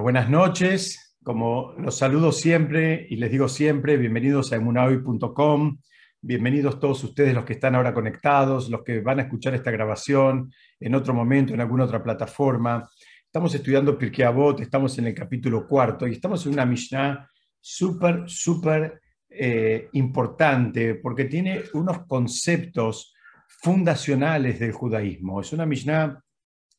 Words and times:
buenas 0.00 0.30
noches, 0.30 1.16
como 1.22 1.74
los 1.78 1.98
saludo 1.98 2.32
siempre 2.32 3.06
y 3.10 3.16
les 3.16 3.30
digo 3.30 3.46
siempre, 3.46 3.98
bienvenidos 3.98 4.50
a 4.52 4.56
emunahoy.com, 4.56 5.78
bienvenidos 6.22 6.80
todos 6.80 7.04
ustedes 7.04 7.34
los 7.34 7.44
que 7.44 7.52
están 7.52 7.74
ahora 7.74 7.92
conectados, 7.92 8.70
los 8.70 8.82
que 8.82 9.00
van 9.00 9.20
a 9.20 9.24
escuchar 9.24 9.54
esta 9.54 9.70
grabación 9.70 10.50
en 10.80 10.94
otro 10.94 11.12
momento, 11.12 11.52
en 11.52 11.60
alguna 11.60 11.84
otra 11.84 12.02
plataforma. 12.02 12.88
Estamos 13.26 13.54
estudiando 13.54 13.98
Pirkei 13.98 14.24
Avot, 14.24 14.60
estamos 14.60 14.96
en 14.96 15.08
el 15.08 15.14
capítulo 15.14 15.66
cuarto 15.68 16.06
y 16.06 16.12
estamos 16.12 16.46
en 16.46 16.54
una 16.54 16.64
Mishnah 16.64 17.28
súper, 17.60 18.24
súper 18.26 18.98
eh, 19.28 19.90
importante 19.92 20.94
porque 20.94 21.26
tiene 21.26 21.64
unos 21.74 22.06
conceptos 22.06 23.14
fundacionales 23.46 24.58
del 24.58 24.72
judaísmo. 24.72 25.42
Es 25.42 25.52
una 25.52 25.66
Mishnah, 25.66 26.18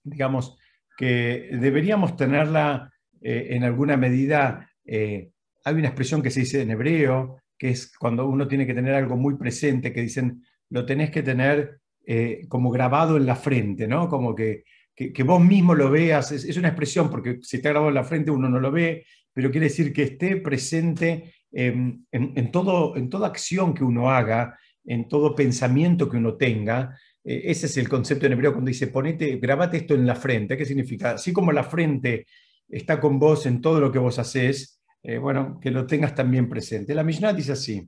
digamos, 0.03 0.57
que 0.97 1.49
deberíamos 1.53 2.15
tenerla 2.15 2.92
eh, 3.23 3.55
en 3.55 3.63
alguna 3.63 3.95
medida, 3.95 4.69
eh, 4.85 5.29
hay 5.63 5.75
una 5.75 5.87
expresión 5.87 6.21
que 6.21 6.29
se 6.29 6.41
dice 6.41 6.61
en 6.61 6.71
hebreo, 6.71 7.37
que 7.57 7.69
es 7.69 7.97
cuando 7.97 8.27
uno 8.27 8.47
tiene 8.49 8.67
que 8.67 8.73
tener 8.73 8.93
algo 8.93 9.15
muy 9.15 9.37
presente, 9.37 9.93
que 9.93 10.01
dicen, 10.01 10.43
lo 10.69 10.85
tenés 10.85 11.09
que 11.09 11.23
tener 11.23 11.79
eh, 12.05 12.41
como 12.49 12.69
grabado 12.69 13.15
en 13.15 13.25
la 13.25 13.37
frente, 13.37 13.87
¿no? 13.87 14.09
Como 14.09 14.35
que, 14.35 14.65
que, 14.93 15.23
vos 15.23 15.41
mismo 15.41 15.73
lo 15.73 15.89
veas, 15.89 16.33
es, 16.33 16.57
una 16.57 16.67
expresión, 16.67 17.09
porque 17.09 17.39
si 17.41 17.57
está 17.57 17.69
grabado 17.69 17.89
en 17.89 17.95
la 17.95 18.03
frente 18.03 18.29
uno 18.29 18.49
no 18.49 18.59
lo 18.59 18.71
ve, 18.71 19.05
pero 19.31 19.49
quiere 19.49 19.67
decir 19.67 19.93
que 19.93 20.03
esté 20.03 20.35
presente 20.35 21.33
en, 21.49 22.05
en, 22.11 22.51
todo, 22.51 22.97
en 22.97 23.09
toda 23.09 23.27
acción 23.27 23.73
que 23.73 23.85
uno 23.85 24.11
haga, 24.11 24.57
en 24.85 25.07
todo 25.07 25.33
pensamiento 25.33 26.09
que 26.09 26.17
uno 26.17 26.35
tenga. 26.35 26.99
ese 27.23 27.67
es 27.67 27.77
el 27.77 27.87
concepto 27.87 28.25
en 28.25 28.33
hebreo 28.33 28.51
cuando 28.51 28.69
dice, 28.69 28.87
ponete, 28.87 29.37
grabate 29.37 29.77
esto 29.77 29.95
en 29.95 30.05
la 30.05 30.15
frente. 30.15 30.57
¿Qué 30.57 30.65
significa? 30.65 31.11
Así 31.11 31.31
como 31.31 31.51
la 31.51 31.63
frente 31.63 32.25
está 32.73 32.99
con 32.99 33.19
vos 33.19 33.45
en 33.45 33.61
todo 33.61 33.79
lo 33.79 33.91
que 33.91 33.99
vos 33.99 34.17
haces, 34.19 34.81
eh, 35.03 35.17
bueno, 35.17 35.59
que 35.61 35.71
lo 35.71 35.85
tengas 35.85 36.15
también 36.15 36.49
presente. 36.49 36.95
La 36.95 37.03
Mishnah 37.03 37.33
dice 37.33 37.51
así, 37.51 37.87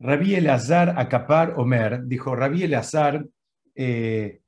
Rabí 0.00 0.34
Elazar 0.34 0.94
Acapar 0.98 1.54
Omer, 1.56 2.04
dijo 2.04 2.34
Rabí 2.34 2.64
Elazar 2.64 3.24
eh, 3.74 4.40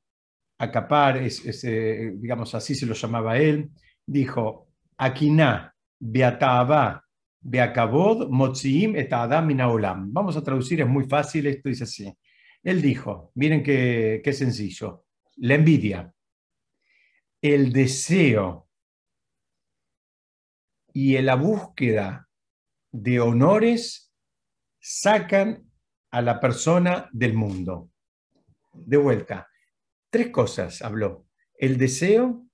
Acapar, 0.58 1.18
es, 1.18 1.64
eh, 1.64 2.12
digamos 2.16 2.54
así 2.54 2.74
se 2.74 2.86
lo 2.86 2.94
llamaba 2.94 3.38
él, 3.38 3.70
dijo, 4.04 4.68
Akiná, 4.96 5.74
Beataba, 5.98 7.04
Beakabod, 7.40 8.28
Motziim 8.30 8.96
et. 8.96 9.10
Vamos 9.10 10.36
a 10.36 10.42
traducir, 10.42 10.80
es 10.80 10.88
muy 10.88 11.04
fácil, 11.04 11.46
esto 11.46 11.68
dice 11.68 11.84
así. 11.84 12.12
Él 12.62 12.82
dijo, 12.82 13.30
miren 13.34 13.62
qué, 13.62 14.20
qué 14.24 14.32
sencillo, 14.32 15.04
la 15.36 15.54
envidia, 15.54 16.12
el 17.40 17.72
deseo 17.72 18.65
y 20.96 21.18
en 21.18 21.26
la 21.26 21.34
búsqueda 21.34 22.26
de 22.90 23.20
honores 23.20 24.14
sacan 24.80 25.70
a 26.10 26.22
la 26.22 26.40
persona 26.40 27.10
del 27.12 27.34
mundo. 27.34 27.90
De 28.72 28.96
vuelta, 28.96 29.46
tres 30.08 30.30
cosas 30.30 30.80
habló. 30.80 31.26
El 31.52 31.76
deseo, 31.76 32.46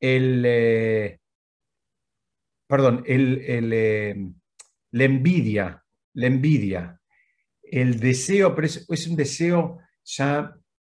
el, 0.00 0.42
eh, 0.44 1.20
perdón, 2.66 3.04
el, 3.06 3.38
eh, 3.44 4.16
la 4.90 5.04
envidia, 5.04 5.84
la 6.14 6.26
envidia, 6.26 7.00
el 7.62 8.00
deseo, 8.00 8.56
pero 8.56 8.66
es 8.66 9.06
un 9.06 9.14
deseo 9.14 9.78
ya 10.02 10.52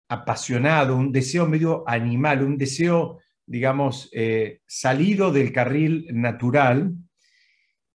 apasionado, 0.08 0.94
un 0.94 1.10
deseo 1.10 1.48
medio 1.48 1.82
animal, 1.88 2.44
un 2.44 2.56
deseo 2.56 3.18
digamos, 3.50 4.08
eh, 4.12 4.60
salido 4.64 5.32
del 5.32 5.52
carril 5.52 6.06
natural 6.12 6.94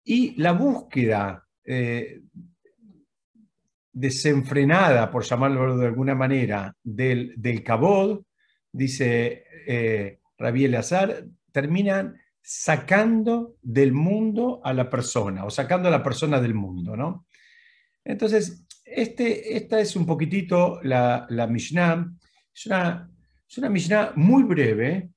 y 0.03 0.34
la 0.41 0.53
búsqueda 0.53 1.47
eh, 1.62 2.22
desenfrenada, 3.92 5.11
por 5.11 5.25
llamarlo 5.25 5.77
de 5.77 5.87
alguna 5.88 6.15
manera, 6.15 6.75
del, 6.82 7.34
del 7.37 7.62
cabod, 7.62 8.22
dice 8.72 9.44
eh, 9.66 10.21
Rabí 10.38 10.65
Eleazar, 10.65 11.27
terminan 11.53 12.16
sacando 12.41 13.56
del 13.60 13.93
mundo 13.93 14.62
a 14.65 14.72
la 14.72 14.88
persona 14.88 15.44
o 15.44 15.50
sacando 15.50 15.88
a 15.88 15.91
la 15.93 16.03
persona 16.03 16.41
del 16.41 16.54
mundo, 16.54 16.97
¿no? 16.97 17.27
Entonces, 18.03 18.65
este, 18.87 19.54
esta 19.54 19.81
es 19.81 19.97
un 19.97 20.06
poquitito 20.06 20.81
la, 20.82 21.27
la 21.28 21.47
Mishnah. 21.47 22.10
Es 22.54 22.65
una, 22.65 23.10
es 23.47 23.59
una 23.59 23.69
Mishnah 23.69 24.12
muy 24.16 24.44
breve, 24.44 25.12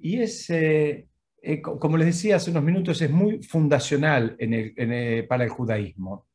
y 0.00 0.20
es, 0.20 0.50
eh, 0.50 1.08
eh, 1.42 1.62
como 1.62 1.96
les 1.96 2.06
decía 2.06 2.36
hace 2.36 2.50
unos 2.50 2.62
minutos, 2.62 3.00
es 3.02 3.10
muy 3.10 3.42
fundacional 3.42 4.36
para 5.28 5.44
el 5.44 5.50
judaísmo. 5.50 6.26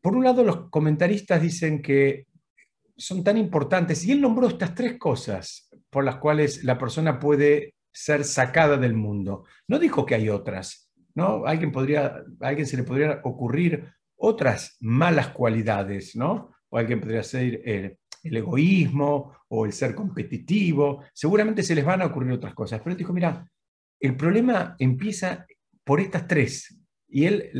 Por 0.00 0.16
un 0.16 0.24
lado, 0.24 0.44
los 0.44 0.68
comentaristas 0.68 1.40
dicen 1.40 1.80
que 1.80 2.26
son 2.96 3.24
tan 3.24 3.38
importantes, 3.38 4.04
y 4.04 4.12
él 4.12 4.20
nombró 4.20 4.48
estas 4.48 4.74
tres 4.74 4.98
cosas 4.98 5.68
por 5.90 6.04
las 6.04 6.16
cuales 6.16 6.62
la 6.64 6.78
persona 6.78 7.18
puede 7.18 7.74
ser 7.90 8.24
sacada 8.24 8.76
del 8.76 8.94
mundo. 8.94 9.44
No 9.68 9.78
dijo 9.78 10.04
que 10.04 10.14
hay 10.14 10.28
otras, 10.28 10.90
¿no? 11.14 11.46
Alguien, 11.46 11.72
podría, 11.72 12.06
a 12.40 12.48
alguien 12.48 12.66
se 12.66 12.76
le 12.76 12.82
podría 12.82 13.20
ocurrir 13.24 13.92
otras 14.16 14.76
malas 14.80 15.28
cualidades, 15.28 16.16
¿no? 16.16 16.50
O 16.68 16.78
alguien 16.78 17.00
podría 17.00 17.22
ser 17.22 17.62
eh, 17.64 17.98
el 18.24 18.36
egoísmo 18.36 19.36
o 19.48 19.66
el 19.66 19.72
ser 19.72 19.94
competitivo, 19.94 21.04
seguramente 21.12 21.62
se 21.62 21.74
les 21.74 21.84
van 21.84 22.02
a 22.02 22.06
ocurrir 22.06 22.32
otras 22.32 22.54
cosas. 22.54 22.80
Pero 22.80 22.92
él 22.92 22.98
dijo, 22.98 23.12
mira, 23.12 23.46
el 24.00 24.16
problema 24.16 24.74
empieza 24.78 25.46
por 25.84 26.00
estas 26.00 26.26
tres. 26.26 26.76
Y 27.08 27.26
él 27.26 27.52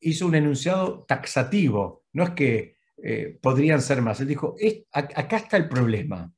hizo 0.00 0.26
un 0.26 0.34
enunciado 0.34 1.04
taxativo, 1.04 2.04
no 2.12 2.24
es 2.24 2.30
que 2.30 2.76
eh, 3.02 3.38
podrían 3.40 3.80
ser 3.80 4.02
más. 4.02 4.20
Él 4.20 4.28
dijo, 4.28 4.56
acá 4.92 5.36
está 5.36 5.56
el 5.56 5.68
problema. 5.68 6.30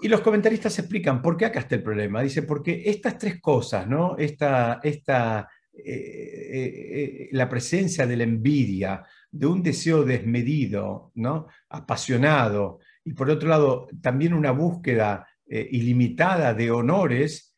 Y 0.00 0.08
los 0.08 0.20
comentaristas 0.20 0.78
explican 0.78 1.22
por 1.22 1.36
qué 1.36 1.46
acá 1.46 1.60
está 1.60 1.74
el 1.74 1.82
problema. 1.82 2.22
Dice, 2.22 2.42
porque 2.42 2.82
estas 2.84 3.16
tres 3.16 3.40
cosas, 3.40 3.86
¿no? 3.86 4.16
Esta, 4.18 4.80
esta, 4.82 5.48
eh, 5.78 7.28
eh, 7.28 7.28
la 7.32 7.48
presencia 7.48 8.06
de 8.06 8.16
la 8.16 8.24
envidia, 8.24 9.04
de 9.30 9.46
un 9.46 9.62
deseo 9.62 10.04
desmedido, 10.04 11.12
¿no? 11.14 11.48
apasionado, 11.68 12.80
y 13.04 13.12
por 13.12 13.28
otro 13.28 13.48
lado 13.48 13.86
también 14.00 14.32
una 14.32 14.52
búsqueda 14.52 15.28
eh, 15.46 15.68
ilimitada 15.70 16.54
de 16.54 16.70
honores, 16.70 17.52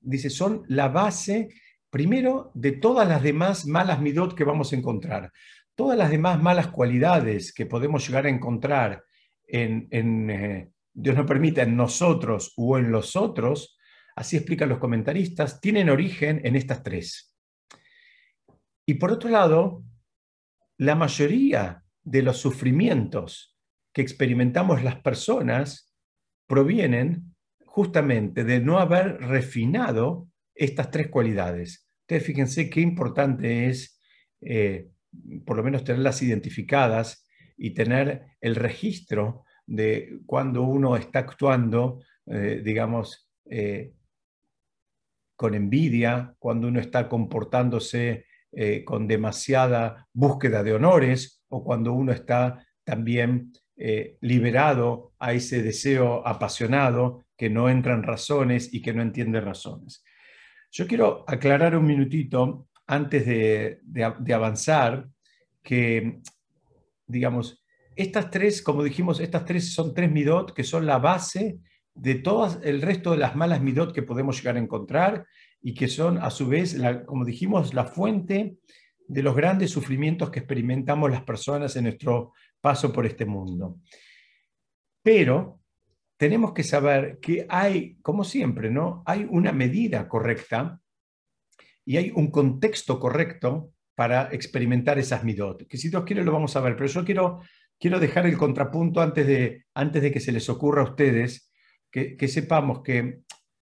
dice, 0.00 0.30
son 0.30 0.62
la 0.68 0.88
base 0.88 1.50
primero 1.90 2.52
de 2.54 2.72
todas 2.72 3.06
las 3.06 3.22
demás 3.22 3.66
malas 3.66 4.00
midot 4.00 4.34
que 4.34 4.44
vamos 4.44 4.72
a 4.72 4.76
encontrar. 4.76 5.30
Todas 5.74 5.98
las 5.98 6.10
demás 6.10 6.42
malas 6.42 6.68
cualidades 6.68 7.52
que 7.52 7.66
podemos 7.66 8.06
llegar 8.06 8.24
a 8.24 8.30
encontrar 8.30 9.04
en, 9.46 10.72
Dios 10.94 11.16
nos 11.16 11.26
permita, 11.26 11.62
en 11.62 11.76
nosotros 11.76 12.54
o 12.56 12.78
en 12.78 12.90
los 12.90 13.14
otros, 13.14 13.76
así 14.16 14.38
explican 14.38 14.70
los 14.70 14.78
comentaristas, 14.78 15.60
tienen 15.60 15.90
origen 15.90 16.40
en 16.44 16.56
estas 16.56 16.82
tres. 16.82 17.31
Y 18.92 18.96
por 18.96 19.10
otro 19.10 19.30
lado, 19.30 19.82
la 20.76 20.94
mayoría 20.94 21.82
de 22.02 22.20
los 22.20 22.36
sufrimientos 22.36 23.56
que 23.90 24.02
experimentamos 24.02 24.82
las 24.82 24.96
personas 24.96 25.94
provienen 26.46 27.34
justamente 27.64 28.44
de 28.44 28.60
no 28.60 28.80
haber 28.80 29.18
refinado 29.22 30.28
estas 30.54 30.90
tres 30.90 31.08
cualidades. 31.08 31.88
Ustedes 32.02 32.22
fíjense 32.22 32.68
qué 32.68 32.82
importante 32.82 33.68
es, 33.68 33.98
eh, 34.42 34.90
por 35.46 35.56
lo 35.56 35.62
menos, 35.62 35.84
tenerlas 35.84 36.20
identificadas 36.20 37.26
y 37.56 37.70
tener 37.70 38.26
el 38.42 38.56
registro 38.56 39.44
de 39.64 40.20
cuando 40.26 40.64
uno 40.64 40.98
está 40.98 41.20
actuando, 41.20 42.02
eh, 42.26 42.60
digamos, 42.62 43.26
eh, 43.46 43.94
con 45.34 45.54
envidia, 45.54 46.34
cuando 46.38 46.68
uno 46.68 46.78
está 46.78 47.08
comportándose 47.08 48.26
eh, 48.52 48.84
con 48.84 49.08
demasiada 49.08 50.06
búsqueda 50.12 50.62
de 50.62 50.74
honores 50.74 51.42
o 51.48 51.64
cuando 51.64 51.92
uno 51.92 52.12
está 52.12 52.66
también 52.84 53.52
eh, 53.76 54.18
liberado 54.20 55.12
a 55.18 55.32
ese 55.32 55.62
deseo 55.62 56.26
apasionado 56.26 57.24
que 57.36 57.48
no 57.48 57.68
entra 57.68 57.94
en 57.94 58.02
razones 58.02 58.72
y 58.72 58.82
que 58.82 58.92
no 58.92 59.02
entiende 59.02 59.40
razones. 59.40 60.04
Yo 60.70 60.86
quiero 60.86 61.24
aclarar 61.26 61.76
un 61.76 61.86
minutito 61.86 62.68
antes 62.86 63.26
de, 63.26 63.80
de 63.82 64.34
avanzar 64.34 65.08
que, 65.62 66.20
digamos, 67.06 67.64
estas 67.96 68.30
tres, 68.30 68.62
como 68.62 68.82
dijimos, 68.82 69.20
estas 69.20 69.44
tres 69.44 69.72
son 69.72 69.94
tres 69.94 70.10
midot 70.10 70.52
que 70.52 70.64
son 70.64 70.86
la 70.86 70.98
base 70.98 71.58
de 71.94 72.14
todo 72.16 72.60
el 72.62 72.82
resto 72.82 73.12
de 73.12 73.18
las 73.18 73.36
malas 73.36 73.60
midot 73.60 73.94
que 73.94 74.02
podemos 74.02 74.36
llegar 74.38 74.56
a 74.56 74.60
encontrar 74.60 75.26
y 75.62 75.74
que 75.74 75.88
son 75.88 76.18
a 76.18 76.30
su 76.30 76.48
vez, 76.48 76.76
como 77.06 77.24
dijimos, 77.24 77.72
la 77.72 77.84
fuente 77.84 78.56
de 79.06 79.22
los 79.22 79.36
grandes 79.36 79.70
sufrimientos 79.70 80.30
que 80.30 80.40
experimentamos 80.40 81.10
las 81.10 81.22
personas 81.22 81.76
en 81.76 81.84
nuestro 81.84 82.32
paso 82.60 82.92
por 82.92 83.06
este 83.06 83.24
mundo. 83.24 83.78
Pero 85.02 85.60
tenemos 86.16 86.52
que 86.52 86.62
saber 86.62 87.18
que 87.20 87.46
hay, 87.48 87.96
como 88.02 88.24
siempre, 88.24 88.70
¿no? 88.70 89.02
Hay 89.06 89.26
una 89.28 89.52
medida 89.52 90.08
correcta 90.08 90.80
y 91.84 91.96
hay 91.96 92.12
un 92.14 92.30
contexto 92.30 92.98
correcto 92.98 93.72
para 93.94 94.28
experimentar 94.32 94.98
esas 94.98 95.24
midot. 95.24 95.66
Que 95.66 95.76
si 95.76 95.88
Dios 95.88 96.04
quiere 96.04 96.24
lo 96.24 96.32
vamos 96.32 96.56
a 96.56 96.60
ver, 96.60 96.76
pero 96.76 96.88
yo 96.88 97.04
quiero, 97.04 97.40
quiero 97.78 98.00
dejar 98.00 98.26
el 98.26 98.38
contrapunto 98.38 99.00
antes 99.00 99.26
de, 99.26 99.64
antes 99.74 100.02
de 100.02 100.12
que 100.12 100.20
se 100.20 100.32
les 100.32 100.48
ocurra 100.48 100.82
a 100.82 100.90
ustedes, 100.90 101.52
que, 101.90 102.16
que 102.16 102.28
sepamos 102.28 102.82
que 102.82 103.22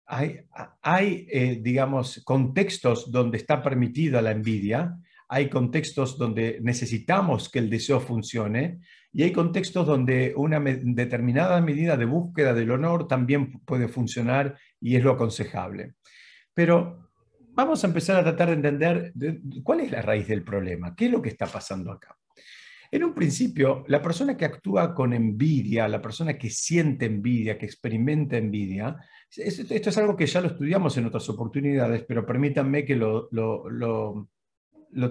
hay, 0.07 1.27
eh, 1.31 1.59
digamos, 1.61 2.21
contextos 2.23 3.11
donde 3.11 3.37
está 3.37 3.61
permitida 3.63 4.21
la 4.21 4.31
envidia, 4.31 4.97
hay 5.27 5.49
contextos 5.49 6.17
donde 6.17 6.59
necesitamos 6.61 7.49
que 7.49 7.59
el 7.59 7.69
deseo 7.69 7.99
funcione 7.99 8.79
y 9.11 9.23
hay 9.23 9.31
contextos 9.31 9.87
donde 9.87 10.33
una 10.35 10.59
determinada 10.59 11.59
medida 11.61 11.97
de 11.97 12.05
búsqueda 12.05 12.53
del 12.53 12.71
honor 12.71 13.07
también 13.07 13.59
puede 13.61 13.87
funcionar 13.87 14.57
y 14.79 14.95
es 14.95 15.03
lo 15.03 15.11
aconsejable. 15.11 15.95
Pero 16.53 17.09
vamos 17.53 17.83
a 17.83 17.87
empezar 17.87 18.17
a 18.17 18.23
tratar 18.23 18.49
de 18.49 18.53
entender 18.53 19.13
cuál 19.63 19.79
es 19.79 19.91
la 19.91 20.01
raíz 20.01 20.27
del 20.27 20.43
problema, 20.43 20.95
qué 20.95 21.05
es 21.05 21.11
lo 21.11 21.21
que 21.21 21.29
está 21.29 21.47
pasando 21.47 21.91
acá. 21.91 22.15
En 22.91 23.03
un 23.03 23.13
principio, 23.13 23.83
la 23.87 24.01
persona 24.01 24.37
que 24.37 24.45
actúa 24.45 24.93
con 24.93 25.11
envidia, 25.11 25.87
la 25.87 26.01
persona 26.01 26.37
que 26.37 26.49
siente 26.49 27.05
envidia, 27.05 27.57
que 27.57 27.65
experimenta 27.65 28.37
envidia, 28.37 28.95
esto 29.37 29.89
es 29.89 29.97
algo 29.97 30.15
que 30.15 30.27
ya 30.27 30.41
lo 30.41 30.47
estudiamos 30.47 30.97
en 30.97 31.05
otras 31.05 31.27
oportunidades, 31.29 32.03
pero 32.07 32.25
permítanme 32.25 32.85
que 32.85 32.95
lo, 32.95 33.29
lo, 33.31 34.29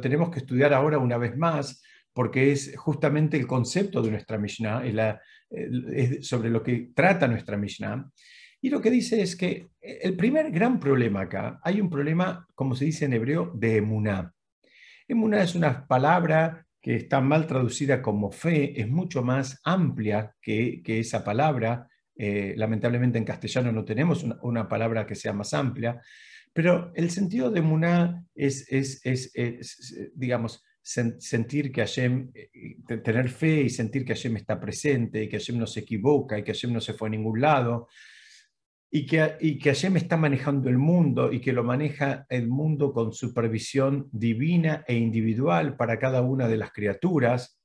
tenemos 0.01 0.31
que 0.31 0.41
estudiar 0.41 0.73
ahora 0.73 0.99
una 0.99 1.19
vez 1.19 1.37
más, 1.37 1.83
porque 2.13 2.53
es 2.53 2.75
justamente 2.77 3.37
el 3.37 3.47
concepto 3.47 4.03
de 4.03 4.11
nuestra 4.11 4.39
Mishnah, 4.39 4.83
es 5.51 6.27
sobre 6.27 6.51
lo 6.51 6.63
que 6.63 6.91
trata 6.95 7.29
nuestra 7.29 7.57
Mishnah. 7.57 8.11
Y 8.61 8.71
lo 8.71 8.81
que 8.81 8.91
dice 8.91 9.21
es 9.21 9.37
que 9.37 9.69
el 9.81 10.17
primer 10.17 10.51
gran 10.51 10.81
problema 10.81 11.23
acá, 11.23 11.61
hay 11.63 11.81
un 11.81 11.91
problema, 11.91 12.47
como 12.55 12.75
se 12.75 12.87
dice 12.87 13.05
en 13.05 13.13
hebreo, 13.13 13.53
de 13.55 13.77
emuná. 13.77 14.33
Emuná 15.07 15.43
es 15.43 15.55
una 15.55 15.87
palabra 15.87 16.65
que 16.81 16.97
está 16.97 17.21
mal 17.21 17.47
traducida 17.47 18.01
como 18.01 18.31
fe, 18.31 18.81
es 18.81 18.89
mucho 18.89 19.23
más 19.23 19.61
amplia 19.65 20.35
que, 20.41 20.83
esa 20.87 21.25
palabra. 21.25 21.89
Eh, 22.17 22.55
lamentablemente 22.57 23.19
en 23.19 23.25
castellano 23.25 23.73
no 23.73 23.85
tenemos 23.85 24.25
una, 24.43 24.69
palabra 24.69 25.07
que 25.07 25.15
sea 25.15 25.33
más 25.33 25.53
amplia, 25.55 26.01
pero 26.53 26.93
el 26.95 27.11
sentido 27.11 27.51
de 27.51 27.59
emuná 27.59 28.25
es, 28.35 28.67
es, 28.71 29.33
digamos, 30.15 30.63
sentir 30.81 31.73
que 31.73 31.81
Hashem, 31.81 32.31
eh, 32.35 32.77
tener 33.03 33.29
fe 33.31 33.63
y 33.63 33.71
sentir 33.71 34.05
que 34.05 34.15
Hashem 34.15 34.37
está 34.37 34.61
presente 34.61 35.25
y 35.25 35.29
que 35.29 35.39
Hashem 35.39 35.59
no 35.59 35.67
se 35.67 35.81
equivoca 35.81 36.39
y 36.39 36.45
que 36.45 36.53
Hashem 36.53 36.73
no 36.73 36.81
se 36.81 36.93
fue 36.93 37.09
a 37.09 37.11
ningún 37.11 37.41
lado 37.41 37.89
y 38.91 39.07
que, 39.07 39.37
y 39.41 39.59
que 39.59 39.71
Hashem 39.71 39.97
está 39.97 40.17
manejando 40.17 40.69
el 40.69 40.79
mundo 40.79 41.33
y 41.33 41.41
que 41.41 41.53
lo 41.53 41.65
maneja 41.65 42.27
el 42.29 42.47
mundo 42.47 42.93
con 42.93 43.13
supervisión 43.13 44.09
divina 44.13 44.85
e 44.87 44.95
individual 44.95 45.77
para 45.77 45.99
cada 45.99 46.23
una 46.23 46.47
de 46.47 46.59
las 46.59 46.71
criaturas 46.71 47.59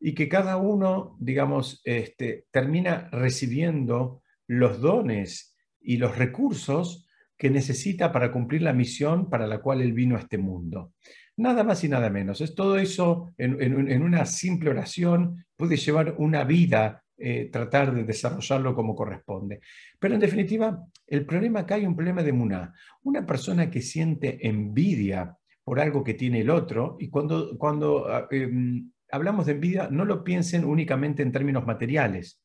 y 0.00 0.14
que 0.14 0.28
cada 0.28 0.56
uno, 0.56 1.16
digamos, 1.20 1.80
este, 1.84 2.46
termina 2.50 3.08
recibiendo 3.12 4.22
los 4.46 4.80
dones 4.80 5.56
y 5.80 5.98
los 5.98 6.16
recursos 6.16 7.06
que 7.36 7.50
necesita 7.50 8.12
para 8.12 8.32
cumplir 8.32 8.62
la 8.62 8.72
misión 8.72 9.30
para 9.30 9.46
la 9.46 9.60
cual 9.60 9.82
él 9.82 9.92
vino 9.92 10.16
a 10.16 10.20
este 10.20 10.38
mundo. 10.38 10.92
Nada 11.36 11.64
más 11.64 11.84
y 11.84 11.88
nada 11.88 12.10
menos. 12.10 12.40
Es 12.40 12.54
todo 12.54 12.78
eso 12.78 13.32
en, 13.38 13.60
en 13.62 14.02
una 14.02 14.26
simple 14.26 14.70
oración 14.70 15.44
puede 15.56 15.76
llevar 15.76 16.14
una 16.18 16.44
vida 16.44 17.02
eh, 17.22 17.50
tratar 17.52 17.94
de 17.94 18.04
desarrollarlo 18.04 18.74
como 18.74 18.96
corresponde. 18.96 19.60
Pero 19.98 20.14
en 20.14 20.20
definitiva, 20.20 20.86
el 21.06 21.26
problema 21.26 21.60
acá 21.60 21.74
hay 21.74 21.84
un 21.84 21.94
problema 21.94 22.22
de 22.22 22.32
Muná. 22.32 22.72
Una 23.02 23.26
persona 23.26 23.70
que 23.70 23.82
siente 23.82 24.38
envidia 24.48 25.36
por 25.62 25.80
algo 25.80 26.02
que 26.02 26.14
tiene 26.14 26.40
el 26.40 26.48
otro, 26.48 26.96
y 26.98 27.10
cuando, 27.10 27.58
cuando 27.58 28.08
ah, 28.08 28.26
em, 28.30 28.90
hablamos 29.12 29.46
de 29.46 29.52
envidia, 29.52 29.88
no 29.90 30.04
lo 30.04 30.24
piensen 30.24 30.64
únicamente 30.64 31.22
en 31.22 31.32
términos 31.32 31.66
materiales. 31.66 32.42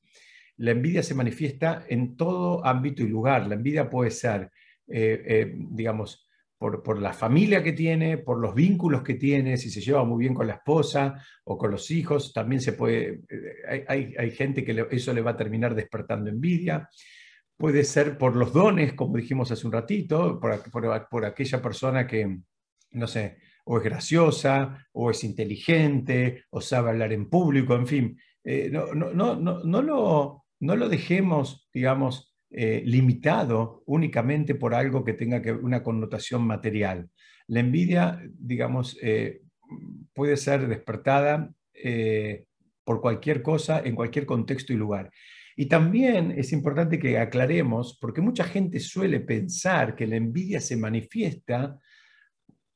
La 0.57 0.71
envidia 0.71 1.03
se 1.03 1.15
manifiesta 1.15 1.85
en 1.87 2.15
todo 2.15 2.65
ámbito 2.65 3.03
y 3.03 3.07
lugar. 3.07 3.47
La 3.47 3.55
envidia 3.55 3.89
puede 3.89 4.11
ser, 4.11 4.51
eh, 4.87 5.23
eh, 5.25 5.53
digamos, 5.55 6.25
por, 6.57 6.99
la 6.99 7.13
familia 7.13 7.61
que 7.61 7.73
tiene, 7.73 8.17
por 8.17 8.39
los 8.39 8.55
vínculos 8.55 9.03
que 9.03 9.15
tiene, 9.15 9.57
si 9.57 9.69
se 9.69 9.81
lleva 9.81 10.03
muy 10.03 10.19
bien 10.19 10.33
con 10.33 10.47
la 10.47 10.53
esposa 10.53 11.21
o 11.43 11.57
con 11.57 11.71
los 11.71 11.91
hijos, 11.91 12.33
también 12.33 12.61
se 12.61 12.73
puede, 12.73 13.21
eh, 13.29 13.85
hay, 13.87 14.31
gente 14.31 14.63
que 14.63 14.87
eso 14.91 15.13
le 15.13 15.21
va 15.21 15.31
a 15.31 15.37
terminar 15.37 15.75
despertando 15.75 16.29
envidia. 16.29 16.89
Puede 17.57 17.83
ser 17.83 18.17
por 18.17 18.35
los 18.35 18.51
dones, 18.51 18.93
como 18.93 19.17
dijimos 19.17 19.51
hace 19.51 19.67
un 19.67 19.73
ratito, 19.73 20.39
por, 20.39 21.25
aquella 21.25 21.61
persona 21.61 22.07
que, 22.07 22.39
no 22.91 23.07
sé, 23.07 23.37
o 23.65 23.77
es 23.77 23.83
graciosa, 23.83 24.87
o 24.93 25.11
es 25.11 25.23
inteligente, 25.23 26.45
o 26.49 26.61
sabe 26.61 26.89
hablar 26.89 27.13
en 27.13 27.29
público, 27.29 27.75
en 27.75 27.87
fin. 27.87 28.19
Eh, 28.43 28.69
no, 28.71 28.93
no, 28.93 29.13
no, 29.13 29.35
no, 29.35 29.81
lo, 29.81 30.45
no 30.59 30.75
lo 30.75 30.89
dejemos, 30.89 31.67
digamos, 31.73 32.35
eh, 32.51 32.83
limitado 32.85 33.83
únicamente 33.85 34.55
por 34.55 34.73
algo 34.73 35.03
que 35.03 35.13
tenga 35.13 35.41
que, 35.41 35.51
una 35.51 35.83
connotación 35.83 36.43
material. 36.43 37.09
La 37.47 37.59
envidia, 37.59 38.21
digamos, 38.33 38.97
eh, 39.01 39.41
puede 40.13 40.37
ser 40.37 40.67
despertada 40.67 41.51
eh, 41.73 42.45
por 42.83 43.01
cualquier 43.01 43.41
cosa, 43.41 43.81
en 43.83 43.95
cualquier 43.95 44.25
contexto 44.25 44.73
y 44.73 44.77
lugar. 44.77 45.11
Y 45.57 45.65
también 45.65 46.31
es 46.37 46.53
importante 46.53 46.99
que 46.99 47.17
aclaremos, 47.17 47.97
porque 47.99 48.21
mucha 48.21 48.43
gente 48.43 48.79
suele 48.79 49.19
pensar 49.19 49.95
que 49.95 50.07
la 50.07 50.15
envidia 50.17 50.59
se 50.61 50.77
manifiesta, 50.77 51.79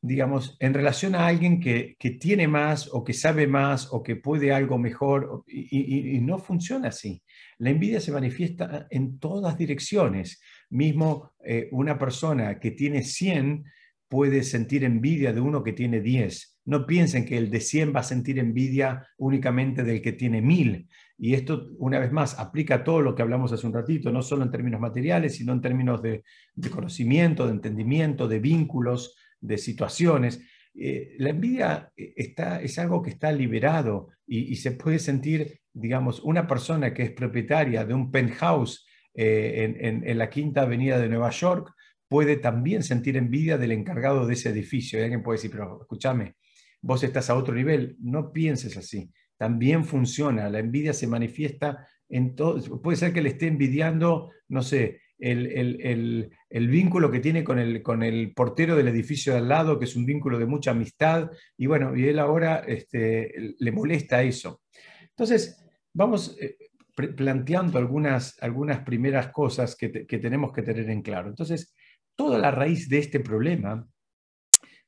digamos, 0.02 0.58
en 0.60 0.74
relación 0.74 1.16
a 1.16 1.28
alguien 1.28 1.60
que, 1.60 1.96
tiene 2.20 2.48
más 2.48 2.90
o 2.92 3.04
que 3.04 3.14
sabe 3.14 3.48
más 3.48 3.90
o 3.92 4.02
que 4.02 4.16
puede 4.16 4.54
algo 4.54 4.78
mejor, 4.78 5.44
y 5.48 6.20
no 6.22 6.38
funciona 6.38 6.90
así. 6.90 7.22
La 7.60 7.72
envidia 7.72 8.00
se 8.00 8.14
manifiesta 8.14 8.88
en 8.90 9.20
todas 9.20 9.58
direcciones. 9.58 10.42
Mismo 10.70 11.34
eh, 11.44 11.68
una 11.72 12.00
persona 12.00 12.58
que 12.58 12.72
tiene 12.72 13.04
100 13.04 13.66
puede 14.08 14.44
sentir 14.44 14.86
envidia 14.86 15.34
de 15.34 15.42
uno 15.42 15.62
que 15.62 15.74
tiene 15.74 16.00
10. 16.00 16.60
No 16.66 16.86
piensen 16.86 17.26
que 17.26 17.38
el 17.38 17.50
de 17.50 17.60
100 17.60 17.94
va 17.94 18.00
a 18.00 18.04
sentir 18.04 18.40
envidia 18.40 19.06
únicamente 19.18 19.84
del 19.84 20.02
que 20.02 20.14
tiene 20.14 20.42
1000. 20.42 20.88
Y 21.18 21.34
esto, 21.34 21.68
una 21.78 22.00
vez 22.00 22.14
más, 22.14 22.40
aplica 22.40 22.76
a 22.76 22.84
todo 22.86 23.02
lo 23.02 23.14
que 23.14 23.22
hablamos 23.22 23.52
hace 23.52 23.68
un 23.68 23.74
ratito, 23.74 24.10
no 24.10 24.22
solo 24.22 24.44
en 24.44 24.52
términos 24.52 24.80
materiales, 24.80 25.36
sino 25.36 25.52
en 25.52 25.60
términos 25.60 26.02
de, 26.02 26.24
conocimiento, 26.72 27.46
de 27.46 27.54
entendimiento, 27.54 28.28
de 28.30 28.40
vínculos, 28.40 29.18
de 29.40 29.58
situaciones. 29.58 30.42
Eh, 30.74 31.16
la 31.20 31.30
envidia 31.30 31.92
eh, 31.96 32.14
está, 32.16 32.62
es 32.62 32.78
algo 32.80 33.02
que 33.02 33.10
está 33.10 33.32
liberado 33.32 34.10
y, 34.26 34.56
se 34.58 34.72
puede 34.72 35.00
sentir 35.00 35.60
digamos, 35.74 36.20
una 36.22 36.48
persona 36.48 36.94
que 36.94 37.04
es 37.04 37.12
propietaria 37.12 37.86
de 37.86 37.94
un 37.94 38.12
penthouse 38.12 38.86
eh, 39.14 39.76
en, 39.80 40.18
la 40.18 40.30
Quinta 40.30 40.62
Avenida 40.62 41.00
de 41.00 41.10
Nueva 41.10 41.32
York 41.32 41.74
puede 42.08 42.38
también 42.38 42.84
sentir 42.84 43.18
envidia 43.18 43.58
del 43.58 43.72
encargado 43.72 44.26
de 44.26 44.34
ese 44.34 44.50
edificio. 44.50 45.00
Y 45.00 45.04
alguien 45.04 45.24
puede 45.24 45.38
decir, 45.38 45.52
pero 45.52 45.82
escúchame, 45.82 46.36
vos 46.82 47.04
estás 47.04 47.30
a 47.30 47.36
otro 47.36 47.54
nivel. 47.54 47.96
No 48.00 48.32
pienses 48.32 48.78
así. 48.78 49.12
También 49.38 49.86
funciona. 49.86 50.50
La 50.50 50.60
envidia 50.60 50.94
se 50.94 51.08
manifiesta 51.08 51.88
en 52.10 52.36
todo. 52.36 52.82
Puede 52.82 52.98
ser 52.98 53.14
que 53.14 53.22
le 53.22 53.30
esté 53.30 53.48
envidiando, 53.48 54.32
no 54.48 54.64
sé, 54.64 55.02
el, 55.20 56.68
vínculo 56.70 57.12
que 57.12 57.20
tiene 57.20 57.44
con 57.44 57.60
el, 57.60 57.82
con 57.84 58.04
el 58.04 58.34
portero 58.34 58.76
del 58.76 58.88
edificio 58.88 59.34
de 59.34 59.40
al 59.40 59.50
lado, 59.50 59.78
que 59.78 59.86
es 59.86 59.96
un 59.96 60.06
vínculo 60.06 60.40
de 60.40 60.46
mucha 60.46 60.72
amistad, 60.72 61.30
y 61.58 61.68
bueno, 61.68 61.96
y 61.96 62.08
él 62.08 62.20
ahora 62.20 62.64
este, 62.68 63.56
le 63.58 63.72
molesta 63.72 64.24
eso. 64.24 64.62
Entonces, 65.10 65.64
vamos 65.94 66.38
eh, 66.40 66.58
planteando 66.96 67.78
algunas, 67.78 68.42
algunas 68.42 68.80
primeras 68.82 69.30
cosas 69.30 69.76
que, 69.76 69.90
tenemos 69.90 70.54
que 70.54 70.62
tener 70.62 70.90
en 70.90 71.02
claro. 71.02 71.30
Entonces, 71.30 71.74
toda 72.16 72.38
la 72.38 72.52
raíz 72.52 72.90
de 72.90 73.00
este 73.00 73.20
problema, 73.20 73.88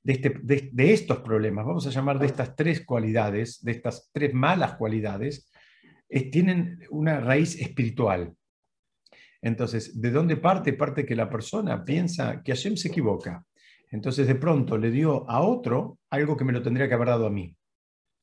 de, 0.03 0.13
este, 0.13 0.35
de, 0.41 0.93
estos 0.93 1.19
problemas, 1.19 1.65
vamos 1.65 1.85
a 1.87 1.91
llamar 1.91 2.19
de 2.19 2.27
estas 2.27 2.55
tres 2.55 2.85
cualidades, 2.85 3.63
de 3.63 3.71
estas 3.71 4.09
tres 4.11 4.33
malas 4.33 4.75
cualidades, 4.75 5.49
tienen 6.31 6.79
una 6.89 7.21
raíz 7.21 7.59
espiritual. 7.61 8.33
Entonces, 9.41 9.99
¿de 9.99 10.11
dónde 10.11 10.37
parte? 10.37 10.73
Parte 10.73 11.05
que 11.05 11.15
la 11.15 11.29
persona 11.29 11.83
piensa 11.83 12.41
que 12.43 12.51
Hashem 12.51 12.77
se 12.77 12.89
equivoca. 12.89 13.45
Entonces, 13.89 14.27
de 14.27 14.35
pronto 14.35 14.77
le 14.77 14.91
dio 14.91 15.29
a 15.29 15.41
otro 15.41 15.99
algo 16.09 16.37
que 16.37 16.45
me 16.45 16.53
lo 16.53 16.61
tendría 16.61 16.87
que 16.87 16.93
haber 16.93 17.07
dado 17.09 17.25
a 17.25 17.31
mí 17.31 17.55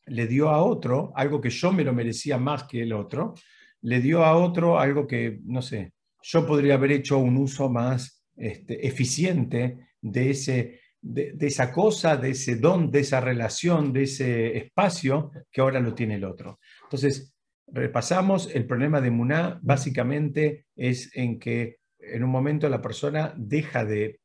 le 0.09 0.27
dio 0.27 0.49
a 0.49 0.63
otro 0.63 1.13
algo 1.15 1.41
que 1.41 1.51
yo 1.51 1.73
me 1.73 1.85
lo 1.85 1.93
merecía 1.93 2.39
más 2.39 2.65
que 2.65 2.83
el 2.83 2.93
otro, 2.93 3.35
le 3.83 4.01
dio 4.01 4.25
a 4.25 4.37
otro 4.37 4.79
algo 4.79 5.07
que, 5.07 5.41
no 5.45 5.63
sé, 5.63 5.93
yo 6.23 6.47
podría 6.47 6.75
haber 6.75 6.93
hecho 6.93 7.19
un 7.19 7.37
uso 7.37 7.69
más 7.69 8.25
este, 8.37 8.87
eficiente 8.87 9.93
de, 10.01 10.31
ese, 10.31 10.81
de, 11.01 11.37
esa 11.41 11.73
cosa, 11.73 12.17
de 12.17 12.31
ese 12.31 12.57
don, 12.57 12.91
de 12.91 13.01
esa 13.01 13.21
relación, 13.21 13.93
de 13.93 14.03
ese 14.05 14.57
espacio 14.57 15.31
que 15.51 15.61
ahora 15.61 15.81
lo 15.81 15.95
tiene 15.95 16.17
el 16.17 16.25
otro. 16.25 16.59
Entonces, 16.83 17.35
repasamos, 17.73 18.55
el 18.55 18.67
problema 18.67 19.01
de 19.01 19.11
Muná 19.11 19.59
básicamente 19.63 20.67
es 20.77 21.15
en 21.15 21.39
que 21.39 21.79
en 22.01 22.25
un 22.25 22.31
momento 22.31 22.69
la 22.69 22.81
persona 22.81 23.35
deja 23.37 23.85
de, 23.85 24.21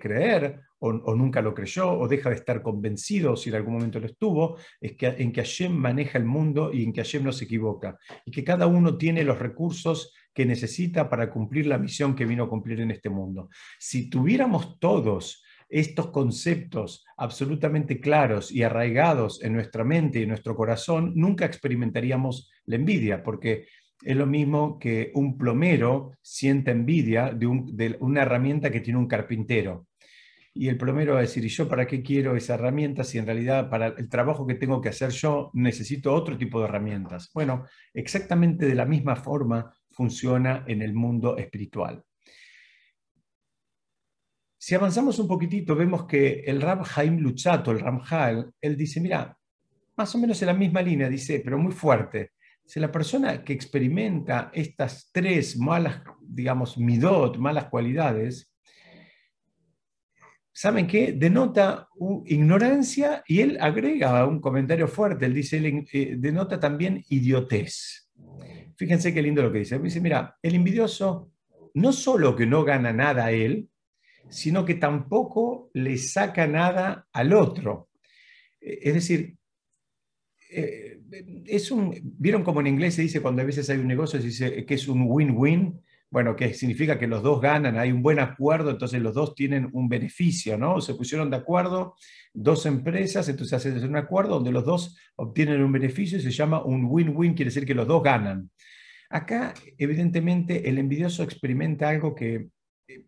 creer 0.00 0.60
o, 0.78 1.14
nunca 1.14 1.42
lo 1.42 1.54
creyó 1.54 1.92
o 1.92 2.08
deja 2.08 2.30
de 2.30 2.36
estar 2.36 2.62
convencido 2.62 3.36
si 3.36 3.50
en 3.50 3.56
algún 3.56 3.74
momento 3.74 4.00
lo 4.00 4.06
estuvo, 4.06 4.56
es 4.80 4.92
que, 4.96 5.08
en 5.08 5.32
que 5.32 5.42
Hashem 5.42 5.72
maneja 5.72 6.16
el 6.16 6.24
mundo 6.24 6.72
y 6.72 6.84
en 6.84 6.92
que 6.92 7.02
Hashem 7.02 7.24
no 7.24 7.32
se 7.32 7.44
equivoca 7.44 7.98
y 8.24 8.30
que 8.30 8.44
cada 8.44 8.66
uno 8.66 8.96
tiene 8.96 9.24
los 9.24 9.38
recursos 9.38 10.14
que 10.32 10.46
necesita 10.46 11.10
para 11.10 11.30
cumplir 11.30 11.66
la 11.66 11.78
misión 11.78 12.14
que 12.14 12.24
vino 12.24 12.44
a 12.44 12.48
cumplir 12.48 12.80
en 12.80 12.92
este 12.92 13.10
mundo. 13.10 13.50
Si 13.78 14.08
tuviéramos 14.08 14.78
todos 14.78 15.42
estos 15.70 16.10
conceptos 16.10 17.04
absolutamente 17.16 18.00
claros 18.00 18.50
y 18.50 18.62
arraigados 18.62 19.42
en 19.42 19.52
nuestra 19.54 19.84
mente 19.84 20.20
y 20.20 20.26
nuestro 20.26 20.56
corazón, 20.56 21.12
nunca 21.14 21.46
experimentaríamos 21.46 22.50
la 22.66 22.76
envidia, 22.76 23.22
porque 23.22 23.66
es 24.02 24.16
lo 24.16 24.26
mismo 24.26 24.78
que 24.78 25.12
un 25.14 25.38
plomero 25.38 26.12
sienta 26.22 26.70
envidia 26.70 27.30
de, 27.30 27.96
una 28.00 28.22
herramienta 28.22 28.70
que 28.70 28.80
tiene 28.80 28.98
un 28.98 29.06
carpintero. 29.06 29.86
Y 30.52 30.66
el 30.68 30.76
plomero 30.76 31.12
va 31.12 31.20
a 31.20 31.22
decir, 31.22 31.44
¿y 31.44 31.48
yo 31.48 31.68
para 31.68 31.86
qué 31.86 32.02
quiero 32.02 32.34
esa 32.34 32.54
herramienta 32.54 33.04
si 33.04 33.18
en 33.18 33.26
realidad 33.26 33.70
para 33.70 33.88
el 33.88 34.08
trabajo 34.08 34.46
que 34.46 34.56
tengo 34.56 34.80
que 34.80 34.88
hacer 34.88 35.10
yo 35.10 35.50
necesito 35.54 36.12
otro 36.12 36.36
tipo 36.36 36.58
de 36.58 36.66
herramientas? 36.66 37.30
Bueno, 37.32 37.66
exactamente 37.94 38.66
de 38.66 38.74
la 38.74 38.84
misma 38.84 39.14
forma 39.14 39.72
funciona 39.90 40.64
en 40.66 40.82
el 40.82 40.92
mundo 40.92 41.36
espiritual. 41.36 42.02
Si 44.62 44.74
avanzamos 44.74 45.18
un 45.18 45.26
poquitito, 45.26 45.74
vemos 45.74 46.04
que 46.04 46.40
el 46.40 46.60
Rab 46.60 46.84
Haim 46.94 47.16
Luchato, 47.16 47.70
el 47.70 47.80
Ramjal, 47.80 48.52
él 48.60 48.76
dice, 48.76 49.00
mira, 49.00 49.34
más 49.96 50.14
o 50.14 50.18
menos 50.18 50.42
en 50.42 50.46
la 50.48 50.52
misma 50.52 50.82
línea, 50.82 51.08
dice, 51.08 51.40
pero 51.42 51.56
muy 51.56 51.72
fuerte. 51.72 52.32
Si 52.66 52.78
la 52.78 52.92
persona 52.92 53.42
que 53.42 53.54
experimenta 53.54 54.50
estas 54.52 55.08
tres 55.10 55.56
malas, 55.56 56.02
digamos, 56.20 56.76
midot, 56.76 57.38
malas 57.38 57.70
cualidades, 57.70 58.52
¿saben 60.52 60.86
qué? 60.86 61.12
Denota 61.12 61.88
ignorancia 62.26 63.24
y 63.26 63.40
él 63.40 63.56
agrega 63.62 64.26
un 64.26 64.42
comentario 64.42 64.88
fuerte, 64.88 65.24
él 65.24 65.32
dice, 65.32 65.86
eh, 65.90 66.16
denota 66.18 66.60
también 66.60 67.02
idiotez. 67.08 68.10
Fíjense 68.76 69.14
qué 69.14 69.22
lindo 69.22 69.42
lo 69.42 69.50
que 69.50 69.60
dice. 69.60 69.78
Dice, 69.78 70.02
mira, 70.02 70.36
el 70.42 70.54
envidioso 70.54 71.32
no 71.72 71.94
solo 71.94 72.36
que 72.36 72.44
no 72.44 72.62
gana 72.62 72.92
nada 72.92 73.24
a 73.24 73.32
él, 73.32 73.70
sino 74.28 74.64
que 74.64 74.74
tampoco 74.74 75.70
le 75.74 75.96
saca 75.98 76.46
nada 76.46 77.06
al 77.12 77.32
otro. 77.32 77.88
Eh, 78.60 78.78
es 78.82 78.94
decir, 78.94 79.36
eh, 80.50 81.00
es 81.46 81.70
un, 81.70 81.94
¿vieron 82.02 82.42
como 82.42 82.60
en 82.60 82.66
inglés 82.66 82.94
se 82.94 83.02
dice 83.02 83.20
cuando 83.20 83.42
a 83.42 83.44
veces 83.44 83.68
hay 83.70 83.78
un 83.78 83.88
negocio, 83.88 84.20
se 84.20 84.26
dice 84.26 84.66
que 84.66 84.74
es 84.74 84.88
un 84.88 85.04
win-win? 85.06 85.80
Bueno, 86.12 86.34
que 86.34 86.54
significa 86.54 86.98
que 86.98 87.06
los 87.06 87.22
dos 87.22 87.40
ganan, 87.40 87.78
hay 87.78 87.92
un 87.92 88.02
buen 88.02 88.18
acuerdo, 88.18 88.70
entonces 88.70 89.00
los 89.00 89.14
dos 89.14 89.36
tienen 89.36 89.68
un 89.72 89.88
beneficio, 89.88 90.58
¿no? 90.58 90.80
Se 90.80 90.94
pusieron 90.94 91.30
de 91.30 91.36
acuerdo 91.36 91.94
dos 92.34 92.66
empresas, 92.66 93.28
entonces 93.28 93.54
hacen 93.54 93.88
un 93.88 93.96
acuerdo 93.96 94.34
donde 94.34 94.50
los 94.50 94.64
dos 94.64 94.98
obtienen 95.14 95.62
un 95.62 95.70
beneficio 95.70 96.18
y 96.18 96.22
se 96.22 96.32
llama 96.32 96.64
un 96.64 96.86
win-win, 96.86 97.34
quiere 97.34 97.50
decir 97.50 97.64
que 97.64 97.76
los 97.76 97.86
dos 97.86 98.02
ganan. 98.02 98.50
Acá, 99.08 99.54
evidentemente, 99.78 100.68
el 100.68 100.78
envidioso 100.78 101.22
experimenta 101.22 101.88
algo 101.88 102.14
que 102.14 102.48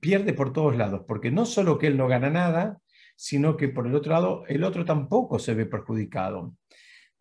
pierde 0.01 0.33
por 0.33 0.53
todos 0.53 0.77
lados, 0.77 1.03
porque 1.07 1.31
no 1.31 1.47
solo 1.47 1.79
que 1.79 1.87
él 1.87 1.97
no 1.97 2.09
gana 2.09 2.31
nada, 2.31 2.81
sino 3.17 3.57
que 3.57 3.69
por 3.69 3.87
el 3.87 3.95
otro 3.95 4.13
lado, 4.13 4.45
el 4.49 4.65
otro 4.65 4.85
tampoco 4.85 5.39
se 5.39 5.55
ve 5.55 5.67
perjudicado. 5.67 6.57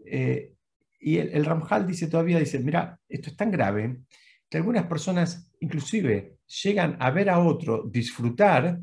Eh, 0.06 0.53
y 1.00 1.18
el, 1.18 1.46
Ramjal 1.46 1.88
dice 1.88 2.08
todavía, 2.08 2.39
dice, 2.39 2.60
mira, 2.60 3.00
esto 3.08 3.30
es 3.30 3.36
tan 3.36 3.51
grave 3.51 4.01
que 4.50 4.58
algunas 4.58 4.86
personas 4.86 5.50
inclusive 5.60 6.38
llegan 6.63 6.98
a 7.00 7.12
ver 7.12 7.30
a 7.30 7.39
otro 7.39 7.84
disfrutar 7.89 8.80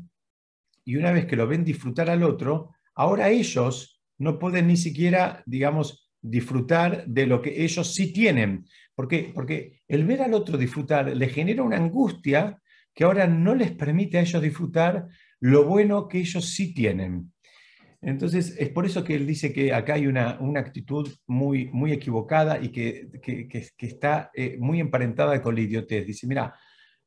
y 0.83 0.95
una 0.95 1.11
vez 1.11 1.25
que 1.25 1.35
lo 1.35 1.47
ven 1.47 1.63
disfrutar 1.63 2.09
al 2.09 2.23
otro, 2.23 2.71
ahora 2.95 3.29
ellos 3.29 4.01
no 4.17 4.39
pueden 4.39 4.67
ni 4.67 4.75
siquiera, 4.75 5.43
digamos, 5.45 6.09
disfrutar 6.21 7.05
de 7.05 7.27
lo 7.27 7.41
que 7.41 7.63
ellos 7.63 7.93
sí 7.93 8.11
tienen. 8.11 8.65
¿Por 8.95 9.07
qué? 9.07 9.31
Porque 9.33 9.81
el 9.87 10.05
ver 10.05 10.21
al 10.21 10.33
otro 10.33 10.57
disfrutar 10.57 11.15
le 11.15 11.29
genera 11.29 11.63
una 11.63 11.77
angustia 11.77 12.59
que 12.99 13.05
ahora 13.05 13.27
no 13.27 13.55
les 13.55 13.71
permite 13.71 14.17
a 14.17 14.21
ellos 14.21 14.41
disfrutar 14.41 15.07
lo 15.39 15.63
bueno 15.63 16.09
que 16.09 16.17
ellos 16.17 16.49
sí 16.49 16.73
tienen. 16.73 17.31
Entonces, 18.01 18.57
es 18.59 18.67
por 18.71 18.85
eso 18.85 19.05
que 19.05 19.15
él 19.15 19.25
dice 19.25 19.53
que 19.53 19.73
acá 19.73 19.93
hay 19.93 20.05
una, 20.05 20.37
actitud 20.57 21.09
muy, 21.25 21.67
muy 21.67 21.93
equivocada 21.93 22.61
y 22.61 22.73
que, 22.73 23.07
está 23.77 24.31
eh, 24.33 24.57
muy 24.59 24.81
emparentada 24.81 25.41
con 25.41 25.55
la 25.55 25.61
idiotez. 25.61 26.07
Dice, 26.07 26.27
mira, 26.27 26.53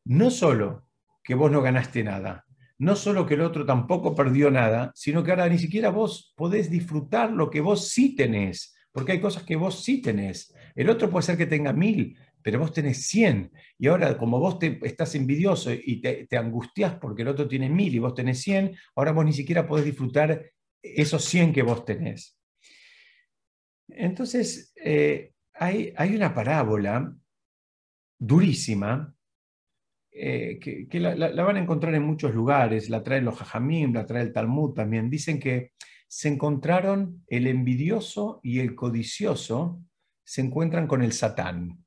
no 0.07 0.31
solo 0.31 0.87
que 1.23 1.35
vos 1.35 1.53
no 1.53 1.61
ganaste 1.61 2.03
nada, 2.03 2.47
no 2.79 2.97
solo 2.97 3.27
que 3.27 3.35
el 3.35 3.43
otro 3.43 3.67
tampoco 3.67 4.15
perdió 4.15 4.51
nada, 4.51 4.93
sino 4.95 5.23
que 5.23 5.33
ahora 5.33 5.51
ni 5.51 5.59
siquiera 5.59 5.91
vos 5.91 6.33
podés 6.39 6.71
disfrutar 6.71 7.31
lo 7.31 7.51
que 7.51 7.61
vos 7.61 7.91
sí 7.91 8.17
tenés, 8.17 8.75
porque 8.93 9.13
hay 9.13 9.21
cosas 9.21 9.43
que 9.43 9.57
vos 9.57 9.85
sí 9.85 10.01
tenés. 10.01 10.55
El 10.75 10.89
otro 10.89 11.11
puede 11.11 11.27
ser 11.27 11.37
que 11.37 11.45
tenga 11.45 11.75
mil, 11.75 12.17
pero 12.43 12.59
vos 12.59 12.73
tenés 12.73 13.07
100 13.07 13.53
y 13.79 13.87
ahora 13.87 14.17
como 14.19 14.39
vos 14.39 14.59
te, 14.59 14.79
estás 14.83 15.15
envidioso 15.15 15.71
y 15.73 16.01
te, 16.01 16.37
angustias 16.37 16.95
porque 16.95 17.23
el 17.23 17.29
otro 17.29 17.49
tiene 17.49 17.69
1000 17.69 17.95
y 17.95 17.99
vos 17.99 18.15
tenés 18.15 18.41
100, 18.41 18.77
ahora 18.97 19.13
vos 19.13 19.25
ni 19.25 19.33
siquiera 19.33 19.67
podés 19.67 19.85
disfrutar 19.85 20.51
esos 20.83 21.25
100 21.25 21.53
que 21.53 21.63
vos 21.63 21.85
tenés. 21.85 22.39
Entonces, 23.89 24.73
eh, 24.77 25.33
hay, 25.55 25.93
hay, 25.97 26.15
una 26.15 26.35
parábola 26.35 27.15
durísima 28.19 29.15
eh, 30.15 30.59
que, 30.61 31.01
la, 31.01 31.15
van 31.43 31.57
a 31.57 31.61
encontrar 31.61 31.95
en 31.95 32.03
muchos 32.03 32.35
lugares, 32.35 32.91
la 32.91 33.03
traen 33.03 33.25
los 33.25 33.39
Jajamim, 33.39 33.95
la 33.95 34.07
trae 34.07 34.23
el 34.23 34.33
Talmud 34.33 34.75
también. 34.75 35.09
Dicen 35.09 35.41
que 35.41 35.73
se 36.07 36.29
encontraron 36.29 37.25
el 37.29 37.47
envidioso 37.47 38.41
y 38.43 38.61
el 38.61 38.75
codicioso, 38.75 39.83
se 40.23 40.43
encuentran 40.43 40.87
con 40.87 41.03
el 41.03 41.13
Satán. 41.13 41.83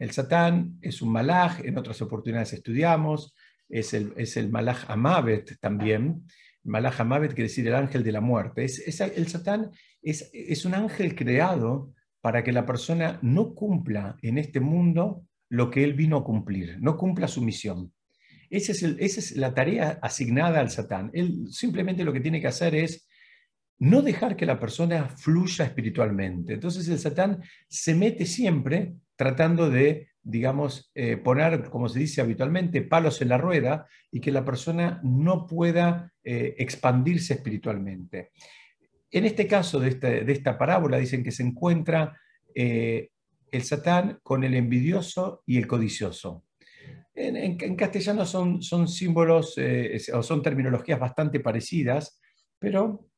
El 0.00 0.12
Satán 0.12 0.78
es 0.80 1.02
un 1.02 1.12
malaj, 1.12 1.60
en 1.60 1.76
otras 1.76 2.00
oportunidades 2.00 2.54
estudiamos, 2.54 3.34
es 3.68 3.92
el, 3.92 4.14
es 4.16 4.38
el 4.38 4.50
malaj 4.50 4.90
Amavet 4.90 5.60
también. 5.60 6.26
Malaj 6.64 7.02
Amavet 7.02 7.34
quiere 7.34 7.48
decir 7.48 7.68
el 7.68 7.74
ángel 7.74 8.02
de 8.02 8.12
la 8.12 8.22
muerte. 8.22 8.64
Es, 8.64 8.98
el 8.98 9.28
Satán 9.28 9.70
es, 10.00 10.30
es 10.32 10.64
un 10.64 10.74
ángel 10.74 11.14
creado 11.14 11.92
para 12.22 12.42
que 12.42 12.50
la 12.50 12.64
persona 12.64 13.18
no 13.20 13.54
cumpla 13.54 14.16
en 14.22 14.38
este 14.38 14.58
mundo 14.58 15.26
lo 15.50 15.70
que 15.70 15.84
él 15.84 15.92
vino 15.92 16.16
a 16.16 16.24
cumplir, 16.24 16.78
no 16.80 16.96
cumpla 16.96 17.28
su 17.28 17.42
misión. 17.42 17.92
Esa 18.48 18.72
es, 18.72 18.82
esa 18.82 19.20
es 19.20 19.36
la 19.36 19.52
tarea 19.52 19.98
asignada 20.00 20.60
al 20.60 20.70
Satán. 20.70 21.10
Él 21.12 21.44
simplemente 21.50 22.04
lo 22.04 22.12
que 22.14 22.20
tiene 22.20 22.40
que 22.40 22.48
hacer 22.48 22.74
es 22.74 23.06
no 23.80 24.02
dejar 24.02 24.36
que 24.36 24.46
la 24.46 24.60
persona 24.60 25.08
fluya 25.08 25.64
espiritualmente. 25.64 26.54
Entonces 26.54 26.86
el 26.88 26.98
Satán 26.98 27.42
se 27.66 27.94
mete 27.94 28.26
siempre 28.26 28.94
tratando 29.16 29.70
de, 29.70 30.10
digamos, 30.22 30.92
eh, 30.94 31.16
poner, 31.16 31.70
como 31.70 31.88
se 31.88 31.98
dice 31.98 32.20
habitualmente, 32.20 32.82
palos 32.82 33.22
en 33.22 33.30
la 33.30 33.38
rueda 33.38 33.86
y 34.12 34.20
que 34.20 34.32
la 34.32 34.44
persona 34.44 35.00
no 35.02 35.46
pueda 35.46 36.12
eh, 36.22 36.54
expandirse 36.58 37.34
espiritualmente. 37.34 38.32
En 39.10 39.24
este 39.24 39.46
caso 39.46 39.80
de, 39.80 39.88
este, 39.88 40.30
esta 40.30 40.58
parábola 40.58 40.98
dicen 40.98 41.24
que 41.24 41.32
se 41.32 41.42
encuentra 41.42 42.18
eh, 42.54 43.08
el 43.50 43.62
Satán 43.62 44.20
con 44.22 44.44
el 44.44 44.54
envidioso 44.54 45.42
y 45.46 45.56
el 45.56 45.66
codicioso. 45.66 46.44
En, 47.14 47.76
castellano 47.76 48.24
son 48.24 48.88
símbolos 48.88 49.56
o 50.14 50.22
son 50.22 50.42
terminologías 50.42 50.98
bastante 50.98 51.40
parecidas, 51.40 52.18
pero 52.58 53.09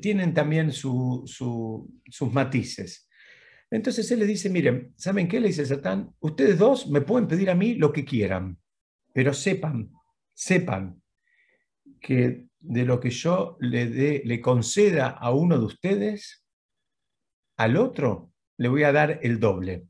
tienen 0.00 0.32
también 0.32 0.72
sus 0.72 2.32
matices. 2.32 3.08
Entonces 3.70 4.10
él 4.10 4.20
le 4.20 4.26
dice, 4.26 4.48
miren, 4.48 4.94
¿saben 4.96 5.28
qué 5.28 5.40
le 5.40 5.48
dice 5.48 5.66
Satán? 5.66 6.14
Ustedes 6.20 6.58
dos 6.58 6.88
me 6.88 7.02
pueden 7.02 7.28
pedir 7.28 7.50
a 7.50 7.54
mí 7.54 7.74
lo 7.74 7.92
que 7.92 8.04
quieran, 8.04 8.58
pero 9.12 9.34
sepan, 9.34 9.92
sepan 10.32 11.02
que 12.00 12.46
de 12.60 12.84
lo 12.84 12.98
que 12.98 13.10
yo 13.10 13.56
le, 13.60 14.22
le 14.24 14.40
conceda 14.40 15.08
a 15.08 15.32
uno 15.32 15.58
de 15.58 15.66
ustedes, 15.66 16.44
al 17.56 17.76
otro 17.76 18.32
le 18.56 18.68
voy 18.68 18.84
a 18.84 18.92
dar 18.92 19.20
el 19.22 19.38
doble. 19.38 19.86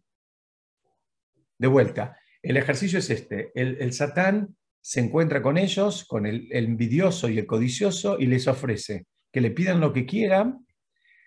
De 1.56 1.68
vuelta, 1.68 2.18
el 2.42 2.56
ejercicio 2.56 2.98
es 2.98 3.10
este. 3.10 3.52
El, 3.54 3.92
Satán 3.92 4.56
se 4.80 5.00
encuentra 5.00 5.42
con 5.42 5.56
ellos, 5.56 6.04
con 6.04 6.26
el, 6.26 6.48
el 6.50 6.64
envidioso 6.64 7.28
y 7.28 7.38
el 7.38 7.46
codicioso, 7.46 8.18
y 8.18 8.26
les 8.26 8.46
ofrece 8.48 9.06
que 9.38 9.42
le 9.42 9.50
pidan 9.52 9.78
lo 9.78 9.92
que 9.92 10.04
quieran, 10.04 10.66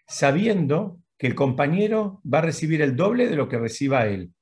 sabiendo 0.05 0.99
que 1.17 1.27
el 1.27 1.33
compañero 1.33 2.21
va 2.25 2.39
a 2.39 2.41
recibir 2.41 2.81
el 2.81 2.93
doble 2.93 3.29
de 3.29 3.37
lo 3.37 3.47
que 3.47 3.57
reciba 3.57 4.05
él. 4.05 4.33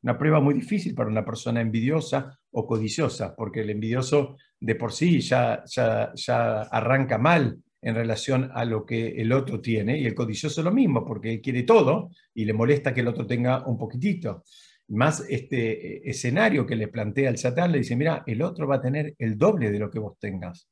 Una 0.00 0.16
prueba 0.16 0.40
muy 0.40 0.54
difícil 0.54 0.94
para 0.94 1.10
una 1.10 1.22
persona 1.22 1.60
envidiosa 1.60 2.38
o 2.50 2.66
codiciosa, 2.66 3.36
porque 3.36 3.60
el 3.60 3.68
envidioso 3.68 4.38
de 4.58 4.74
por 4.74 4.90
sí 4.90 5.20
ya, 5.20 5.62
ya, 5.66 6.62
arranca 6.62 7.18
mal 7.18 7.58
en 7.82 7.94
relación 7.94 8.50
a 8.54 8.64
lo 8.64 8.86
que 8.86 9.20
el 9.20 9.34
otro 9.34 9.60
tiene, 9.60 9.98
y 9.98 10.06
el 10.06 10.14
codicioso 10.14 10.62
lo 10.62 10.72
mismo, 10.72 11.04
porque 11.04 11.30
él 11.30 11.42
quiere 11.42 11.64
todo 11.64 12.08
y 12.32 12.46
le 12.46 12.54
molesta 12.54 12.94
que 12.94 13.02
el 13.02 13.08
otro 13.08 13.26
tenga 13.26 13.66
un 13.66 13.76
poquitito. 13.76 14.44
Más 14.88 15.26
este 15.28 15.96
eh, 15.96 16.02
escenario 16.06 16.64
que 16.64 16.76
le 16.76 16.88
plantea 16.88 17.28
el 17.28 17.36
Satán, 17.36 17.70
le 17.70 17.78
dice, 17.80 17.96
mira, 17.96 18.22
el 18.26 18.40
otro 18.40 18.66
va 18.66 18.76
a 18.76 18.80
tener 18.80 19.14
el 19.18 19.36
doble 19.36 19.70
de 19.70 19.78
lo 19.78 19.90
que 19.90 19.98
vos 19.98 20.18
tengas. 20.18 20.70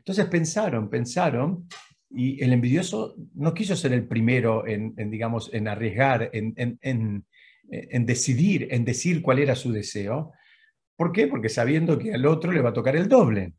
Entonces 0.00 0.26
pensaron, 0.26 0.88
pensaron, 0.88 1.68
y 2.10 2.42
el 2.42 2.52
envidioso 2.52 3.14
no 3.34 3.54
quiso 3.54 3.76
ser 3.76 3.92
el 3.92 4.08
primero 4.08 4.66
en, 4.66 4.94
digamos, 5.10 5.52
en 5.52 5.68
arriesgar, 5.68 6.30
en, 6.32 6.54
en, 6.82 8.06
decidir, 8.06 8.68
en 8.70 8.84
decir 8.84 9.22
cuál 9.22 9.38
era 9.38 9.54
su 9.54 9.70
deseo. 9.70 10.32
¿Por 10.96 11.12
qué? 11.12 11.28
Porque 11.28 11.48
sabiendo 11.48 11.98
que 11.98 12.12
al 12.12 12.26
otro 12.26 12.50
le 12.50 12.60
va 12.60 12.70
a 12.70 12.74
tocar 12.74 12.96
el 12.96 13.08
doble. 13.08 13.52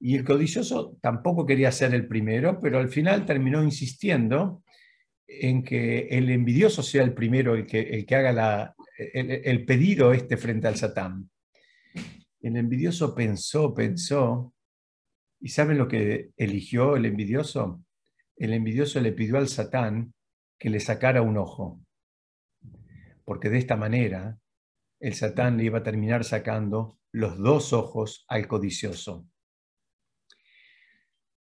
Y 0.00 0.16
el 0.16 0.24
codicioso 0.24 0.98
tampoco 1.00 1.46
quería 1.46 1.70
ser 1.70 1.94
el 1.94 2.08
primero, 2.08 2.58
pero 2.60 2.78
al 2.78 2.88
final 2.88 3.24
terminó 3.24 3.62
insistiendo 3.62 4.64
en 5.28 5.62
que 5.62 6.08
el 6.10 6.28
envidioso 6.30 6.82
sea 6.82 7.04
el 7.04 7.14
primero 7.14 7.54
el 7.54 7.66
que, 7.66 7.80
el 7.80 8.04
que 8.04 8.16
haga 8.16 8.32
la, 8.32 8.74
el, 8.96 9.64
pedido 9.64 10.12
este 10.12 10.36
frente 10.36 10.66
al 10.66 10.76
Satán. 10.76 11.30
El 12.40 12.56
envidioso 12.56 13.14
pensó, 13.14 13.72
pensó, 13.72 14.52
¿y 15.42 15.48
saben 15.48 15.76
lo 15.76 15.88
que 15.88 16.30
eligió 16.36 16.96
el 16.96 17.04
envidioso? 17.04 17.84
El 18.36 18.52
envidioso 18.52 19.00
le 19.00 19.12
pidió 19.12 19.38
al 19.38 19.48
Satán 19.48 20.14
que 20.56 20.70
le 20.70 20.78
sacara 20.78 21.20
un 21.20 21.36
ojo, 21.36 21.84
porque 23.24 23.50
de 23.50 23.58
esta 23.58 23.76
manera 23.76 24.38
el 25.00 25.14
Satán 25.14 25.56
le 25.56 25.64
iba 25.64 25.80
a 25.80 25.82
terminar 25.82 26.22
sacando 26.22 27.00
los 27.10 27.38
dos 27.38 27.72
ojos 27.72 28.24
al 28.28 28.46
codicioso. 28.46 29.26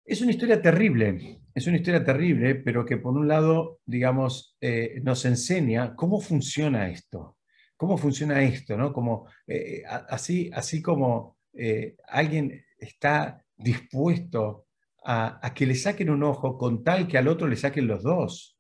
Es 0.06 0.22
una 0.22 0.32
historia 0.32 0.62
terrible, 0.62 1.42
es 1.54 1.68
una 1.68 1.76
historia 1.76 2.04
terrible, 2.04 2.56
pero 2.56 2.86
que 2.86 2.98
por 2.98 3.14
un 3.16 3.28
lado, 3.28 3.82
digamos, 3.86 4.58
eh, 4.62 5.02
nos 5.04 5.26
enseña 5.26 5.94
cómo 5.96 6.22
funciona 6.22 6.90
esto, 6.90 7.38
cómo 7.76 7.98
funciona 7.98 8.42
esto, 8.44 8.78
¿no? 8.78 8.94
Como, 8.94 9.30
eh, 9.46 9.84
así, 9.86 10.50
así 10.54 10.82
como 10.82 11.38
eh, 11.54 11.98
alguien 12.08 12.66
está 12.78 13.46
dispuesto 13.60 14.66
a, 15.06 15.54
que 15.56 15.66
le 15.66 15.76
saquen 15.76 16.10
un 16.10 16.24
ojo 16.24 16.58
con 16.58 16.84
tal 16.84 17.08
que 17.08 17.18
al 17.18 17.28
otro 17.28 17.48
le 17.48 17.56
saquen 17.56 17.88
los 17.88 18.04
dos, 18.04 18.58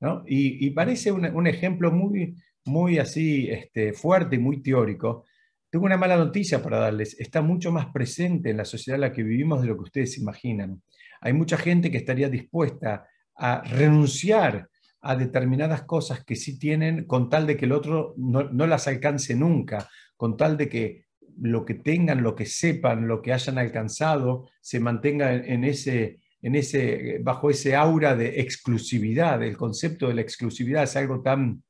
¿no? 0.00 0.22
Y, 0.26 0.70
parece 0.70 1.12
un, 1.12 1.46
ejemplo 1.46 1.90
muy, 1.90 2.36
muy 2.64 2.98
así 2.98 3.48
este, 3.50 3.92
fuerte 3.92 4.36
y 4.36 4.38
muy 4.38 4.62
teórico. 4.62 5.24
Tengo 5.70 5.86
una 5.86 5.96
mala 5.96 6.16
noticia 6.16 6.62
para 6.62 6.78
darles, 6.78 7.18
está 7.18 7.42
mucho 7.42 7.70
más 7.72 7.86
presente 7.86 8.50
en 8.50 8.56
la 8.56 8.64
sociedad 8.64 8.96
en 8.96 9.02
la 9.02 9.12
que 9.12 9.22
vivimos 9.22 9.62
de 9.62 9.68
lo 9.68 9.76
que 9.76 9.84
ustedes 9.84 10.18
imaginan 10.18 10.82
hay 11.20 11.32
mucha 11.32 11.56
gente 11.56 11.90
que 11.90 11.98
estaría 11.98 12.28
dispuesta 12.28 13.06
a 13.36 13.62
renunciar 13.62 14.68
a 15.02 15.16
determinadas 15.16 15.82
cosas 15.82 16.24
que 16.24 16.36
sí 16.36 16.58
tienen 16.58 17.04
con 17.06 17.28
tal 17.28 17.46
de 17.46 17.56
que 17.56 17.64
el 17.64 17.72
otro 17.72 18.14
no, 18.16 18.42
las 18.66 18.86
alcance 18.86 19.34
nunca, 19.34 19.88
con 20.16 20.36
tal 20.36 20.56
de 20.56 20.68
que 20.68 21.04
lo 21.40 21.64
que 21.64 21.74
tengan, 21.74 22.22
lo 22.22 22.34
que 22.34 22.46
sepan, 22.46 23.06
lo 23.06 23.22
que 23.22 23.32
hayan 23.32 23.58
alcanzado, 23.58 24.48
se 24.60 24.80
mantenga 24.80 25.34
en 25.34 25.64
ese, 25.64 26.20
en 26.42 26.54
ese, 26.54 27.18
bajo 27.22 27.50
ese 27.50 27.76
aura 27.76 28.16
de 28.16 28.40
exclusividad. 28.40 29.42
El 29.42 29.56
concepto 29.56 30.08
de 30.08 30.14
la 30.14 30.20
exclusividad 30.20 30.84
es 30.84 30.96
algo 30.96 31.22
tan, 31.22 31.62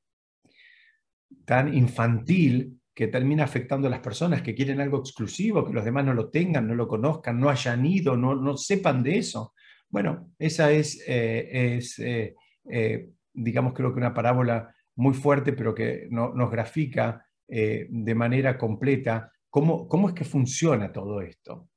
tan 1.44 1.74
infantil 1.74 2.80
que 2.94 3.08
termina 3.08 3.44
afectando 3.44 3.88
a 3.88 3.90
las 3.90 4.00
personas 4.00 4.42
que 4.42 4.54
quieren 4.54 4.80
algo 4.80 4.98
exclusivo, 4.98 5.66
que 5.66 5.72
los 5.72 5.84
demás 5.84 6.04
no 6.04 6.14
lo 6.14 6.28
tengan, 6.28 6.66
no 6.66 6.74
lo 6.74 6.86
conozcan, 6.86 7.40
no 7.40 7.48
hayan 7.48 7.86
ido, 7.86 8.16
no, 8.16 8.34
no 8.34 8.56
sepan 8.56 9.02
de 9.02 9.18
eso. 9.18 9.54
Bueno, 9.88 10.32
esa 10.38 10.70
es, 10.70 11.02
eh, 11.06 11.76
es 11.76 11.98
eh, 11.98 12.34
eh, 12.68 13.08
digamos, 13.32 13.72
creo 13.72 13.92
que 13.92 13.98
una 13.98 14.14
parábola 14.14 14.74
muy 14.96 15.14
fuerte, 15.14 15.52
pero 15.52 15.74
que 15.74 16.08
nos 16.10 16.50
grafica 16.50 17.24
de 17.48 18.14
manera 18.14 18.56
completa 18.56 19.32
cómo, 19.50 19.88
cómo 19.88 20.08
es 20.08 20.14
que 20.14 20.24
funciona 20.24 20.92
todo 20.92 21.20
esto. 21.20 21.68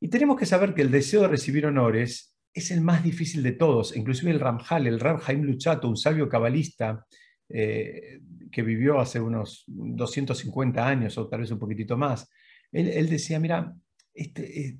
Y 0.00 0.08
tenemos 0.08 0.38
que 0.38 0.46
saber 0.46 0.74
que 0.74 0.82
el 0.82 0.90
deseo 0.90 1.22
de 1.22 1.28
recibir 1.28 1.64
honores 1.66 2.36
es 2.52 2.70
el 2.70 2.82
más 2.82 3.02
difícil 3.02 3.42
de 3.42 3.52
todos. 3.52 3.96
Inclusive 3.96 4.30
el 4.30 4.40
Ramjal, 4.40 4.86
el 4.86 5.00
Ram 5.00 5.20
Haim 5.26 5.42
Luchato, 5.42 5.88
un 5.88 5.96
sabio 5.96 6.28
cabalista, 6.28 7.06
que 7.48 8.62
vivió 8.62 8.98
hace 9.00 9.20
unos 9.20 9.64
250 9.66 10.86
años 10.86 11.18
o 11.18 11.28
tal 11.28 11.40
vez 11.40 11.50
un 11.50 11.58
poquitito 11.58 11.96
más, 11.96 12.28
él, 12.72 13.08
decía, 13.08 13.38
mira, 13.38 13.74
este, 14.12 14.78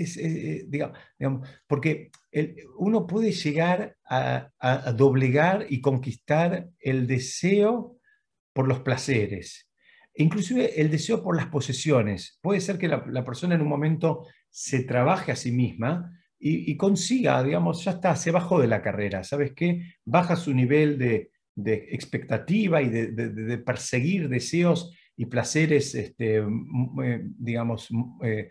es, 0.00 0.16
digamos, 0.70 1.48
porque 1.66 2.10
uno 2.78 3.06
puede 3.06 3.32
llegar 3.32 3.96
a, 4.08 4.50
doblegar 4.96 5.66
y 5.68 5.80
conquistar 5.80 6.68
el 6.78 7.06
deseo 7.06 7.98
por 8.52 8.68
los 8.68 8.80
placeres, 8.80 9.68
inclusive 10.16 10.80
el 10.80 10.90
deseo 10.90 11.22
por 11.22 11.36
las 11.36 11.46
posesiones. 11.46 12.38
Puede 12.42 12.60
ser 12.60 12.78
que 12.78 12.88
la, 12.88 13.24
persona 13.24 13.54
en 13.54 13.62
un 13.62 13.68
momento 13.68 14.26
se 14.50 14.84
trabaje 14.84 15.32
a 15.32 15.36
sí 15.36 15.52
misma 15.52 16.12
y, 16.38 16.76
consiga, 16.76 17.42
digamos, 17.42 17.84
ya 17.84 17.92
está, 17.92 18.14
se 18.14 18.30
bajó 18.30 18.60
de 18.60 18.68
la 18.68 18.82
carrera, 18.82 19.24
¿sabes 19.24 19.52
qué? 19.54 19.82
Baja 20.04 20.36
su 20.36 20.52
nivel 20.54 20.98
de, 20.98 21.30
de 21.54 21.88
expectativa 21.90 22.82
y 22.82 22.90
de, 22.90 23.58
perseguir 23.58 24.28
deseos 24.28 24.94
y 25.16 25.26
placeres, 25.26 25.94
este, 25.94 26.36
eh, 26.36 27.22
digamos, 27.38 27.88
eh, 28.22 28.50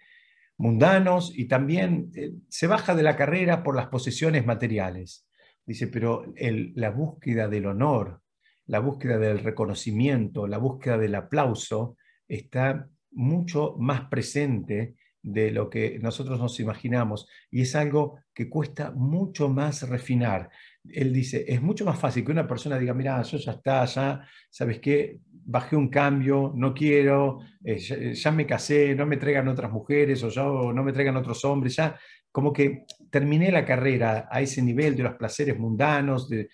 mundanos, 0.58 1.32
y 1.38 1.46
también 1.46 2.12
eh, 2.16 2.32
se 2.50 2.66
baja 2.68 2.96
de 2.96 3.04
la 3.04 3.16
carrera 3.16 3.64
por 3.64 3.76
las 3.76 3.88
posesiones 3.88 4.46
materiales. 4.46 5.28
Dice, 5.66 5.88
pero 5.88 6.26
la 6.36 6.92
búsqueda 6.92 7.48
del 7.48 7.66
honor, 7.66 8.22
la 8.68 8.80
búsqueda 8.80 9.18
del 9.18 9.40
reconocimiento, 9.40 10.48
la 10.48 10.58
búsqueda 10.58 10.98
del 10.98 11.16
aplauso 11.16 11.98
está 12.28 12.88
mucho 13.12 13.76
más 13.78 14.10
presente 14.10 14.96
de 15.22 15.52
lo 15.52 15.70
que 15.70 16.00
nosotros 16.00 16.40
nos 16.40 16.60
imaginamos 16.60 17.28
y 17.50 17.62
es 17.62 17.76
algo 17.76 18.20
que 18.34 18.50
cuesta 18.50 18.92
mucho 18.92 19.50
más 19.50 19.88
refinar 19.88 20.50
él 20.92 21.14
dice, 21.14 21.46
es 21.48 21.62
mucho 21.62 21.86
más 21.86 22.00
fácil 22.00 22.26
que 22.26 22.32
una 22.32 22.48
persona 22.48 22.78
diga, 22.78 22.94
mira, 22.94 23.22
yo 23.22 23.38
ya 23.38 23.54
está, 23.54 23.86
ya, 23.86 24.28
¿sabes 24.50 24.80
qué? 24.80 25.20
Bajé 25.48 25.76
un 25.76 25.90
cambio, 25.90 26.52
no 26.56 26.74
quiero, 26.74 27.40
eh, 27.64 27.78
ya, 27.78 28.32
me 28.32 28.46
casé, 28.46 28.96
no 28.96 29.06
me 29.06 29.18
traigan 29.18 29.48
otras 29.48 29.72
mujeres 29.72 30.24
o, 30.24 30.30
yo, 30.30 30.74
no 30.74 30.84
me 30.84 30.92
traigan 30.92 31.18
otros 31.18 31.44
hombres, 31.46 31.76
ya 31.76 31.98
como 32.36 32.52
que 32.52 32.84
terminé 33.10 33.50
la 33.50 33.64
carrera 33.64 34.28
a 34.30 34.42
ese 34.42 34.62
nivel 34.62 34.94
de 34.94 35.04
los 35.04 35.16
placeres 35.16 35.58
mundanos, 35.58 36.28
de, 36.28 36.50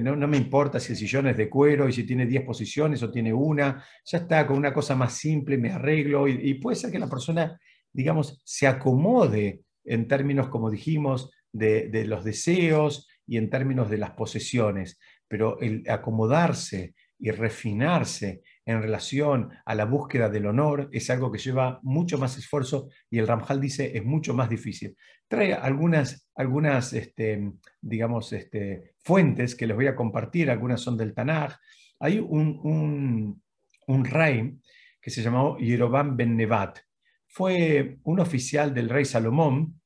no, 0.00 0.26
me 0.26 0.36
importa 0.36 0.80
si 0.80 0.90
el 0.90 0.98
sillón 0.98 1.28
es 1.28 1.36
de 1.36 1.48
cuero 1.48 1.88
y 1.88 1.92
si 1.92 2.02
tiene 2.02 2.26
10 2.26 2.42
posiciones 2.42 3.00
o 3.04 3.12
tiene 3.12 3.32
una, 3.32 3.84
ya 4.04 4.18
está, 4.18 4.44
con 4.44 4.56
una 4.56 4.74
cosa 4.74 4.96
más 4.96 5.12
simple 5.16 5.58
me 5.58 5.70
arreglo 5.70 6.26
y, 6.26 6.40
y 6.42 6.54
puede 6.54 6.74
ser 6.74 6.90
que 6.90 6.98
la 6.98 7.08
persona, 7.08 7.56
digamos, 7.92 8.42
se 8.44 8.66
acomode 8.66 9.60
en 9.84 10.08
términos, 10.08 10.48
como 10.48 10.72
dijimos, 10.72 11.30
de, 11.52 12.04
los 12.04 12.24
deseos, 12.24 13.06
y 13.24 13.36
en 13.36 13.48
términos 13.48 13.88
de 13.88 13.98
las 13.98 14.10
posesiones, 14.10 14.98
pero 15.28 15.60
el 15.60 15.84
acomodarse 15.88 16.96
y 17.16 17.30
refinarse 17.30 18.42
en 18.64 18.80
relación 18.80 19.50
a 19.64 19.74
la 19.74 19.84
búsqueda 19.84 20.28
del 20.28 20.46
honor 20.46 20.88
es 20.92 21.10
algo 21.10 21.32
que 21.32 21.38
lleva 21.38 21.80
mucho 21.82 22.18
más 22.18 22.38
esfuerzo 22.38 22.88
y 23.10 23.18
el 23.18 23.26
Ramjal 23.26 23.60
dice 23.60 23.96
es 23.96 24.04
mucho 24.04 24.34
más 24.34 24.48
difícil. 24.48 24.96
Trae 25.26 25.54
algunas, 25.54 26.30
algunas 26.34 26.92
este, 26.92 27.52
digamos, 27.80 28.32
este, 28.32 28.94
fuentes 29.02 29.54
que 29.54 29.66
les 29.66 29.76
voy 29.76 29.86
a 29.86 29.96
compartir, 29.96 30.50
algunas 30.50 30.80
son 30.80 30.96
del 30.96 31.14
Tanaj. 31.14 31.56
Hay 31.98 32.18
un, 32.18 33.40
un, 33.86 34.04
rey 34.04 34.58
que 35.00 35.10
se 35.10 35.22
llamó 35.22 35.58
Yerobam 35.58 36.16
ben 36.16 36.36
Nevat. 36.36 36.78
Fue 37.26 37.98
un 38.04 38.20
oficial 38.20 38.74
del 38.74 38.88
rey 38.88 39.04
Salomón 39.04 39.80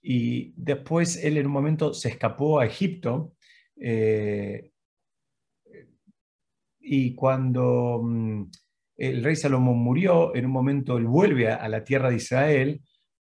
y 0.00 0.52
después 0.56 1.22
él 1.22 1.38
en 1.38 1.46
un 1.46 1.52
momento 1.52 1.92
se 1.92 2.08
escapó 2.08 2.60
a 2.60 2.66
Egipto 2.66 3.34
eh, 3.76 4.70
y 6.84 7.14
cuando 7.14 8.00
mm, 8.02 8.44
el 8.96 9.24
rey 9.24 9.36
Salomón 9.36 9.78
murió, 9.78 10.34
en 10.36 10.46
un 10.46 10.52
momento 10.52 10.98
él 10.98 11.06
vuelve 11.06 11.50
a, 11.50 11.68
la 11.68 11.82
tierra 11.82 12.10
de 12.10 12.16
Israel 12.16 12.82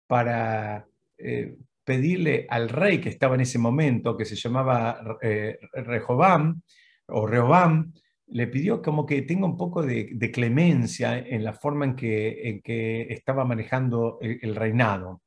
para 0.07 0.87
eh, 1.19 1.57
pedirle 1.83 2.47
al 2.49 2.69
rey 2.69 3.01
que 3.01 3.09
estaba 3.09 3.35
en 3.35 3.41
ese 3.41 3.59
momento, 3.59 4.17
que 4.17 4.25
se 4.27 4.37
llamaba 4.37 5.19
eh, 5.23 5.59
Rehobam 5.73 6.61
o 7.09 7.27
Rehobam, 7.27 7.93
le 8.29 8.47
pidió 8.49 8.83
como 8.83 9.07
que 9.07 9.23
tenga 9.23 9.47
un 9.47 9.57
poco 9.57 9.83
de, 9.83 10.19
clemencia 10.33 11.19
en 11.19 11.43
la 11.45 11.55
forma 11.55 11.87
en 11.87 11.97
que, 11.97 13.07
estaba 13.11 13.45
manejando 13.45 14.19
el 14.21 14.55
reinado. 14.55 15.23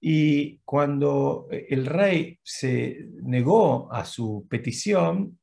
Y 0.00 0.60
cuando 0.64 1.48
eh, 1.50 1.66
el 1.70 1.86
rey 1.86 2.38
se 2.42 3.08
negó 3.22 3.92
a 3.92 4.04
su 4.04 4.46
petición, 4.48 5.38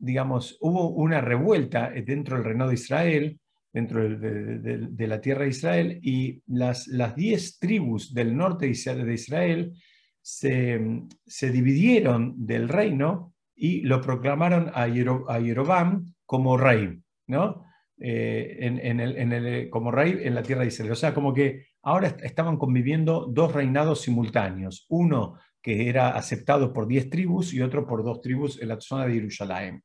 digamos, 0.00 0.56
hubo 0.60 0.90
una 0.90 1.20
revuelta 1.20 1.90
dentro 1.90 2.36
del 2.36 2.44
reino 2.44 2.66
de 2.66 2.74
Israel 2.74 3.40
dentro 3.72 4.08
de, 4.08 5.06
la 5.06 5.20
tierra 5.20 5.44
de 5.44 5.50
Israel, 5.50 6.00
y 6.02 6.42
las, 6.46 6.88
las 6.88 7.14
diez 7.14 7.58
tribus 7.58 8.12
del 8.12 8.36
norte 8.36 8.66
de 8.66 9.14
Israel 9.14 9.72
se, 10.20 10.80
se 11.26 11.50
dividieron 11.50 12.34
del 12.46 12.68
reino 12.68 13.32
y 13.54 13.82
lo 13.82 14.00
proclamaron 14.00 14.70
a, 14.74 14.88
Yerobam 14.88 16.14
como 16.24 16.56
rey, 16.56 17.00
¿no? 17.26 17.64
Eh, 18.02 18.56
en, 18.60 19.00
el, 19.00 19.68
como 19.68 19.90
rey 19.90 20.20
en 20.22 20.34
la 20.34 20.42
tierra 20.42 20.62
de 20.62 20.68
Israel. 20.68 20.92
O 20.92 20.96
sea, 20.96 21.12
como 21.12 21.34
que 21.34 21.66
ahora 21.82 22.16
estaban 22.22 22.56
conviviendo 22.56 23.26
dos 23.30 23.52
reinados 23.52 24.00
simultáneos, 24.00 24.86
uno 24.88 25.34
que 25.62 25.88
era 25.88 26.10
aceptado 26.10 26.72
por 26.72 26.86
diez 26.86 27.10
tribus 27.10 27.52
y 27.52 27.60
otro 27.60 27.86
por 27.86 28.04
dos 28.04 28.20
tribus 28.20 28.60
en 28.60 28.68
la 28.68 28.80
zona 28.80 29.06
de 29.06 29.14
Jerusalén. 29.14 29.82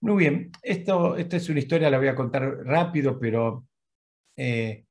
Muy 0.00 0.16
bien, 0.16 0.50
esto, 0.62 1.16
esta 1.16 1.36
es 1.36 1.48
una 1.48 1.58
historia, 1.58 1.90
la 1.90 1.98
voy 1.98 2.08
a 2.08 2.14
contar 2.14 2.42
rápido, 2.64 3.18
pero 3.18 3.66
eh, 4.36 4.84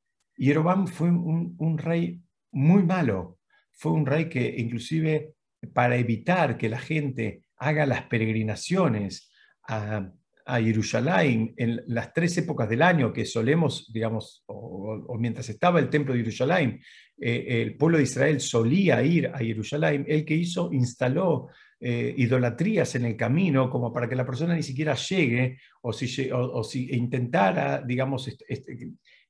fue 0.88 1.10
un, 1.10 1.78
rey 1.78 2.22
muy 2.52 2.84
malo, 2.84 3.40
fue 3.72 3.94
un 3.94 4.06
rey 4.06 4.28
que 4.28 4.56
inclusive 4.58 5.34
para 5.74 5.96
evitar 5.96 6.58
que 6.58 6.70
la 6.70 6.80
gente 6.80 7.44
haga 7.58 7.86
las 7.86 8.04
peregrinaciones 8.04 9.32
a, 9.68 10.12
a 10.48 10.62
Jerusalén 10.62 11.54
en 11.58 11.84
las 11.88 12.14
tres 12.14 12.38
épocas 12.38 12.70
del 12.70 12.82
año 12.82 13.12
que 13.12 13.26
solemos, 13.26 13.92
digamos, 13.92 14.44
o, 14.48 15.18
mientras 15.20 15.50
estaba 15.50 15.80
el 15.80 15.90
templo 15.90 16.14
de 16.14 16.20
Jerusalén, 16.22 16.82
eh, 17.20 17.64
el 17.64 17.76
pueblo 17.76 17.98
de 17.98 18.06
Israel 18.06 18.40
solía 18.40 19.04
ir 19.04 19.28
a 19.28 19.40
Jerusalén, 19.40 20.06
el 20.08 20.24
que 20.24 20.36
hizo, 20.36 20.72
instaló 20.72 21.50
eh, 21.82 22.14
idolatrías 22.18 22.96
en 22.96 23.06
el 23.06 23.18
camino 23.18 23.70
como 23.70 23.92
para 23.92 24.08
que 24.08 24.16
la 24.16 24.26
persona 24.26 24.56
ni 24.56 24.64
siquiera 24.64 24.96
llegue 24.96 25.60
o 25.82 25.92
si, 25.92 26.32
o, 26.32 26.64
si 26.64 26.96
intentara, 26.96 27.82
digamos, 27.82 28.30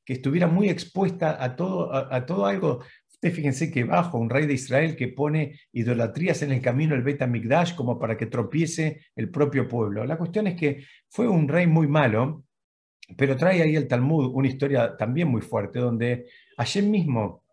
que 0.06 0.13
estuviera 0.13 0.47
muy 0.47 0.69
expuesta 0.69 1.43
a 1.43 1.56
todo, 1.56 1.93
a, 1.93 2.25
todo 2.25 2.45
algo. 2.45 2.84
Ustedes 3.17 3.36
fíjense 3.36 3.71
que 3.71 3.84
bajo 3.84 4.19
un 4.19 4.30
rey 4.30 4.45
de 4.45 4.53
Israel 4.53 4.95
que 4.95 5.08
pone 5.08 5.60
idolatrías 5.71 6.43
en 6.43 6.51
el 6.51 6.62
camino 6.62 6.93
el 6.93 7.01
Bet 7.01 7.25
Migdash 7.25 7.73
como 7.73 7.97
para 7.97 8.15
que 8.15 8.27
tropiece 8.27 9.01
el 9.15 9.32
propio 9.32 9.67
pueblo. 9.67 10.06
La 10.06 10.19
cuestión 10.19 10.45
es 10.45 10.56
que 10.56 10.84
fue 11.10 11.27
un 11.27 11.47
rey 11.47 11.65
muy 11.65 11.88
malo, 11.88 12.43
pero 13.17 13.36
trae 13.36 13.63
ahí 13.63 13.75
el 13.75 13.88
Talmud 13.88 14.32
una 14.36 14.47
historia 14.47 14.95
también 14.95 15.30
muy 15.30 15.41
fuerte, 15.41 15.80
donde 15.80 16.27
ayer 16.58 16.84
mismo 16.84 17.43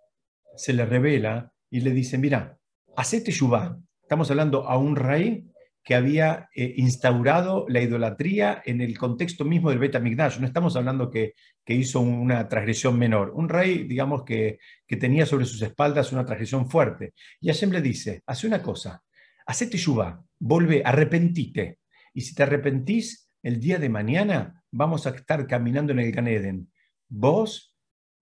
se 0.54 0.74
le 0.74 0.84
revela 0.84 1.50
y 1.70 1.80
le 1.80 1.92
dice, 1.92 2.18
mira, 2.18 2.58
hacete 2.94 3.32
yubá, 3.32 3.78
Estamos 4.02 4.30
hablando 4.30 4.68
a 4.68 4.76
un 4.76 4.96
rey 4.96 5.46
que 5.84 5.94
había 5.94 6.48
eh, 6.54 6.74
instaurado 6.78 7.66
la 7.68 7.82
idolatría 7.82 8.62
en 8.64 8.80
el 8.80 8.96
contexto 8.96 9.44
mismo 9.44 9.68
del 9.68 9.78
Bet 9.78 9.94
No 9.94 10.46
estamos 10.46 10.74
hablando 10.76 11.10
que, 11.10 11.34
que, 11.62 11.74
hizo 11.74 12.00
una 12.00 12.48
transgresión 12.48 12.98
menor. 12.98 13.32
Un 13.34 13.50
rey, 13.50 13.84
digamos, 13.84 14.24
que, 14.24 14.58
que, 14.86 14.96
tenía 14.96 15.26
sobre 15.26 15.44
sus 15.44 15.60
espaldas 15.60 16.10
una 16.10 16.24
transgresión 16.24 16.70
fuerte. 16.70 17.12
Y 17.38 17.48
Hashem 17.48 17.70
le 17.70 17.82
dice, 17.82 18.22
hace 18.26 18.46
una 18.46 18.62
cosa, 18.62 19.02
hacete 19.46 19.76
yuba, 19.76 20.24
vuelve, 20.38 20.82
arrepentite. 20.82 21.80
Y 22.14 22.22
si 22.22 22.34
te 22.34 22.44
arrepentís, 22.44 23.30
el 23.42 23.60
día 23.60 23.78
de 23.78 23.90
mañana 23.90 24.62
vamos 24.70 25.06
a 25.06 25.10
estar 25.10 25.46
caminando 25.46 25.92
en 25.92 25.98
el 25.98 26.12
Ganeden. 26.12 26.72
Vos, 27.10 27.76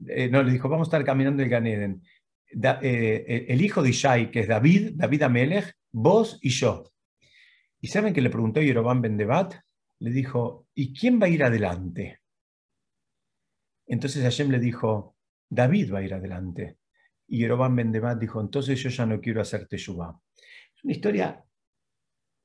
eh, 0.09 0.29
no, 0.29 0.43
le 0.43 0.51
dijo, 0.51 0.69
vamos 0.69 0.89
a 0.89 0.91
estar 0.91 1.05
caminando 1.05 1.43
en 1.43 1.47
el 1.47 1.51
Ganeden. 1.51 2.03
Eh, 2.83 3.47
el 3.49 3.63
hijo 3.63 3.83
de 3.83 3.91
Ishai, 3.91 4.33
que 4.33 4.41
es 4.41 4.49
David, 4.49 4.95
David 4.97 5.23
Amelech, 5.23 5.73
vos 5.93 6.41
y 6.43 6.51
yo. 6.51 6.92
¿Y 7.85 7.89
saben 7.89 8.15
que 8.15 8.21
le 8.21 8.31
preguntó 8.31 8.63
Yerobam 8.63 9.03
Bendebat? 9.03 9.55
Le 9.99 10.11
dijo, 10.13 10.69
¿y 10.73 10.95
quién 10.95 11.21
va 11.21 11.27
a 11.27 11.31
ir 11.31 11.43
adelante? 11.43 12.21
Entonces 13.89 14.23
Hashem 14.23 14.51
le 14.51 14.61
dijo, 14.61 15.17
David 15.51 15.93
va 15.93 15.99
a 15.99 16.03
ir 16.05 16.15
adelante. 16.15 16.79
Y 17.27 17.41
Yerobam 17.41 17.75
Bendebat 17.75 18.21
dijo, 18.21 18.41
entonces 18.41 18.81
yo 18.81 18.89
ya 18.89 19.05
no 19.05 19.21
quiero 19.21 19.41
hacerte 19.41 19.77
Teshuvah. 19.77 20.17
Es 20.77 20.85
una 20.85 20.93
historia 20.93 21.45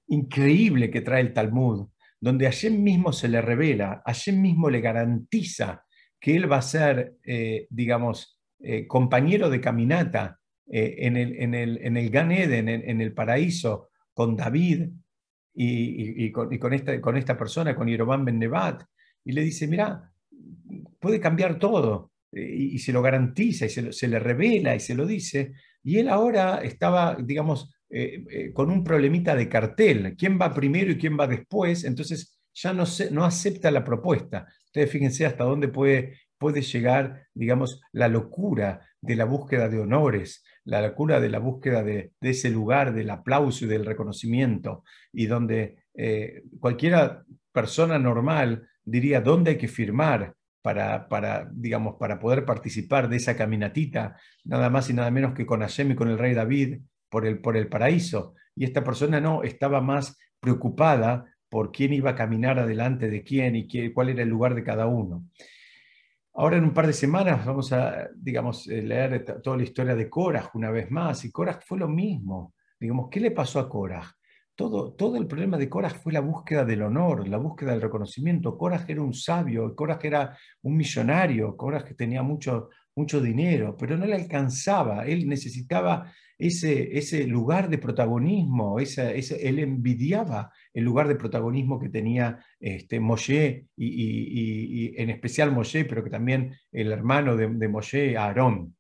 increíble 0.07 0.89
que 0.89 1.01
trae 1.01 1.21
el 1.21 1.33
Talmud, 1.33 1.87
donde 2.19 2.45
Hashem 2.45 2.81
mismo 2.81 3.13
se 3.13 3.27
le 3.27 3.39
revela, 3.39 4.01
Hashem 4.07 4.41
mismo 4.41 4.71
le 4.71 4.81
garantiza 4.81 5.85
que 6.19 6.35
él 6.35 6.51
va 6.51 6.57
a 6.57 6.63
ser, 6.63 7.17
eh, 7.23 7.67
digamos, 7.69 8.39
eh, 8.59 8.87
compañero 8.87 9.51
de 9.51 9.61
caminata 9.61 10.39
eh, 10.65 10.95
en, 10.97 11.15
el, 11.15 11.39
en, 11.39 11.53
el, 11.53 11.77
en 11.85 11.95
el 11.95 12.09
Gan 12.09 12.31
Eden, 12.31 12.69
en, 12.69 13.01
el 13.01 13.13
paraíso, 13.13 13.89
con 14.15 14.35
David 14.35 14.89
y, 15.59 16.31
con, 16.31 16.73
esta, 16.73 17.37
persona, 17.37 17.75
con 17.75 17.87
Yerobam 17.87 18.23
Ben 18.23 18.37
Nebat, 18.37 18.83
y 19.23 19.31
le 19.31 19.41
dice, 19.41 19.67
mira, 19.67 20.11
puede 20.99 21.19
cambiar 21.19 21.57
todo, 21.57 22.11
eh, 22.31 22.55
y, 22.55 22.79
se 22.79 22.93
lo 22.93 23.01
garantiza, 23.01 23.65
y 23.65 23.69
se, 23.69 24.07
le 24.07 24.19
revela, 24.19 24.75
y 24.75 24.79
se 24.79 24.93
lo 24.95 25.05
dice, 25.05 25.53
y 25.83 25.97
él 25.97 26.09
ahora 26.09 26.59
estaba, 26.59 27.17
digamos, 27.19 27.73
con 28.53 28.69
un 28.69 28.83
problemita 28.83 29.33
de 29.33 29.47
cartel, 29.47 30.15
quién 30.17 30.37
va 30.39 30.53
primero 30.53 30.91
y 30.91 30.97
quién 30.97 31.17
va 31.17 31.25
después, 31.25 31.85
entonces 31.85 32.37
ya 32.53 32.73
no, 32.73 33.25
acepta 33.25 33.71
la 33.71 33.83
propuesta. 33.83 34.47
Ustedes 34.65 34.91
fíjense 34.91 35.25
hasta 35.25 35.43
dónde 35.43 35.67
puede 35.67 36.61
llegar, 36.61 37.27
digamos, 37.33 37.81
la 37.91 38.07
locura 38.07 38.81
de 38.99 39.15
la 39.15 39.25
búsqueda 39.25 39.69
de 39.69 39.79
honores, 39.79 40.43
la 40.67 40.81
locura 40.81 41.21
de 41.21 41.29
la 41.29 41.39
búsqueda 41.39 41.81
de, 41.81 42.11
ese 42.19 42.49
lugar 42.49 42.93
del 42.93 43.09
aplauso 43.09 43.63
y 43.63 43.69
del 43.69 43.85
reconocimiento, 43.85 44.83
y 45.13 45.25
donde 45.25 45.77
eh, 45.93 46.43
cualquiera 46.59 47.23
persona 47.53 47.97
normal 47.97 48.67
diría 48.83 49.21
dónde 49.21 49.51
hay 49.51 49.57
que 49.57 49.69
firmar 49.69 50.33
para, 50.61 51.07
para, 51.07 51.49
digamos, 51.53 51.95
para 51.97 52.19
poder 52.19 52.43
participar 52.43 53.07
de 53.07 53.15
esa 53.15 53.37
caminatita, 53.37 54.17
nada 54.43 54.69
más 54.69 54.89
y 54.89 54.93
nada 54.93 55.09
menos 55.09 55.33
que 55.33 55.45
con 55.45 55.61
Hashem 55.61 55.91
y 55.91 55.95
con 55.95 56.09
el 56.09 56.17
rey 56.17 56.33
David 56.33 56.81
por 57.09 57.25
el, 57.25 57.39
por 57.39 57.55
el 57.55 57.69
paraíso. 57.69 58.35
Y 58.53 58.65
esta 58.65 58.83
persona 58.83 59.21
no, 59.21 59.43
estaba 59.43 59.79
más 59.79 60.19
preocupada 60.41 61.33
por 61.47 61.71
quién 61.71 61.93
iba 61.93 62.09
a 62.09 62.15
caminar 62.15 62.59
adelante 62.59 63.09
de 63.09 63.23
quién 63.23 63.55
y 63.55 63.93
cuál 63.93 64.09
era 64.09 64.23
el 64.23 64.29
lugar 64.29 64.53
de 64.53 64.65
cada 64.65 64.85
uno. 64.87 65.23
Ahora 66.39 66.57
en 66.57 66.65
un 66.65 66.73
par 66.73 66.85
de 66.85 66.93
semanas 66.93 67.43
vamos 67.43 67.73
a, 67.73 68.09
digamos, 68.15 68.67
eh, 68.67 68.83
leer 68.83 69.25
toda 69.41 69.57
la 69.57 69.63
historia 69.63 69.95
de 69.95 70.07
Korah 70.07 70.51
una 70.53 70.69
vez 70.69 70.91
más, 70.91 71.25
y 71.25 71.31
Korah 71.31 71.59
fue 71.65 71.79
lo 71.79 71.87
mismo. 71.87 72.53
Digamos, 72.79 73.09
¿qué 73.09 73.19
le 73.19 73.31
pasó 73.31 73.59
a 73.59 73.67
Korah? 73.67 74.15
Todo, 74.53 74.93
todo 74.93 75.17
el 75.17 75.25
problema 75.25 75.57
de 75.57 75.67
Korah 75.67 75.89
fue 75.89 76.13
la 76.13 76.19
búsqueda 76.19 76.63
del 76.63 76.83
honor, 76.83 77.27
la 77.27 77.37
búsqueda 77.37 77.71
del 77.71 77.81
reconocimiento. 77.81 78.55
Korah 78.55 78.85
era 78.87 79.01
un 79.01 79.15
sabio, 79.15 79.75
Korah 79.75 79.97
era 80.03 80.37
un 80.61 80.77
millonario, 80.77 81.57
Korah 81.57 81.83
tenía 81.97 82.21
mucho, 82.21 82.69
mucho 82.95 83.19
dinero, 83.19 83.75
pero 83.75 83.97
no 83.97 84.05
le 84.05 84.13
alcanzaba. 84.13 85.07
Él 85.07 85.27
necesitaba 85.27 86.13
ese, 86.37 86.97
ese 86.97 87.25
lugar 87.25 87.69
de 87.69 87.77
protagonismo, 87.77 88.79
ese, 88.79 89.17
él 89.47 89.59
envidiaba 89.59 90.51
el 90.73 90.83
lugar 90.83 91.07
de 91.07 91.15
protagonismo 91.15 91.79
que 91.79 91.89
tenía 91.89 92.43
este, 92.59 92.99
Moshe 92.99 93.67
y, 93.75 95.01
en 95.01 95.09
especial 95.09 95.51
Moshe, 95.51 95.85
pero 95.85 96.03
que 96.03 96.09
también 96.09 96.53
el 96.71 96.91
hermano 96.91 97.35
de, 97.35 97.47
de 97.47 97.67
Moshe, 97.67 98.17
Aarón. 98.17 98.75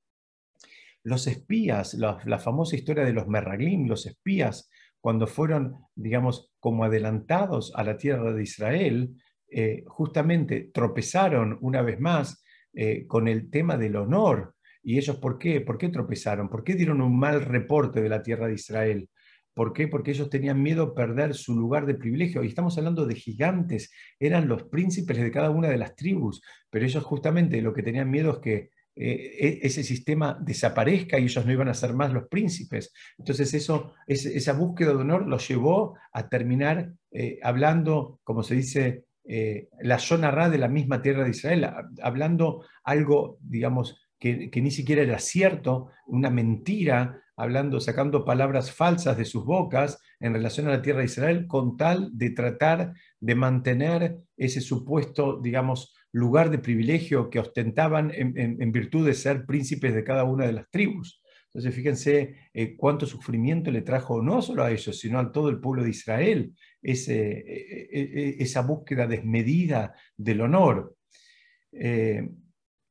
Los 1.03 1.25
espías, 1.25 1.93
la, 1.93 2.39
famosa 2.39 2.75
historia 2.75 3.05
de 3.05 3.13
los 3.13 3.27
Merraglim, 3.27 3.87
los 3.87 4.05
espías, 4.05 4.69
cuando 4.99 5.25
fueron, 5.25 5.77
digamos, 5.95 6.51
como 6.59 6.83
adelantados 6.83 7.71
a 7.75 7.83
la 7.83 7.97
tierra 7.97 8.33
de 8.33 8.43
Israel, 8.43 9.15
eh, 9.49 9.83
justamente 9.87 10.69
tropezaron 10.73 11.57
una 11.61 11.81
vez 11.81 11.99
más 11.99 12.43
eh, 12.73 13.07
con 13.07 13.29
el 13.29 13.49
tema 13.49 13.77
del 13.77 13.95
honor, 13.95 14.56
¿Y 14.87 14.97
ellos 14.97 15.17
por 15.17 15.37
qué? 15.37 15.59
¿Por 15.59 15.77
qué 15.77 15.89
tropezaron? 15.89 16.47
¿Por 16.47 16.63
qué 16.63 16.73
dieron 16.73 17.01
un 17.01 17.19
mal 17.19 17.43
reporte 17.43 18.01
de 18.01 18.07
la 18.07 18.23
tierra 18.23 18.47
de 18.47 18.53
Israel? 18.53 19.09
¿Por 19.53 19.73
qué? 19.73 19.89
Porque 19.89 20.11
ellos 20.11 20.29
tenían 20.29 20.63
miedo 20.63 20.83
a 20.83 20.95
perder 20.95 21.33
su 21.33 21.57
lugar 21.59 21.85
de 21.85 21.95
privilegio. 21.95 22.41
Y 22.41 22.47
estamos 22.47 22.77
hablando 22.77 23.05
de 23.05 23.15
gigantes, 23.15 23.91
eran 24.17 24.47
los 24.47 24.63
príncipes 24.63 25.17
de 25.17 25.29
cada 25.29 25.49
una 25.49 25.67
de 25.67 25.77
las 25.77 25.93
tribus, 25.97 26.41
pero 26.69 26.85
ellos 26.85 27.03
justamente 27.03 27.61
lo 27.61 27.73
que 27.73 27.83
tenían 27.83 28.09
miedo 28.09 28.31
es 28.31 28.37
que 28.37 28.53
eh, 28.95 29.35
e-, 29.37 29.59
ese 29.63 29.83
sistema 29.83 30.39
desaparezca 30.39 31.19
y 31.19 31.23
ellos 31.23 31.45
no 31.45 31.51
iban 31.51 31.67
a 31.67 31.73
ser 31.73 31.93
más 31.93 32.13
los 32.13 32.29
príncipes. 32.29 32.93
Entonces 33.17 33.53
eso, 33.53 33.91
esa 34.07 34.53
búsqueda 34.53 34.93
de 34.93 35.01
honor 35.01 35.27
los 35.27 35.45
llevó 35.49 35.97
a 36.13 36.29
terminar 36.29 36.93
eh, 37.11 37.39
hablando, 37.43 38.21
como 38.23 38.41
se 38.41 38.55
dice, 38.55 39.03
eh, 39.25 39.67
la 39.81 39.99
zona 39.99 40.31
ra 40.31 40.49
de 40.49 40.59
la 40.59 40.69
misma 40.69 41.01
tierra 41.01 41.25
de 41.25 41.31
Israel, 41.31 41.67
hablando 42.01 42.63
algo, 42.85 43.37
digamos, 43.41 44.06
que, 44.19 44.49
ni 44.61 44.71
siquiera 44.71 45.01
era 45.01 45.19
cierto, 45.19 45.89
una 46.07 46.29
mentira, 46.29 47.21
hablando, 47.35 47.79
sacando 47.79 48.25
palabras 48.25 48.71
falsas 48.71 49.17
de 49.17 49.25
sus 49.25 49.45
bocas 49.45 49.99
en 50.19 50.33
relación 50.33 50.67
a 50.67 50.71
la 50.71 50.81
tierra 50.81 50.99
de 50.99 51.05
Israel, 51.05 51.45
con 51.47 51.77
tal 51.77 52.09
de 52.17 52.31
tratar 52.31 52.93
de 53.19 53.35
mantener 53.35 54.17
ese 54.35 54.61
supuesto, 54.61 55.39
digamos, 55.41 55.95
lugar 56.11 56.49
de 56.49 56.57
privilegio 56.57 57.29
que 57.29 57.39
ostentaban 57.39 58.11
en, 58.13 58.71
virtud 58.71 59.05
de 59.05 59.13
ser 59.13 59.45
príncipes 59.45 59.93
de 59.93 60.03
cada 60.03 60.23
una 60.23 60.47
de 60.47 60.53
las 60.53 60.69
tribus. 60.71 61.21
Entonces, 61.45 61.75
fíjense 61.75 62.35
eh, 62.53 62.75
cuánto 62.75 63.05
sufrimiento 63.05 63.71
le 63.71 63.81
trajo 63.81 64.21
no 64.21 64.41
solo 64.41 64.63
a 64.63 64.71
ellos, 64.71 64.99
sino 64.99 65.19
a 65.19 65.31
todo 65.31 65.49
el 65.49 65.59
pueblo 65.59 65.83
de 65.83 65.91
Israel, 65.91 66.53
ese, 66.81 67.31
e, 67.31 67.89
e, 67.91 68.01
e, 68.01 68.35
esa 68.39 68.61
búsqueda 68.61 69.07
desmedida 69.07 69.93
del 70.15 70.41
honor. 70.41 70.95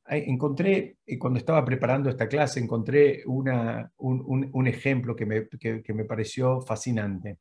Encontré, 0.09 0.99
cuando 1.19 1.39
estaba 1.39 1.65
preparando 1.65 2.09
esta 2.09 2.29
clase, 2.29 2.61
encontré 2.61 3.23
un, 3.27 4.67
ejemplo 4.67 5.17
que 5.17 5.27
me, 5.27 5.49
que 5.49 5.95
me 5.95 6.05
pareció 6.05 6.61
fascinante. 6.61 7.39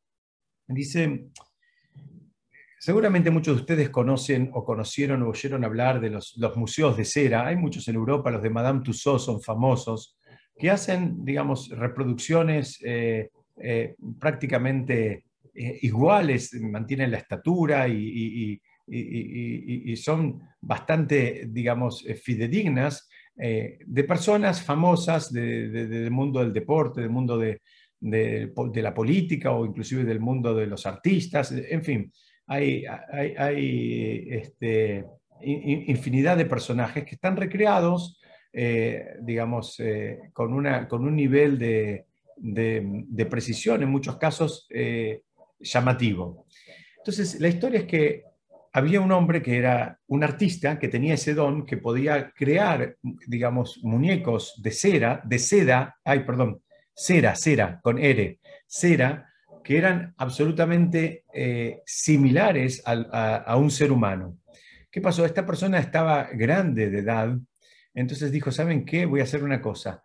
Dice, 0.67 1.30
Seguramente 2.86 3.32
muchos 3.32 3.56
de 3.56 3.62
ustedes 3.62 3.89
conocen 3.89 4.51
o 4.54 4.63
conocieron 4.63 5.23
o 5.23 5.30
oyeron 5.30 5.63
hablar 5.63 5.99
de 5.99 6.12
los, 6.12 6.38
museos 6.56 6.95
de 6.95 7.04
cera. 7.04 7.47
Hay 7.47 7.56
muchos 7.56 7.88
en 7.88 7.95
Europa, 7.95 8.30
los 8.30 8.43
de 8.43 8.51
Madame 8.51 8.82
Tussauds 8.82 9.23
son 9.23 9.41
famosos, 9.41 10.19
que 10.56 10.69
hacen, 10.69 11.25
digamos, 11.25 11.69
reproducciones 11.69 12.78
eh, 12.84 13.32
eh, 13.60 13.95
prácticamente 14.19 15.25
eh, 15.56 15.80
iguales, 15.82 16.54
mantienen 16.62 17.10
la 17.10 17.17
estatura 17.17 17.88
y, 17.88 18.62
son 19.95 20.41
bastante, 20.62 21.48
digamos, 21.50 22.06
fidedignas 22.24 23.10
de 23.36 24.04
personas 24.08 24.62
famosas 24.62 25.32
del 25.32 26.12
mundo 26.12 26.39
del 26.39 26.54
deporte, 26.54 27.02
del 27.02 27.10
mundo 27.10 27.38
de, 27.38 27.62
de, 28.00 28.82
la 28.82 28.93
política 28.93 29.52
o 29.52 29.65
inclusive 29.65 30.04
del 30.04 30.19
mundo 30.19 30.54
de 30.54 30.67
los 30.67 30.86
artistas, 30.86 31.52
en 31.52 31.84
fin 31.84 32.12
hay, 32.48 32.86
este, 34.30 35.06
infinidad 35.41 36.38
de 36.38 36.45
personajes 36.45 37.04
que 37.04 37.15
están 37.15 37.36
recreados, 37.36 38.21
eh, 38.54 39.17
digamos, 39.21 39.80
eh, 39.80 40.30
con, 40.34 40.54
una, 40.54 40.88
con 40.88 41.06
un 41.06 41.15
nivel 41.15 41.58
de, 41.58 42.06
precisión, 43.30 43.84
en 43.84 43.89
muchos 43.89 44.17
casos 44.17 44.67
eh, 44.69 45.21
llamativo. 45.60 46.45
Entonces, 46.98 47.39
la 47.39 47.48
historia 47.48 47.80
es 47.82 47.86
que 47.86 48.24
había 48.76 49.00
un 49.00 49.14
hombre 49.14 49.42
que 49.42 49.58
era 49.58 50.02
un 50.08 50.22
artista 50.26 50.78
que 50.78 50.90
tenía 50.90 51.14
ese 51.14 51.34
don, 51.34 51.66
que 51.66 51.78
podía 51.78 52.32
crear, 52.32 52.98
digamos, 53.26 53.80
muñecos 53.84 54.62
de 54.62 54.72
cera, 54.72 55.22
de 55.24 55.40
seda, 55.40 55.98
ay, 56.04 56.26
perdón, 56.26 56.62
cera, 56.94 57.36
cera, 57.36 57.80
con 57.82 57.98
R, 57.98 58.38
cera, 58.68 59.30
que 59.64 59.78
eran 59.78 60.14
absolutamente 60.18 61.24
eh, 61.34 61.84
similares 61.86 62.84
a, 62.86 63.56
un 63.56 63.72
ser 63.72 63.94
humano. 63.94 64.40
¿Qué 64.92 65.00
pasó? 65.00 65.24
Esta 65.24 65.46
persona 65.46 65.80
estaba 65.80 66.28
grande 66.34 66.90
de 66.90 67.00
edad, 67.00 67.34
entonces 67.94 68.30
dijo, 68.30 68.52
¿saben 68.52 68.84
qué? 68.84 69.06
Voy 69.06 69.22
a 69.22 69.24
hacer 69.24 69.42
una 69.42 69.62
cosa. 69.62 70.04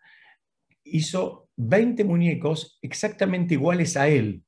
Hizo 0.85 1.49
20 1.57 2.05
muñecos 2.05 2.79
exactamente 2.83 3.55
iguales 3.55 3.97
a 3.97 4.07
él. 4.07 4.45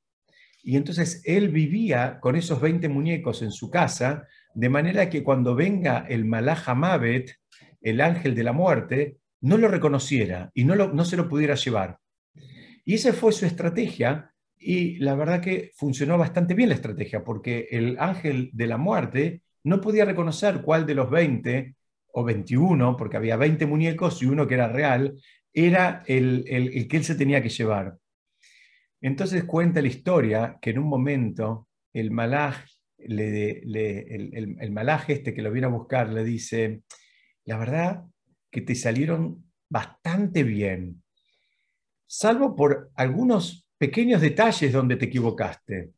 Y 0.63 0.77
entonces 0.77 1.21
él 1.25 1.49
vivía 1.49 2.19
con 2.19 2.35
esos 2.35 2.61
20 2.61 2.89
muñecos 2.89 3.41
en 3.41 3.51
su 3.51 3.69
casa, 3.69 4.27
de 4.55 4.69
manera 4.69 5.09
que 5.09 5.23
cuando 5.23 5.55
venga 5.55 6.05
el 6.07 6.25
Malaha 6.25 6.73
Mavet, 6.73 7.35
el 7.81 8.01
ángel 8.01 8.33
de 8.33 8.43
la 8.43 8.53
muerte, 8.53 9.17
no 9.41 9.57
lo 9.57 9.67
reconociera 9.67 10.49
y 10.53 10.63
no, 10.63 10.75
no 10.75 11.05
se 11.05 11.17
lo 11.17 11.27
pudiera 11.27 11.55
llevar. 11.55 11.99
Y 12.85 12.95
esa 12.95 13.13
fue 13.13 13.33
su 13.33 13.45
estrategia 13.45 14.33
y 14.57 14.97
la 14.99 15.15
verdad 15.15 15.41
que 15.41 15.71
funcionó 15.75 16.17
bastante 16.17 16.53
bien 16.53 16.69
la 16.69 16.75
estrategia, 16.75 17.23
porque 17.23 17.67
el 17.69 17.97
ángel 17.99 18.49
de 18.53 18.67
la 18.67 18.77
muerte 18.77 19.41
no 19.63 19.81
podía 19.81 20.05
reconocer 20.05 20.61
cuál 20.61 20.85
de 20.85 20.95
los 20.95 21.09
20 21.09 21.75
o 22.13 22.23
21, 22.23 22.95
porque 22.95 23.17
había 23.17 23.35
20 23.35 23.65
muñecos 23.65 24.21
y 24.21 24.25
uno 24.25 24.47
que 24.47 24.53
era 24.53 24.67
real, 24.67 25.19
era 25.53 26.03
el, 26.07 26.87
que 26.89 26.97
él 26.97 27.03
se 27.03 27.15
tenía 27.15 27.41
que 27.41 27.49
llevar. 27.49 27.97
Entonces 29.03 29.43
cuenta 29.43 29.81
la 29.81 29.89
historia 29.89 30.57
que 30.61 30.69
en 30.69 30.79
un 30.79 30.87
momento 30.87 31.67
el 31.91 32.09
malaj, 32.09 32.63
le, 32.97 33.61
este 35.09 35.33
que 35.33 35.41
lo 35.41 35.51
viene 35.51 35.67
a 35.67 35.71
buscar 35.71 36.07
le 36.07 36.23
dice, 36.23 36.83
la 37.43 37.57
verdad 37.57 38.05
que 38.49 38.61
te 38.61 38.75
salieron 38.75 39.43
bastante 39.69 40.43
bien, 40.43 41.03
salvo 42.07 42.55
por 42.55 42.91
algunos 42.95 43.67
pequeños 43.77 44.21
detalles 44.21 44.71
donde 44.71 44.95
te 44.95 45.05
equivocaste. 45.05 45.91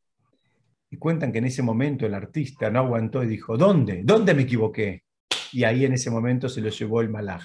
Y 0.89 0.97
cuentan 0.97 1.31
que 1.31 1.37
en 1.37 1.45
ese 1.45 1.61
momento 1.61 2.07
el 2.07 2.15
artista 2.15 2.71
no 2.71 2.79
aguantó 2.79 3.23
y 3.23 3.27
dijo, 3.27 3.55
¿dónde? 3.55 4.01
¿Dónde 4.03 4.33
me 4.33 4.43
equivoqué? 4.43 5.03
Y 5.51 5.63
ahí 5.63 5.85
en 5.85 5.93
ese 5.93 6.09
momento 6.09 6.49
se 6.49 6.59
lo 6.59 6.69
llevó 6.69 7.01
el 7.01 7.09
malaj. 7.09 7.43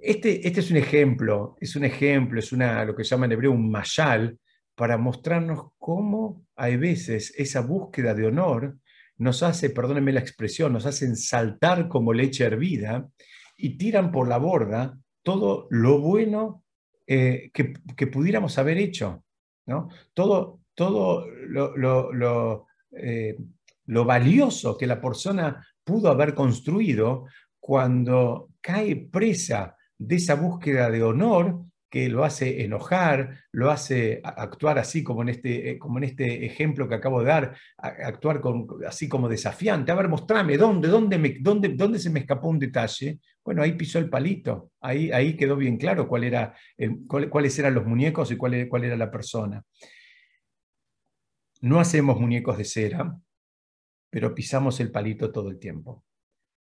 Este, 0.00 0.44
este 0.48 0.60
es 0.60 0.70
un 0.72 0.78
ejemplo, 0.78 1.56
es 1.60 1.76
un 1.76 1.84
ejemplo, 1.84 2.40
es 2.40 2.50
una, 2.50 2.84
lo 2.84 2.96
que 2.96 3.04
llama 3.04 3.26
en 3.26 3.32
hebreo 3.32 3.52
un 3.52 3.70
mayal, 3.70 4.36
para 4.78 4.96
mostrarnos 4.96 5.72
cómo 5.76 6.46
hay 6.54 6.76
veces 6.76 7.34
esa 7.36 7.62
búsqueda 7.62 8.14
de 8.14 8.26
honor 8.26 8.78
nos 9.16 9.42
hace, 9.42 9.70
perdónenme 9.70 10.12
la 10.12 10.20
expresión, 10.20 10.72
nos 10.72 10.86
hacen 10.86 11.16
saltar 11.16 11.88
como 11.88 12.12
leche 12.12 12.44
hervida 12.44 13.08
y 13.56 13.76
tiran 13.76 14.12
por 14.12 14.28
la 14.28 14.38
borda 14.38 14.96
todo 15.24 15.66
lo 15.70 16.00
bueno 16.00 16.62
eh, 17.08 17.50
que, 17.52 17.72
que, 17.96 18.06
pudiéramos 18.06 18.56
haber 18.56 18.78
hecho. 18.78 19.24
Todo, 20.14 20.60
todo 20.74 21.26
eh, 22.92 23.36
lo, 23.86 24.04
valioso 24.04 24.78
que 24.78 24.86
la 24.86 25.00
persona 25.00 25.66
pudo 25.82 26.08
haber 26.08 26.34
construido 26.34 27.24
cuando 27.58 28.50
cae 28.60 28.94
presa 29.10 29.76
de 29.98 30.16
esa 30.16 30.36
búsqueda 30.36 30.88
de 30.88 31.02
honor 31.02 31.64
que 31.90 32.08
lo 32.08 32.24
hace 32.24 32.62
enojar, 32.64 33.40
lo 33.50 33.70
hace 33.70 34.20
actuar 34.22 34.78
así 34.78 35.02
como 35.02 35.22
en 35.22 35.30
este, 35.30 35.70
eh, 35.70 35.78
como 35.78 35.98
en 35.98 36.04
este 36.04 36.44
ejemplo 36.44 36.88
que 36.88 36.94
acabo 36.94 37.20
de 37.20 37.26
dar, 37.26 37.56
actuar 37.76 38.42
así 38.86 39.08
como 39.08 39.28
desafiante. 39.28 39.90
A 39.90 39.94
ver, 39.94 40.08
mostrame, 40.08 40.56
¿dónde, 40.58 40.88
dónde, 40.88 41.38
dónde, 41.40 41.68
dónde 41.70 41.98
se 41.98 42.10
me 42.10 42.20
escapó 42.20 42.48
un 42.48 42.58
detalle? 42.58 43.18
Bueno, 43.42 43.62
ahí 43.62 43.72
pisó 43.72 43.98
el 43.98 44.10
palito, 44.10 44.72
ahí, 44.80 45.10
ahí 45.10 45.36
quedó 45.36 45.56
bien 45.56 45.78
claro 45.78 46.06
cuál 46.06 46.24
era 46.24 46.54
cuáles 47.08 47.58
eran 47.58 47.74
los 47.74 47.86
muñecos 47.86 48.30
y 48.30 48.36
cuál, 48.36 48.68
cuál 48.68 48.84
era 48.84 48.96
la 48.96 49.10
persona. 49.10 49.64
No 51.60 51.80
hacemos 51.80 52.20
muñecos 52.20 52.58
de 52.58 52.64
cera, 52.64 53.18
pero 54.10 54.34
pisamos 54.34 54.78
el 54.80 54.90
palito 54.90 55.32
todo 55.32 55.50
el 55.50 55.58
tiempo. 55.58 56.04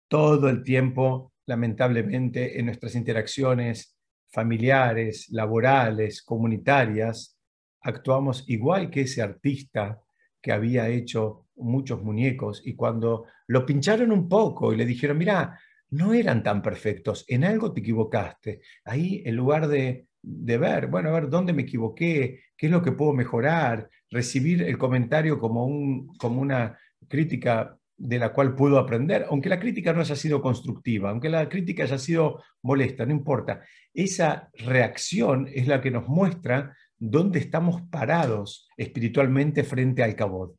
Todo 0.09 0.49
el 0.49 0.63
tiempo, 0.63 1.33
lamentablemente, 1.47 2.59
en 2.59 2.67
nuestras 2.67 2.95
interacciones 2.95 3.97
familiares, 4.33 5.29
laborales, 5.31 6.23
comunitarias, 6.23 7.39
actuamos 7.83 8.45
igual 8.49 8.91
que 8.91 9.03
ese 9.03 9.23
artista 9.23 10.01
que 10.41 10.53
había 10.53 10.89
hecho 10.89 11.47
muchos 11.57 12.03
muñecos 12.03 12.63
y 12.65 12.75
cuando 12.75 13.27
lo 13.47 13.65
pincharon 13.67 14.11
un 14.11 14.29
poco 14.29 14.73
y 14.73 14.77
le 14.77 14.87
dijeron, 14.87 15.19
mira, 15.19 15.59
no 15.91 16.15
eran 16.15 16.43
tan 16.43 16.63
perfectos, 16.63 17.25
en 17.29 17.45
algo 17.45 17.73
te 17.73 17.81
equivocaste. 17.81 18.63
Ahí, 18.85 19.23
en 19.27 19.37
lugar 19.37 19.69
de, 19.69 20.09
ver, 20.23 20.87
bueno, 20.87 21.11
a 21.11 21.13
ver, 21.13 21.29
¿dónde 21.29 21.53
me 21.53 21.63
equivoqué? 21.63 22.41
¿Qué 22.57 22.67
es 22.67 22.73
lo 22.73 22.83
que 22.83 22.93
puedo 22.93 23.13
mejorar? 23.13 23.91
Recibir 24.11 24.63
el 24.63 24.79
comentario 24.79 25.39
como, 25.39 25.67
un, 25.67 26.17
como 26.17 26.41
una 26.41 26.79
crítica 27.09 27.79
de 28.05 28.19
la 28.19 28.33
cual 28.33 28.57
puedo 28.57 28.79
aprender, 28.79 29.27
aunque 29.31 29.49
la 29.49 29.61
crítica 29.61 29.93
no 29.93 30.01
haya 30.01 30.17
sido 30.17 30.43
constructiva, 30.43 31.11
aunque 31.11 31.29
la 31.29 31.49
crítica 31.49 31.85
haya 31.85 31.99
sido 31.99 32.43
molesta, 32.63 33.07
no 33.07 33.13
importa. 33.13 33.63
Esa 33.95 34.51
reacción 34.55 35.49
es 35.53 35.69
la 35.69 35.81
que 35.81 35.93
nos 35.93 36.09
muestra 36.09 36.77
dónde 36.99 37.39
estamos 37.39 37.81
parados 37.83 38.69
espiritualmente 38.77 39.63
frente 39.63 40.03
al 40.03 40.17
cabot. 40.17 40.57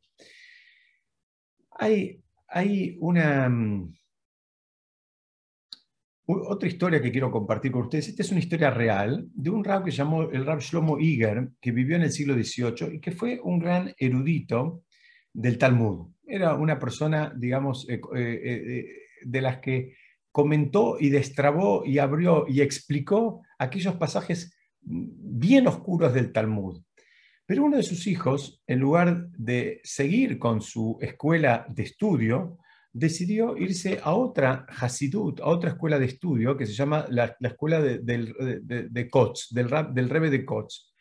Hay, 1.72 2.22
hay 2.48 2.96
una, 2.98 3.46
mm, 3.50 3.92
otra 6.24 6.66
historia 6.66 7.02
que 7.02 7.12
quiero 7.12 7.30
compartir 7.30 7.72
con 7.72 7.82
ustedes, 7.82 8.08
esta 8.08 8.22
es 8.22 8.30
una 8.30 8.40
historia 8.40 8.70
real 8.70 9.28
de 9.34 9.50
un 9.50 9.62
rab 9.62 9.84
que 9.84 9.90
se 9.90 9.98
llamó 9.98 10.22
el 10.22 10.46
rab 10.46 10.60
Shlomo 10.60 10.98
Iger, 10.98 11.50
que 11.60 11.72
vivió 11.72 11.96
en 11.96 12.04
el 12.04 12.10
siglo 12.10 12.32
XVIII 12.32 12.94
y 12.94 13.00
que 13.00 13.12
fue 13.12 13.38
un 13.42 13.58
gran 13.58 13.94
erudito 13.98 14.82
del 15.34 15.58
Talmud. 15.58 16.13
Era 16.26 16.54
una 16.54 16.78
persona, 16.78 17.32
digamos, 17.36 17.88
eh, 17.88 18.00
eh, 18.16 18.40
eh, 18.44 18.86
de 19.22 19.40
las 19.40 19.58
que 19.58 19.96
comentó 20.30 20.96
y 20.98 21.10
destrabó 21.10 21.84
y 21.84 21.98
abrió 21.98 22.46
y 22.48 22.60
explicó 22.60 23.42
aquellos 23.58 23.94
pasajes 23.96 24.56
bien 24.80 25.66
oscuros 25.66 26.12
del 26.12 26.32
Talmud. 26.32 26.82
Pero 27.46 27.64
uno 27.64 27.76
de 27.76 27.82
sus 27.82 28.06
hijos, 28.06 28.62
en 28.66 28.80
lugar 28.80 29.28
de 29.30 29.80
seguir 29.84 30.38
con 30.38 30.60
su 30.60 30.98
escuela 31.00 31.66
de 31.68 31.82
estudio, 31.82 32.58
decidió 32.92 33.56
irse 33.56 34.00
a 34.02 34.14
otra 34.14 34.66
Hasidut, 34.68 35.40
a 35.40 35.46
otra 35.46 35.70
escuela 35.70 35.98
de 35.98 36.06
estudio 36.06 36.56
que 36.56 36.64
se 36.64 36.72
llama 36.72 37.04
la, 37.10 37.36
escuela 37.40 37.80
de, 37.82 37.98
de, 37.98 38.88
de, 38.88 39.10
Kotz, 39.10 39.48
del, 39.50 39.68
del 39.92 40.08
Rebe 40.08 40.30
de 40.30 40.44
Kotz, 40.44 40.94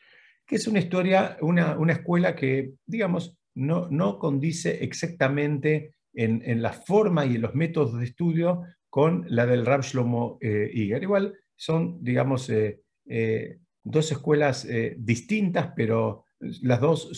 que 0.45 0.55
es 0.55 0.67
una 0.67 0.79
historia, 0.79 1.37
una, 1.41 1.77
una 1.77 1.93
escuela 1.93 2.35
que, 2.35 2.73
digamos, 2.85 3.37
no, 3.55 4.19
condice 4.19 4.83
exactamente 4.83 5.95
en, 6.13 6.61
la 6.61 6.73
forma 6.73 7.25
y 7.25 7.35
en 7.35 7.41
los 7.41 7.55
métodos 7.55 7.97
de 7.97 8.05
estudio 8.05 8.63
con 8.89 9.25
la 9.27 9.45
del 9.45 9.65
Rab 9.65 9.81
Shlomo 9.81 10.37
eh, 10.41 10.69
Iger. 10.73 11.03
Igual 11.03 11.35
son, 11.55 12.03
digamos, 12.03 12.49
eh, 12.49 12.81
eh, 13.07 13.57
dos 13.83 14.11
escuelas 14.11 14.67
distintas, 14.97 15.71
pero 15.75 16.25
las 16.39 16.79
dos 16.79 17.09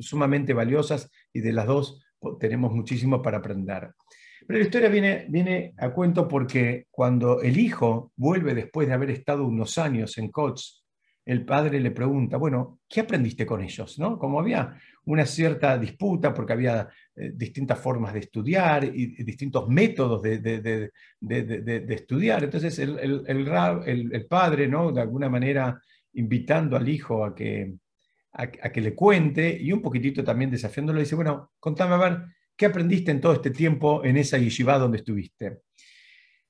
sumamente 0.00 0.54
valiosas 0.54 1.10
y 1.32 1.40
de 1.40 1.52
las 1.52 1.66
dos 1.66 2.02
tenemos 2.40 2.72
muchísimo 2.72 3.22
para 3.22 3.38
aprender. 3.38 3.90
Pero 4.46 4.60
la 4.60 4.64
historia 4.64 4.88
viene, 4.88 5.74
a 5.76 5.90
cuento 5.90 6.26
porque 6.26 6.86
cuando 6.90 7.42
el 7.42 7.58
hijo 7.58 8.12
vuelve 8.16 8.54
después 8.54 8.88
de 8.88 8.94
haber 8.94 9.10
estado 9.10 9.46
unos 9.46 9.76
años 9.76 10.16
en 10.16 10.30
Cots, 10.30 10.86
el 11.28 11.44
padre 11.44 11.78
le 11.78 11.90
pregunta, 11.90 12.38
bueno, 12.38 12.80
¿qué 12.88 13.00
aprendiste 13.00 13.44
con 13.44 13.62
ellos? 13.62 13.98
¿No? 13.98 14.18
Como 14.18 14.40
había 14.40 14.80
una 15.04 15.26
cierta 15.26 15.76
disputa 15.76 16.32
porque 16.32 16.54
había 16.54 16.88
eh, 17.14 17.32
distintas 17.34 17.78
formas 17.78 18.14
de 18.14 18.20
estudiar 18.20 18.82
y, 18.84 19.22
distintos 19.24 19.68
métodos 19.68 20.22
de, 20.22 20.38
de, 20.38 21.94
estudiar. 21.94 22.44
Entonces 22.44 22.78
el, 22.78 22.98
el, 22.98 23.24
el, 23.26 24.26
padre, 24.26 24.68
¿no? 24.68 24.90
de 24.90 25.02
alguna 25.02 25.28
manera, 25.28 25.78
invitando 26.14 26.78
al 26.78 26.88
hijo 26.88 27.22
a 27.22 27.34
que, 27.34 27.74
a, 28.32 28.46
que 28.48 28.80
le 28.80 28.94
cuente 28.94 29.54
y 29.60 29.70
un 29.70 29.82
poquitito 29.82 30.24
también 30.24 30.50
desafiándolo, 30.50 30.98
dice, 30.98 31.14
bueno, 31.14 31.52
contame 31.60 31.94
a 31.94 31.98
ver, 31.98 32.22
¿qué 32.56 32.64
aprendiste 32.64 33.10
en 33.10 33.20
todo 33.20 33.34
este 33.34 33.50
tiempo 33.50 34.02
en 34.02 34.16
esa 34.16 34.38
yeshiva 34.38 34.78
donde 34.78 34.96
estuviste? 34.96 35.58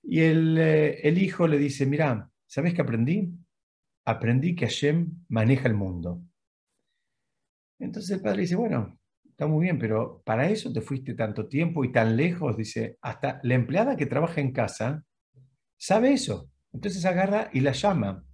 Y 0.04 0.20
el, 0.20 0.56
eh, 0.56 1.00
el 1.02 1.20
hijo 1.20 1.48
le 1.48 1.58
dice, 1.58 1.84
mira, 1.84 2.30
¿sabes 2.46 2.74
qué 2.74 2.82
aprendí? 2.82 3.28
Aprendí 4.08 4.56
que 4.56 4.66
Hashem 4.66 5.24
maneja 5.28 5.68
el 5.68 5.74
mundo. 5.74 6.22
Entonces 7.78 8.10
el 8.10 8.22
padre 8.22 8.40
dice, 8.40 8.56
bueno, 8.56 8.98
está 9.28 9.46
muy 9.46 9.64
bien, 9.64 9.78
pero 9.78 10.22
para 10.24 10.48
eso 10.48 10.72
te 10.72 10.80
fuiste 10.80 11.12
tanto 11.14 11.46
tiempo 11.46 11.84
y 11.84 11.92
tan 11.92 12.16
lejos, 12.16 12.56
dice, 12.56 12.96
hasta 13.02 13.38
la 13.42 13.54
empleada 13.54 13.96
que 13.96 14.06
trabaja 14.06 14.40
en 14.40 14.52
casa 14.52 15.04
sabe 15.76 16.14
eso. 16.14 16.50
Entonces 16.72 17.04
agarra 17.04 17.50
y 17.52 17.60
la 17.60 17.72
llama. 17.72 18.24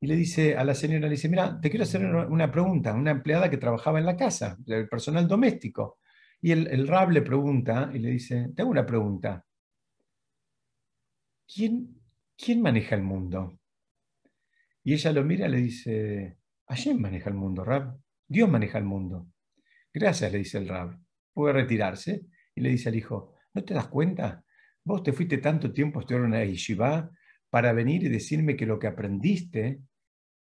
Y 0.00 0.08
le 0.08 0.16
dice 0.16 0.56
a 0.56 0.64
la 0.64 0.74
señora, 0.74 1.06
le 1.06 1.10
dice, 1.10 1.28
mira, 1.28 1.60
te 1.60 1.70
quiero 1.70 1.84
hacer 1.84 2.04
una 2.04 2.50
pregunta, 2.50 2.92
una 2.94 3.12
empleada 3.12 3.48
que 3.48 3.58
trabajaba 3.58 4.00
en 4.00 4.06
la 4.06 4.16
casa, 4.16 4.56
del 4.58 4.88
personal 4.88 5.28
doméstico. 5.28 6.00
Y 6.40 6.50
el, 6.50 6.66
el 6.66 6.88
rab 6.88 7.10
le 7.10 7.22
pregunta 7.22 7.92
y 7.94 8.00
le 8.00 8.10
dice, 8.10 8.50
tengo 8.56 8.70
una 8.70 8.84
pregunta. 8.84 9.46
¿Quién, 11.46 12.00
¿Quién 12.36 12.60
maneja 12.60 12.96
el 12.96 13.04
mundo? 13.04 13.61
Y 14.84 14.94
ella 14.94 15.12
lo 15.12 15.24
mira 15.24 15.46
y 15.46 15.50
le 15.50 15.58
dice, 15.58 16.38
Hashem 16.68 16.98
maneja 16.98 17.30
el 17.30 17.36
mundo, 17.36 17.64
Rab. 17.64 17.98
Dios 18.26 18.48
maneja 18.48 18.78
el 18.78 18.84
mundo. 18.84 19.28
Gracias, 19.92 20.32
le 20.32 20.38
dice 20.38 20.58
el 20.58 20.68
Rab. 20.68 20.98
Puede 21.32 21.54
retirarse. 21.54 22.26
Y 22.54 22.60
le 22.60 22.70
dice 22.70 22.88
al 22.88 22.96
hijo, 22.96 23.34
¿no 23.54 23.64
te 23.64 23.74
das 23.74 23.88
cuenta? 23.88 24.44
Vos 24.84 25.02
te 25.02 25.12
fuiste 25.12 25.38
tanto 25.38 25.72
tiempo 25.72 25.98
a 25.98 26.02
estudiar 26.02 26.22
una 26.24 26.44
yeshiva 26.44 27.10
para 27.48 27.72
venir 27.72 28.02
y 28.02 28.08
decirme 28.08 28.56
que 28.56 28.66
lo 28.66 28.78
que 28.78 28.88
aprendiste 28.88 29.80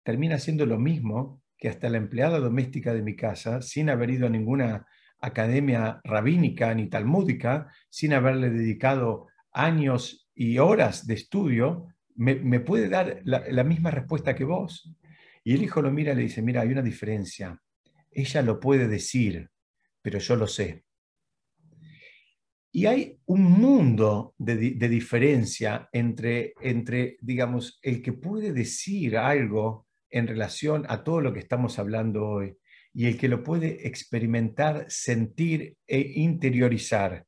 termina 0.04 0.40
siendo 0.40 0.66
lo 0.66 0.80
mismo 0.80 1.42
que 1.58 1.70
hasta 1.70 1.90
la 1.90 1.98
empleada 1.98 2.40
doméstica 2.40 2.94
de 2.94 3.02
mi 3.02 3.16
casa, 3.16 3.62
sin 3.62 3.90
haber 3.90 4.10
ido 4.10 4.28
a 4.28 4.30
ninguna 4.30 4.88
academia 5.20 6.02
rabínica 6.04 6.74
ni 6.74 6.90
talmúdica, 6.90 7.72
sin 7.90 8.14
haberle 8.14 8.50
dedicado 8.50 9.28
años 9.52 10.30
y 10.36 10.58
horas 10.58 11.08
de 11.08 11.14
estudio, 11.14 11.88
me, 12.16 12.60
puede 12.60 12.90
dar 12.90 13.22
la, 13.24 13.64
misma 13.64 13.92
respuesta 13.92 14.36
que 14.36 14.44
vos. 14.44 14.92
Y 15.44 15.54
el 15.54 15.64
hijo 15.64 15.82
lo 15.82 15.92
mira 15.92 16.14
y 16.14 16.16
le 16.16 16.22
dice, 16.24 16.42
mira, 16.42 16.62
hay 16.62 16.70
una 16.70 16.82
diferencia. 16.82 17.62
Ella 18.12 18.42
lo 18.42 18.60
puede 18.60 18.88
decir, 18.88 19.50
pero 20.02 20.20
yo 20.20 20.36
lo 20.36 20.48
sé. 20.48 20.84
Y 22.72 22.88
hay 22.88 23.20
un 23.26 23.44
mundo 23.44 24.34
de, 24.38 24.56
diferencia 24.58 25.88
entre, 25.94 26.54
entre, 26.62 27.18
digamos, 27.22 27.80
el 27.82 28.02
que 28.02 28.14
puede 28.14 28.52
decir 28.52 29.18
algo 29.18 29.88
en 30.10 30.28
relación 30.28 30.86
a 30.90 31.04
todo 31.04 31.22
lo 31.22 31.34
que 31.34 31.40
estamos 31.40 31.80
hablando 31.80 32.28
hoy 32.28 32.58
y 32.94 33.08
el 33.08 33.18
que 33.18 33.28
lo 33.28 33.44
puede 33.44 33.88
experimentar, 33.88 34.86
sentir 34.90 35.78
e 35.88 36.00
interiorizar 36.16 37.26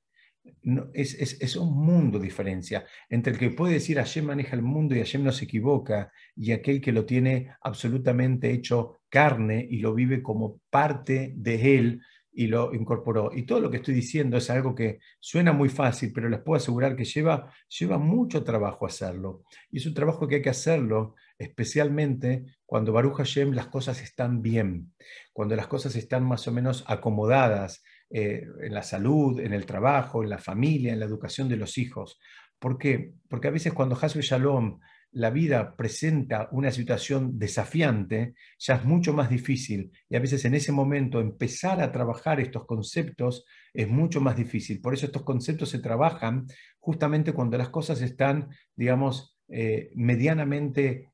es, 0.94 1.56
un 1.56 1.74
mundo 1.74 2.20
diferencia 2.20 2.86
entre 3.10 3.34
el 3.34 3.40
que 3.40 3.52
puede 3.52 3.76
decir 3.76 3.98
Hashem 3.98 4.26
maneja 4.26 4.56
el 4.56 4.62
mundo 4.62 4.96
y 4.96 5.00
Hashem 5.00 5.24
no 5.24 5.32
se 5.32 5.46
equivoca 5.46 6.12
y 6.36 6.52
aquel 6.52 6.82
que 6.82 6.92
lo 6.92 7.06
tiene 7.06 7.52
absolutamente 7.62 8.52
hecho 8.52 9.00
carne 9.10 9.66
y 9.70 9.80
lo 9.80 9.94
vive 9.94 10.22
como 10.22 10.60
parte 10.70 11.34
de 11.36 11.78
él 11.78 12.02
y 12.38 12.46
lo 12.46 12.72
incorporó. 12.76 13.32
Y 13.34 13.48
todo 13.48 13.60
lo 13.60 13.72
que 13.72 13.78
estoy 13.78 13.96
diciendo 13.96 14.38
es 14.38 14.52
algo 14.52 14.76
que 14.76 15.00
suena 15.20 15.54
muy 15.54 15.70
fácil, 15.70 16.12
pero 16.14 16.30
les 16.30 16.40
puedo 16.42 16.58
asegurar 16.58 16.96
que 16.96 17.04
lleva, 17.04 17.52
lleva 17.68 17.98
mucho 17.98 18.44
trabajo 18.44 18.86
hacerlo. 18.86 19.44
Y 19.72 19.78
es 19.78 19.88
un 19.88 19.96
trabajo 19.96 20.28
que 20.28 20.36
hay 20.36 20.42
que 20.44 20.52
hacerlo 20.52 21.16
especialmente 21.40 22.46
cuando 22.66 22.94
Baruch 22.94 23.18
Hashem 23.18 23.54
las 23.54 23.68
cosas 23.68 24.04
están 24.04 24.44
bien, 24.44 24.94
cuando 25.34 25.56
las 25.56 25.66
cosas 25.66 25.96
están 25.96 26.26
más 26.26 26.48
o 26.48 26.52
menos 26.52 26.84
acomodadas, 26.88 27.84
eh, 28.10 28.43
en 28.62 28.74
la 28.74 28.84
salud, 28.84 29.39
en 29.39 29.54
el 29.54 29.65
trabajo, 29.65 30.24
en 30.24 30.30
la 30.30 30.38
familia, 30.38 30.93
en 30.93 31.00
la 31.00 31.06
educación 31.06 31.50
de 31.50 31.58
los 31.58 31.78
hijos. 31.78 32.20
¿Por 32.60 32.78
qué? 32.78 33.13
Porque 33.30 33.50
a 33.50 33.52
veces 33.52 33.74
cuando 33.74 33.98
Hasbe 34.00 34.22
Shalom 34.22 34.80
la 35.12 35.30
vida 35.30 35.76
presenta 35.76 36.50
una 36.52 36.70
situación 36.72 37.39
desafiante, 37.39 38.36
ya 38.60 38.76
es 38.76 38.86
mucho 38.86 39.13
más 39.13 39.30
difícil 39.30 39.91
y 40.10 40.15
a 40.15 40.20
veces 40.20 40.46
en 40.46 40.54
ese 40.54 40.72
momento 40.72 41.20
empezar 41.20 41.82
a 41.82 41.91
trabajar 41.91 42.39
estos 42.39 42.65
conceptos 42.65 43.46
es 43.74 43.88
mucho 43.88 44.22
más 44.22 44.36
difícil. 44.36 44.82
Por 44.82 44.93
eso 44.93 45.06
estos 45.06 45.24
conceptos 45.24 45.70
se 45.70 45.80
trabajan 45.80 46.46
justamente 46.80 47.34
cuando 47.34 47.58
las 47.58 47.70
cosas 47.70 48.02
están, 48.02 48.50
digamos, 48.76 49.38
eh, 49.48 49.91
medianamente 49.96 51.12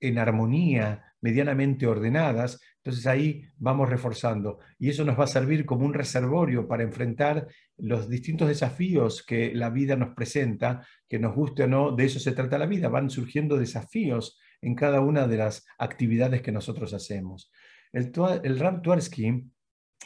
en 0.00 0.18
armonía, 0.18 1.04
medianamente 1.20 1.86
ordenadas, 1.86 2.60
entonces 2.82 3.06
ahí 3.06 3.44
vamos 3.58 3.90
reforzando 3.90 4.58
y 4.78 4.88
eso 4.88 5.04
nos 5.04 5.18
va 5.18 5.24
a 5.24 5.28
servir 5.28 5.66
como 5.66 5.84
un 5.84 5.92
reservorio 5.92 6.66
para 6.66 6.82
enfrentar 6.82 7.46
los 7.76 8.08
distintos 8.08 8.48
desafíos 8.48 9.22
que 9.22 9.54
la 9.54 9.68
vida 9.68 9.96
nos 9.96 10.14
presenta, 10.14 10.86
que 11.06 11.18
nos 11.18 11.34
guste 11.34 11.64
o 11.64 11.66
no, 11.66 11.92
de 11.92 12.06
eso 12.06 12.18
se 12.18 12.32
trata 12.32 12.56
la 12.56 12.66
vida, 12.66 12.88
van 12.88 13.10
surgiendo 13.10 13.58
desafíos 13.58 14.38
en 14.62 14.74
cada 14.74 15.00
una 15.02 15.26
de 15.26 15.36
las 15.36 15.66
actividades 15.78 16.40
que 16.40 16.52
nosotros 16.52 16.94
hacemos. 16.94 17.52
El, 17.92 18.58
Ram 18.58 18.80
Tversky 18.80 19.44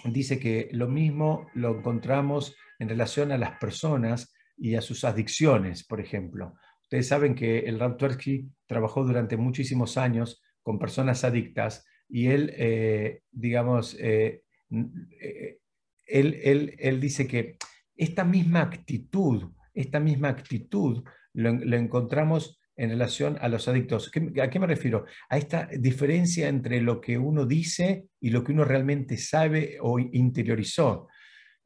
dice 0.07 0.41
que 0.41 0.69
lo 0.73 0.89
mismo 0.89 1.47
lo 1.55 1.79
encontramos 1.79 2.57
en 2.81 2.89
relación 2.89 3.31
a 3.31 3.39
las 3.39 3.59
personas 3.59 4.33
y 4.57 4.75
a 4.75 4.81
sus 4.81 5.05
adicciones, 5.05 5.85
por 5.85 6.01
ejemplo. 6.01 6.55
Ustedes 6.83 7.07
saben 7.07 7.37
que 7.37 7.61
el 7.61 7.79
Ram 7.79 7.97
Tversky 7.97 8.49
trabajó 8.67 9.05
durante 9.05 9.37
muchísimos 9.37 9.97
años 9.97 10.43
con 10.63 10.79
personas 10.79 11.23
adictas 11.23 11.85
y 12.15 12.29
él, 12.29 12.53
eh, 12.57 13.23
digamos, 13.33 13.97
eh, 13.99 14.45
eh, 14.71 15.59
él, 16.07 16.77
él, 16.79 17.01
dice 17.01 17.27
que 17.27 17.57
esta 17.97 18.25
misma 18.25 18.61
actitud, 18.61 19.51
esta 19.75 19.99
misma 19.99 20.29
actitud 20.29 21.03
lo, 21.33 21.77
encontramos 21.77 22.61
en 22.77 22.91
relación 22.91 23.37
a 23.41 23.49
los 23.49 23.67
adictos. 23.67 24.13
¿A 24.41 24.49
qué 24.49 24.61
me 24.61 24.69
refiero? 24.69 25.07
A 25.29 25.39
esta 25.39 25.69
diferencia 25.77 26.47
entre 26.47 26.81
lo 26.81 27.01
que 27.01 27.19
uno 27.19 27.47
dice 27.47 28.07
y 28.21 28.31
lo 28.31 28.45
que 28.45 28.53
uno 28.53 28.65
realmente 28.65 29.17
sabe 29.17 29.79
o 29.81 29.99
interiorizó. 29.99 31.09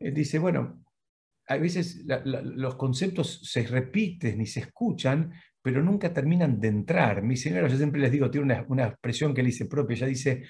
Él 0.01 0.15
dice, 0.15 0.39
bueno, 0.39 0.83
a 1.47 1.59
veces 1.59 2.07
los 2.07 2.77
conceptos 2.77 3.43
se 3.43 3.67
repiten 3.67 4.41
y 4.41 4.47
se 4.47 4.61
escuchan, 4.61 5.31
pero 5.63 5.83
nunca 5.83 6.13
terminan 6.13 6.61
de 6.61 6.69
entrar. 6.69 7.23
Mi 7.23 7.37
señora, 7.37 7.69
yo 7.69 7.77
siempre 7.77 8.01
les 8.01 8.13
digo, 8.13 8.31
tiene 8.31 8.65
una, 8.69 8.87
expresión 8.87 9.35
que 9.35 9.41
él 9.41 9.49
dice 9.49 9.67
propia, 9.67 9.97
ella 9.97 10.07
dice, 10.07 10.43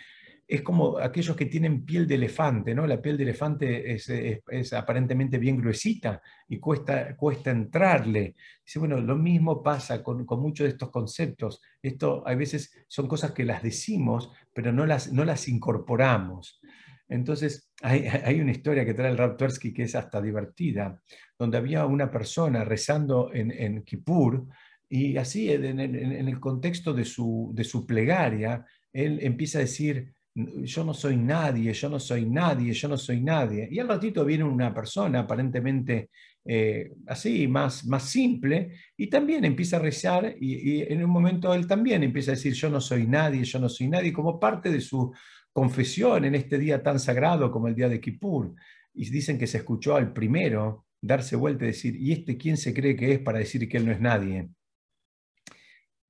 es 0.47 0.63
como 0.63 0.99
aquellos 0.99 1.37
que 1.37 1.47
tienen 1.47 1.85
piel 1.85 2.07
de 2.07 2.15
elefante, 2.15 2.75
¿no? 2.75 2.87
La 2.87 3.03
piel 3.03 3.19
de 3.19 3.25
elefante 3.25 3.93
es, 3.93 4.73
aparentemente 4.73 5.39
bien 5.39 5.59
gruesita 5.59 6.23
y 6.49 6.59
cuesta, 6.59 7.15
cuesta 7.17 7.51
entrarle. 7.51 8.35
Dice, 8.65 8.79
bueno, 8.79 8.99
lo 8.99 9.17
mismo 9.17 9.63
pasa 9.63 10.03
con, 10.03 10.25
muchos 10.25 10.65
de 10.65 10.71
estos 10.71 10.91
conceptos. 10.91 11.61
Esto 11.83 12.27
a 12.27 12.35
veces 12.35 12.73
son 12.87 13.09
cosas 13.09 13.33
que 13.33 13.45
las 13.45 13.63
decimos, 13.63 14.33
pero 14.55 14.73
no 14.73 14.87
las, 14.87 15.13
no 15.13 15.25
las 15.25 15.49
incorporamos. 15.49 16.61
Entonces, 17.09 17.71
hay, 17.83 18.07
una 18.41 18.53
historia 18.53 18.85
que 18.85 18.95
trae 18.95 19.11
el 19.11 19.19
Raptorsky 19.19 19.73
que 19.73 19.85
es 19.85 19.95
hasta 19.95 20.21
divertida, 20.21 21.01
donde 21.39 21.59
había 21.59 21.85
una 21.87 22.11
persona 22.11 22.65
rezando 22.65 23.33
en, 23.33 23.51
en 23.51 23.83
Kippur, 23.83 24.47
y 24.89 25.17
así, 25.17 25.51
en, 25.51 25.81
el 25.81 26.41
contexto 26.41 26.95
de 26.95 27.05
su, 27.05 27.51
de 27.55 27.65
su 27.65 27.87
plegaria, 27.87 28.65
él 28.93 29.19
empieza 29.23 29.59
a 29.59 29.63
decir, 29.63 30.13
yo 30.35 30.85
no 30.85 30.95
soy 30.95 31.17
nadie, 31.17 31.73
yo 31.73 31.89
no 31.89 31.99
soy 31.99 32.25
nadie, 32.25 32.73
yo 32.73 32.89
no 32.89 32.97
soy 32.97 33.21
nadie. 33.21 33.69
Y 33.71 33.79
al 33.81 33.89
ratito 33.89 34.25
viene 34.25 34.45
una 34.45 34.73
persona 34.73 35.21
aparentemente 35.21 36.11
eh, 36.45 36.93
así, 37.07 37.47
más, 37.49 37.85
más 37.87 38.05
simple, 38.05 38.73
y 38.97 39.09
también 39.09 39.45
empieza 39.45 39.77
a 39.77 39.81
rezar, 39.81 40.35
y, 40.41 40.81
en 40.83 41.05
un 41.05 41.11
momento 41.11 41.53
él 41.53 41.67
también 41.67 42.03
empieza 42.03 42.31
a 42.31 42.35
decir, 42.37 42.55
yo 42.55 42.71
no 42.71 42.81
soy 42.81 43.07
nadie, 43.07 43.45
yo 43.45 43.59
no 43.59 43.69
soy 43.69 43.89
nadie, 43.89 44.13
como 44.13 44.41
parte 44.41 44.71
de 44.71 44.81
su 44.81 45.13
confesión 45.53 46.25
en 46.25 46.35
este 46.35 46.59
día 46.59 46.83
tan 46.83 46.99
sagrado 47.01 47.51
como 47.51 47.69
el 47.69 47.75
día 47.75 47.89
de 47.89 48.01
Kippur. 48.01 48.55
Y 48.95 49.11
dicen 49.11 49.39
que 49.39 49.47
se 49.47 49.59
escuchó 49.59 49.97
al 49.97 50.13
primero 50.13 50.87
darse 51.01 51.37
vuelta 51.37 51.65
y 51.65 51.69
decir, 51.69 51.97
¿y 51.97 52.13
este 52.13 52.37
quién 52.37 52.57
se 52.57 52.73
cree 52.73 52.97
que 52.97 53.13
es 53.13 53.19
para 53.21 53.39
decir 53.39 53.69
que 53.69 53.77
él 53.77 53.87
no 53.87 53.93
es 53.93 54.01
nadie? 54.01 54.49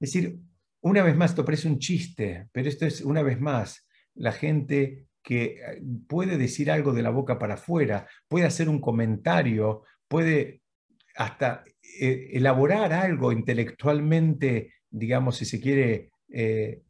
Es 0.00 0.12
decir, 0.12 0.38
una 0.80 1.02
vez 1.02 1.16
más, 1.16 1.30
esto 1.30 1.44
parece 1.44 1.68
un 1.68 1.78
chiste, 1.78 2.48
pero 2.52 2.68
esto 2.68 2.86
es 2.86 3.00
una 3.00 3.22
vez 3.22 3.40
más 3.40 3.86
la 4.14 4.32
gente 4.32 5.06
que 5.22 5.60
eh, 5.60 5.82
puede 6.08 6.38
decir 6.38 6.70
algo 6.70 6.92
de 6.92 7.02
la 7.02 7.10
boca 7.10 7.38
para 7.38 7.54
afuera, 7.54 8.08
puede 8.28 8.46
hacer 8.46 8.68
un 8.68 8.80
comentario, 8.80 9.82
puede 10.06 10.62
hasta 11.16 11.64
eh, 12.00 12.30
elaborar 12.32 12.92
algo 12.92 13.32
intelectualmente, 13.32 14.74
digamos, 14.88 15.36
si 15.36 15.44
se 15.44 15.60
quiere, 15.60 16.10
eh, 16.32 16.82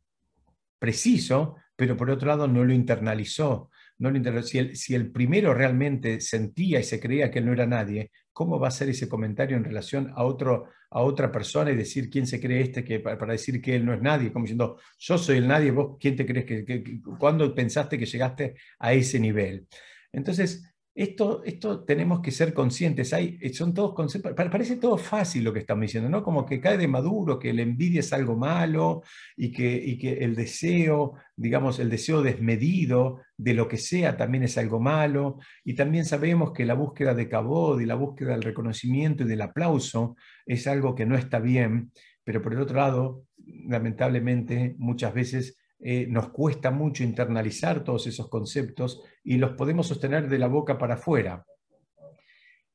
preciso, 0.78 1.56
pero 1.74 1.96
por 1.96 2.10
otro 2.10 2.28
lado 2.28 2.46
no 2.46 2.64
lo 2.64 2.72
internalizó. 2.72 3.70
No 3.98 4.10
lo 4.10 4.42
si, 4.44 4.58
el, 4.58 4.76
si 4.76 4.94
el 4.94 5.10
primero 5.10 5.54
realmente 5.54 6.20
sentía 6.20 6.78
y 6.78 6.84
se 6.84 7.00
creía 7.00 7.32
que 7.32 7.40
no 7.40 7.52
era 7.52 7.66
nadie, 7.66 8.12
¿cómo 8.38 8.60
va 8.60 8.68
a 8.68 8.70
ser 8.70 8.88
ese 8.88 9.08
comentario 9.08 9.56
en 9.56 9.64
relación 9.64 10.12
a, 10.14 10.22
otro, 10.22 10.68
a 10.90 11.02
otra 11.02 11.32
persona 11.32 11.72
y 11.72 11.74
decir 11.74 12.08
quién 12.08 12.24
se 12.24 12.40
cree 12.40 12.60
este 12.60 12.84
que, 12.84 13.00
para, 13.00 13.32
decir 13.32 13.60
que 13.60 13.74
él 13.74 13.84
no 13.84 13.92
es 13.92 14.00
nadie? 14.00 14.32
Como 14.32 14.44
diciendo, 14.44 14.78
yo 14.96 15.18
soy 15.18 15.38
el 15.38 15.48
nadie, 15.48 15.72
vos 15.72 15.96
quién 15.98 16.14
te 16.14 16.24
crees 16.24 16.46
que, 16.46 16.64
que, 16.64 17.00
cuándo 17.18 17.52
pensaste 17.52 17.98
que 17.98 18.06
llegaste 18.06 18.54
a 18.78 18.92
ese 18.92 19.18
nivel. 19.18 19.66
Entonces, 20.12 20.72
esto, 20.98 21.44
esto 21.44 21.84
tenemos 21.84 22.20
que 22.20 22.32
ser 22.32 22.52
conscientes. 22.52 23.12
Hay, 23.12 23.38
eh, 23.40 23.54
son 23.54 23.72
todos 23.72 23.94
conceptos, 23.94 24.32
parece 24.34 24.78
todo 24.78 24.98
fácil 24.98 25.44
lo 25.44 25.52
que 25.52 25.60
estamos 25.60 25.82
diciendo, 25.82 26.10
¿no? 26.10 26.24
Como 26.24 26.44
que 26.44 26.60
cae 26.60 26.76
de 26.76 26.88
maduro, 26.88 27.38
que 27.38 27.52
la 27.52 27.62
envidia 27.62 28.00
es 28.00 28.12
algo 28.12 28.36
malo 28.36 29.02
y 29.36 29.52
que, 29.52 29.76
y 29.76 29.96
que 29.96 30.14
el 30.24 30.34
deseo, 30.34 31.14
digamos, 31.36 31.78
el 31.78 31.88
deseo 31.88 32.20
desmedido 32.20 33.20
de 33.36 33.54
lo 33.54 33.68
que 33.68 33.76
sea 33.76 34.16
también 34.16 34.42
es 34.42 34.58
algo 34.58 34.80
malo. 34.80 35.38
Y 35.62 35.74
también 35.74 36.04
sabemos 36.04 36.50
que 36.50 36.66
la 36.66 36.74
búsqueda 36.74 37.14
de 37.14 37.28
cabod 37.28 37.78
y 37.80 37.86
la 37.86 37.94
búsqueda 37.94 38.32
del 38.32 38.42
reconocimiento 38.42 39.22
y 39.22 39.28
del 39.28 39.42
aplauso 39.42 40.16
es 40.46 40.66
algo 40.66 40.96
que 40.96 41.06
no 41.06 41.16
está 41.16 41.38
bien, 41.38 41.92
pero 42.24 42.42
por 42.42 42.54
el 42.54 42.60
otro 42.60 42.76
lado, 42.76 43.22
lamentablemente, 43.46 44.74
muchas 44.78 45.14
veces 45.14 45.58
eh, 45.80 46.06
nos 46.08 46.30
cuesta 46.30 46.72
mucho 46.72 47.04
internalizar 47.04 47.84
todos 47.84 48.06
esos 48.08 48.28
conceptos 48.28 49.02
y 49.22 49.36
los 49.36 49.52
podemos 49.52 49.86
sostener 49.86 50.28
de 50.28 50.38
la 50.38 50.48
boca 50.48 50.76
para 50.76 50.94
afuera. 50.94 51.44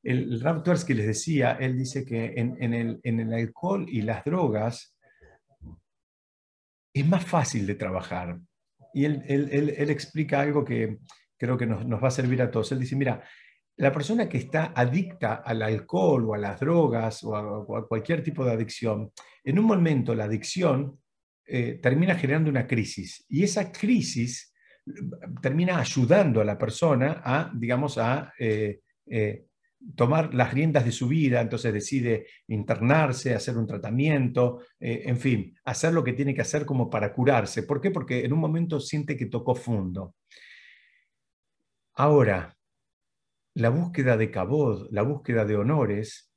El, 0.02 0.32
el 0.32 0.40
Rav 0.40 0.62
les 0.66 1.06
decía, 1.06 1.52
él 1.60 1.76
dice 1.76 2.04
que 2.04 2.32
en, 2.36 2.72
el, 2.72 3.32
alcohol 3.32 3.86
y 3.88 4.02
las 4.02 4.24
drogas 4.24 4.96
es 6.94 7.06
más 7.06 7.24
fácil 7.24 7.66
de 7.66 7.74
trabajar. 7.74 8.38
Y 8.94 9.04
él, 9.04 9.90
explica 9.90 10.40
algo 10.40 10.64
que 10.64 10.98
creo 11.36 11.58
que 11.58 11.66
nos, 11.66 12.02
va 12.02 12.08
a 12.08 12.12
servir 12.12 12.40
a 12.40 12.50
todos. 12.50 12.72
Él 12.72 12.80
dice, 12.80 12.96
mira, 12.96 13.22
la 13.76 13.92
persona 13.92 14.28
que 14.28 14.38
está 14.38 14.72
adicta 14.74 15.34
al 15.34 15.60
alcohol 15.60 16.30
o 16.30 16.34
a 16.34 16.38
las 16.38 16.60
drogas 16.60 17.22
o 17.24 17.36
a, 17.36 17.86
cualquier 17.86 18.22
tipo 18.22 18.44
de 18.44 18.52
adicción, 18.52 19.12
en 19.42 19.58
un 19.58 19.66
momento 19.66 20.14
la 20.14 20.24
adicción 20.24 21.00
eh, 21.46 21.78
termina 21.82 22.14
generando 22.14 22.50
una 22.50 22.66
crisis. 22.66 23.24
Y 23.28 23.42
esa 23.42 23.70
crisis 23.70 24.54
eh, 24.86 24.90
termina 25.42 25.78
ayudando 25.78 26.40
a 26.40 26.44
la 26.44 26.56
persona 26.56 27.20
a, 27.24 27.52
digamos, 27.54 27.98
a 27.98 28.32
eh, 28.38 28.80
tomar 29.94 30.34
las 30.34 30.54
riendas 30.54 30.86
de 30.86 30.92
su 30.92 31.06
vida, 31.06 31.42
entonces 31.42 31.72
decide 31.72 32.26
internarse, 32.48 33.34
hacer 33.34 33.58
un 33.58 33.66
tratamiento, 33.66 34.62
en 34.80 35.18
fin, 35.18 35.54
hacer 35.66 35.92
lo 35.92 36.02
que 36.02 36.14
tiene 36.14 36.34
que 36.34 36.40
hacer 36.40 36.64
como 36.64 36.88
para 36.88 37.12
curarse. 37.12 37.64
¿Por 37.64 37.82
qué? 37.82 37.90
Porque 37.90 38.24
en 38.24 38.32
un 38.32 38.38
momento 38.38 38.80
siente 38.80 39.14
que 39.14 39.26
tocó 39.26 39.54
fondo. 39.54 40.14
Ahora, 41.96 42.56
la 43.54 43.68
búsqueda 43.68 44.16
de 44.16 44.30
cabod, 44.30 44.88
la 44.90 45.02
búsqueda 45.02 45.44
de 45.44 45.56
honores, 45.56 46.33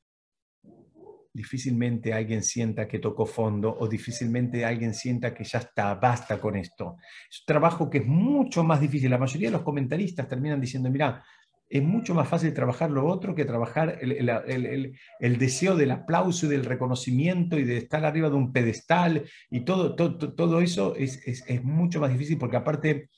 difícilmente 1.37 2.13
alguien 2.13 2.41
sienta 2.41 2.87
que 2.87 2.97
tocó 2.97 3.27
fondo 3.27 3.77
o 3.79 3.87
difícilmente 3.87 4.65
alguien 4.65 4.93
sienta 4.95 5.35
que 5.35 5.43
ya 5.43 5.59
está, 5.59 5.93
basta 5.93 6.39
con 6.39 6.55
esto. 6.55 6.97
Es 7.29 7.41
un 7.41 7.45
trabajo 7.45 7.89
que 7.89 7.99
es 7.99 8.07
mucho 8.07 8.63
más 8.63 8.81
difícil. 8.81 9.11
La 9.11 9.19
mayoría 9.19 9.49
de 9.49 9.57
los 9.57 9.61
comentaristas 9.61 10.27
terminan 10.27 10.59
diciendo, 10.59 10.89
mira, 10.89 11.23
es 11.69 11.83
mucho 11.83 12.15
más 12.15 12.27
fácil 12.27 12.53
trabajar 12.53 12.89
lo 12.89 13.05
otro 13.05 13.35
que 13.35 13.45
trabajar 13.45 13.99
el, 14.01 15.37
deseo 15.37 15.75
del 15.75 15.91
aplauso 15.91 16.47
y 16.47 16.49
del 16.49 16.65
reconocimiento 16.65 17.59
y 17.59 17.65
de 17.65 17.77
estar 17.77 18.03
arriba 18.03 18.29
de 18.29 18.35
un 18.35 18.51
pedestal 18.51 19.25
y 19.51 19.59
todo, 19.59 19.95
todo, 19.95 20.33
todo 20.33 20.61
eso 20.61 20.95
es, 20.95 21.21
es 21.25 21.63
mucho 21.63 21.99
más 21.99 22.11
difícil 22.11 22.39
porque 22.39 22.57
aparte 22.57 23.09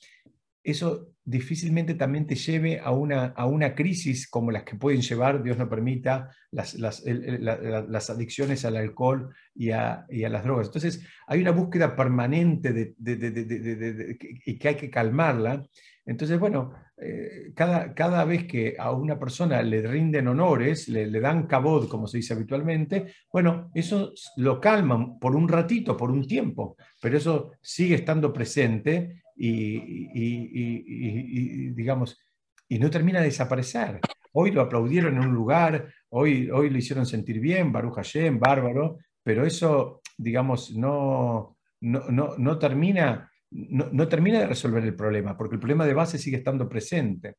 eso 0.64 1.10
difícilmente 1.24 1.94
también 1.94 2.26
te 2.26 2.36
lleve 2.36 2.80
a 2.80 2.92
una, 2.92 3.28
a 3.28 3.46
una 3.46 3.76
crisis 3.76 4.28
como 4.28 4.52
las 4.52 4.64
que 4.64 4.76
pueden 4.76 5.02
llevar, 5.02 5.44
Dios 5.44 5.58
no 5.58 5.70
permita, 5.70 6.32
las, 6.52 6.74
las, 6.74 7.04
las 7.06 8.10
adicciones 8.10 8.66
al 8.66 8.78
alcohol 8.78 9.34
y 9.54 9.70
a, 9.72 10.06
y 10.10 10.24
a, 10.24 10.30
las 10.30 10.44
drogas. 10.44 10.68
Entonces, 10.68 11.06
hay 11.28 11.42
una 11.42 11.52
búsqueda 11.52 11.96
permanente 11.96 12.74
de, 12.74 12.96
de, 12.98 14.18
y 14.46 14.58
que 14.58 14.68
hay 14.70 14.76
que 14.76 14.90
calmarla. 14.90 15.64
Entonces, 16.04 16.40
bueno, 16.40 16.74
eh, 16.98 17.54
cada, 17.56 17.94
cada 17.94 18.26
vez 18.26 18.46
que 18.46 18.76
a 18.80 18.92
una 18.92 19.20
persona 19.20 19.62
le 19.62 19.84
rinden 19.84 20.28
honores, 20.28 20.90
le, 20.90 21.06
le 21.06 21.20
dan 21.20 21.46
cabod, 21.46 21.88
como 21.88 22.08
se 22.08 22.18
dice 22.18 22.34
habitualmente, 22.34 23.14
bueno, 23.32 23.70
eso 23.76 24.14
lo 24.38 24.60
calman 24.60 25.20
por 25.20 25.36
un 25.36 25.48
ratito, 25.48 25.96
por 25.96 26.10
un 26.10 26.28
tiempo, 26.28 26.76
pero 27.00 27.18
eso 27.18 27.52
sigue 27.62 27.96
estando 27.96 28.34
presente 28.34 29.22
y, 29.42 31.70
digamos, 31.72 32.20
y 32.68 32.78
no 32.78 32.90
termina 32.90 33.20
de 33.20 33.26
desaparecer. 33.26 34.00
Hoy 34.34 34.52
lo 34.52 34.62
aplaudieron 34.62 35.16
en 35.16 35.28
un 35.28 35.34
lugar, 35.34 35.92
hoy, 36.10 36.50
hoy 36.50 36.70
lo 36.70 36.78
hicieron 36.78 37.06
sentir 37.06 37.40
bien, 37.40 37.72
Baruch 37.72 37.96
Hashem, 37.96 38.40
bárbaro, 38.40 38.98
pero 39.24 39.46
eso, 39.46 40.02
digamos, 40.18 40.72
no, 40.72 41.58
no, 41.82 42.38
no, 42.38 42.60
termina, 42.60 43.32
no, 43.52 44.08
termina 44.08 44.40
de 44.40 44.48
resolver 44.48 44.84
el 44.84 44.96
problema, 44.96 45.38
porque 45.38 45.56
el 45.56 45.60
problema 45.60 45.86
de 45.86 45.94
base 45.94 46.18
sigue 46.18 46.38
estando 46.38 46.70
presente. 46.70 47.38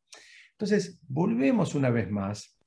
Entonces, 0.52 1.00
volvemos 1.06 1.74
una 1.74 1.90
vez 1.90 2.10
más 2.10 2.58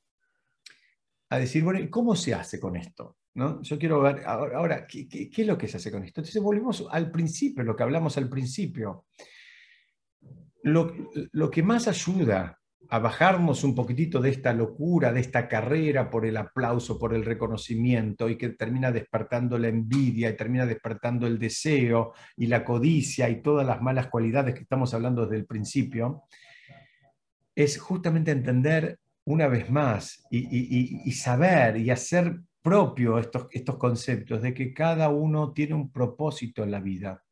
a 1.29 1.39
decir, 1.39 1.63
bueno, 1.63 1.85
¿cómo 1.89 2.15
se 2.15 2.33
hace 2.33 2.59
con 2.59 2.75
esto? 2.75 3.17
¿No? 3.35 3.61
Yo 3.63 3.79
quiero 3.79 4.01
ver 4.01 4.23
ahora, 4.25 4.85
¿qué, 4.85 5.29
es 5.35 5.47
lo 5.47 5.57
que 5.57 5.67
se 5.67 5.77
hace 5.77 5.91
con 5.91 6.03
esto? 6.03 6.21
Entonces 6.21 6.41
volvemos 6.41 6.85
al 6.91 7.09
principio, 7.09 7.63
lo 7.63 7.75
que 7.75 7.83
hablamos 7.83 8.15
al 8.17 8.29
principio. 8.29 9.05
Lo, 10.61 10.93
lo, 11.31 11.49
que 11.49 11.63
más 11.63 11.87
ayuda 11.87 12.59
a 12.89 12.99
bajarnos 12.99 13.63
un 13.63 13.73
poquitito 13.73 14.21
de 14.21 14.29
esta 14.29 14.53
locura, 14.53 15.11
de 15.11 15.19
esta 15.19 15.47
carrera 15.47 16.09
por 16.09 16.25
el 16.25 16.37
aplauso, 16.37 16.99
por 16.99 17.13
el 17.13 17.25
reconocimiento 17.25 18.29
y 18.29 18.37
que 18.37 18.49
termina 18.49 18.91
despertando 18.91 19.57
la 19.57 19.67
envidia 19.67 20.29
y 20.29 20.37
termina 20.37 20.65
despertando 20.65 21.25
el 21.25 21.39
deseo 21.39 22.13
y 22.37 22.47
la 22.47 22.63
codicia 22.63 23.29
y 23.29 23.41
todas 23.41 23.65
las 23.65 23.81
malas 23.81 24.07
cualidades 24.07 24.53
que 24.53 24.61
estamos 24.61 24.93
hablando 24.93 25.23
desde 25.23 25.37
el 25.37 25.45
principio, 25.45 26.23
es 27.55 27.79
justamente 27.79 28.31
entender 28.31 28.99
una 29.25 29.47
vez 29.47 29.69
más 29.69 30.25
y, 30.29 31.11
saber 31.13 31.77
y 31.77 31.89
hacer 31.89 32.41
propio 32.63 33.19
estos, 33.19 33.47
estos 33.51 33.77
conceptos 33.77 34.41
de 34.41 34.53
que 34.53 34.73
cada 34.73 35.09
uno 35.09 35.51
tiene 35.53 35.75
un 35.75 35.91
propósito 35.91 36.63
en 36.63 36.71
la 36.71 36.79
vida 36.79 37.23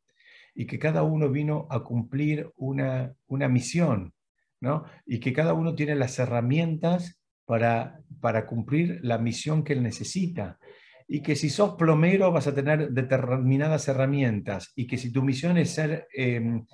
y 0.54 0.66
que 0.66 0.78
cada 0.78 1.02
uno 1.02 1.30
vino 1.30 1.66
a 1.70 1.82
cumplir 1.82 2.52
una, 2.56 3.14
una 3.26 3.48
misión, 3.48 4.14
¿no? 4.60 4.84
Y 5.06 5.18
que 5.18 5.32
cada 5.32 5.54
uno 5.54 5.74
tiene 5.74 5.94
las 5.94 6.18
herramientas 6.18 7.18
para, 7.46 8.00
para 8.20 8.46
cumplir 8.46 9.00
la 9.02 9.18
misión 9.18 9.64
que 9.64 9.72
él 9.72 9.82
necesita. 9.82 10.58
Y 11.14 11.20
que 11.20 11.36
si 11.36 11.50
sos 11.50 11.74
plomero 11.74 12.32
vas 12.32 12.46
a 12.46 12.54
tener 12.54 12.88
determinadas 12.88 13.86
herramientas 13.86 14.72
y 14.74 14.86
que 14.86 14.96
si 14.96 15.12
tu 15.12 15.22
misión 15.22 15.58
es 15.58 15.68
ser 15.68 16.08
em, 16.14 16.64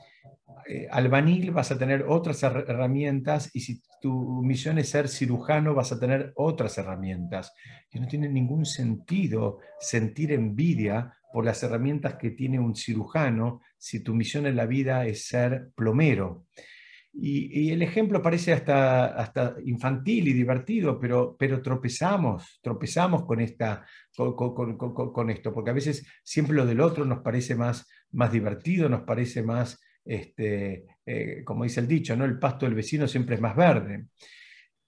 eh, 0.69 0.87
albanil 0.93 1.51
vas 1.51 1.73
a 1.73 1.79
tener 1.79 2.05
otras 2.07 2.43
herramientas 2.45 3.51
y 3.53 3.61
si 3.61 3.83
tu 4.01 4.41
misión 4.45 4.79
es 4.79 4.91
ser 4.91 5.09
cirujano 5.09 5.75
vas 5.75 5.91
a 5.91 5.99
tener 5.99 6.33
otras 6.37 6.79
herramientas. 6.79 7.53
Y 7.91 7.99
no 7.99 8.07
tiene 8.07 8.29
ningún 8.29 8.65
sentido 8.65 9.59
sentir 9.81 10.31
envidia 10.31 11.13
por 11.33 11.45
las 11.45 11.61
herramientas 11.65 12.15
que 12.15 12.31
tiene 12.31 12.61
un 12.61 12.77
cirujano 12.77 13.61
si 13.77 14.05
tu 14.05 14.15
misión 14.15 14.47
en 14.47 14.55
la 14.55 14.67
vida 14.67 15.05
es 15.05 15.27
ser 15.27 15.71
plomero. 15.75 16.45
Y, 17.13 17.71
el 17.73 17.83
ejemplo 17.83 18.23
parece 18.23 18.53
hasta, 18.53 19.07
hasta 19.07 19.57
infantil 19.65 20.29
y 20.29 20.33
divertido, 20.33 20.99
pero, 21.01 21.37
pero 21.39 21.61
tropezamos, 21.63 22.61
tropezamos 22.63 23.25
con, 23.25 23.41
esta, 23.41 23.85
con, 24.15 25.31
esto, 25.31 25.53
porque 25.53 25.71
a 25.71 25.75
veces 25.75 26.07
siempre 26.23 26.55
lo 26.55 26.67
del 26.67 26.81
otro 26.81 27.05
nos 27.05 27.21
parece 27.21 27.55
más, 27.55 27.89
más 28.13 28.31
divertido, 28.31 28.89
nos 28.89 29.03
parece 29.03 29.43
más 29.43 29.81
este, 30.05 30.87
eh, 31.05 31.43
como 31.45 31.65
dice 31.65 31.81
el 31.81 31.89
dicho, 31.89 32.17
¿no? 32.17 32.25
el 32.25 32.39
pasto 32.39 32.67
del 32.67 32.75
vecino 32.75 33.07
siempre 33.07 33.35
es 33.35 33.41
más 33.41 33.57
verde. 33.57 34.07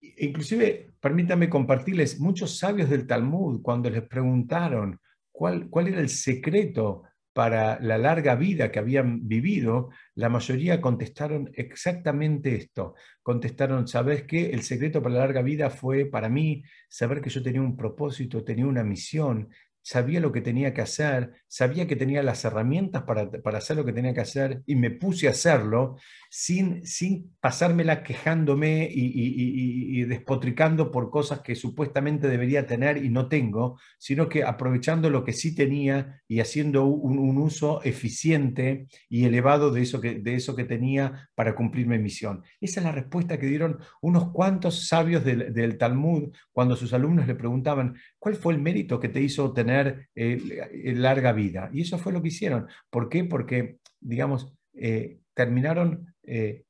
Inclusive, 0.00 0.92
permítanme 0.98 1.50
compartirles, 1.50 2.20
muchos 2.20 2.58
sabios 2.58 2.88
del 2.88 3.06
Talmud, 3.06 3.60
cuando 3.60 3.90
les 3.90 4.02
preguntaron 4.02 4.98
cuál, 5.30 5.68
cuál 5.68 5.88
era 5.88 6.00
el 6.00 6.08
secreto 6.08 7.02
para 7.32 7.78
la 7.80 7.96
larga 7.98 8.34
vida 8.34 8.70
que 8.70 8.78
habían 8.78 9.28
vivido, 9.28 9.90
la 10.14 10.28
mayoría 10.28 10.80
contestaron 10.80 11.50
exactamente 11.54 12.56
esto. 12.56 12.94
Contestaron, 13.22 13.86
¿sabes 13.86 14.24
qué? 14.24 14.50
El 14.50 14.62
secreto 14.62 15.02
para 15.02 15.14
la 15.14 15.20
larga 15.20 15.42
vida 15.42 15.70
fue 15.70 16.06
para 16.06 16.28
mí 16.28 16.64
saber 16.88 17.20
que 17.20 17.30
yo 17.30 17.42
tenía 17.42 17.62
un 17.62 17.76
propósito, 17.76 18.44
tenía 18.44 18.66
una 18.66 18.82
misión, 18.82 19.48
sabía 19.82 20.20
lo 20.20 20.32
que 20.32 20.40
tenía 20.40 20.74
que 20.74 20.82
hacer, 20.82 21.32
sabía 21.48 21.86
que 21.86 21.96
tenía 21.96 22.22
las 22.22 22.44
herramientas 22.44 23.02
para, 23.02 23.30
para 23.30 23.58
hacer 23.58 23.76
lo 23.76 23.84
que 23.84 23.92
tenía 23.92 24.14
que 24.14 24.20
hacer 24.20 24.62
y 24.66 24.76
me 24.76 24.90
puse 24.90 25.28
a 25.28 25.32
hacerlo 25.32 25.96
sin, 26.30 26.86
sin 26.86 27.34
pasármela 27.40 28.02
quejándome 28.02 28.88
y, 28.90 30.04
despotricando 30.04 30.90
por 30.90 31.10
cosas 31.10 31.40
que 31.40 31.54
supuestamente 31.54 32.28
debería 32.28 32.66
tener 32.66 33.04
y 33.04 33.10
no 33.10 33.28
tengo, 33.28 33.78
sino 33.98 34.28
que 34.28 34.44
aprovechando 34.44 35.10
lo 35.10 35.24
que 35.24 35.32
sí 35.32 35.54
tenía 35.54 36.22
y 36.28 36.40
haciendo 36.40 36.84
un, 36.86 37.20
uso 37.40 37.82
eficiente 37.84 38.86
y 39.08 39.24
elevado 39.24 39.72
de 39.72 39.82
eso, 39.82 40.00
que, 40.00 40.16
de 40.16 40.34
eso 40.34 40.54
que 40.54 40.64
tenía 40.64 41.30
para 41.34 41.54
cumplir 41.54 41.86
mi 41.86 41.98
misión. 41.98 42.42
Esa 42.60 42.80
es 42.80 42.84
la 42.84 42.92
respuesta 42.92 43.38
que 43.38 43.46
dieron 43.46 43.78
unos 44.00 44.30
cuantos 44.30 44.86
sabios 44.86 45.24
del, 45.24 45.52
del 45.52 45.78
Talmud 45.78 46.30
cuando 46.52 46.76
sus 46.76 46.92
alumnos 46.92 47.26
le 47.26 47.34
preguntaban, 47.34 47.96
¿cuál 48.18 48.34
fue 48.34 48.52
el 48.52 48.60
mérito 48.60 49.00
que 49.00 49.08
te 49.08 49.20
hizo 49.20 49.52
tener 49.52 49.79
eh, 50.14 50.92
larga 50.96 51.32
vida? 51.32 51.70
Y 51.72 51.82
eso 51.82 51.98
fue 51.98 52.12
lo 52.12 52.22
que 52.22 52.28
hicieron. 52.28 52.66
¿Por 52.90 53.08
qué? 53.08 53.24
Porque, 53.24 53.78
digamos, 54.00 54.52
eh, 54.74 55.20
terminaron 55.34 56.14
eh, 56.22 56.64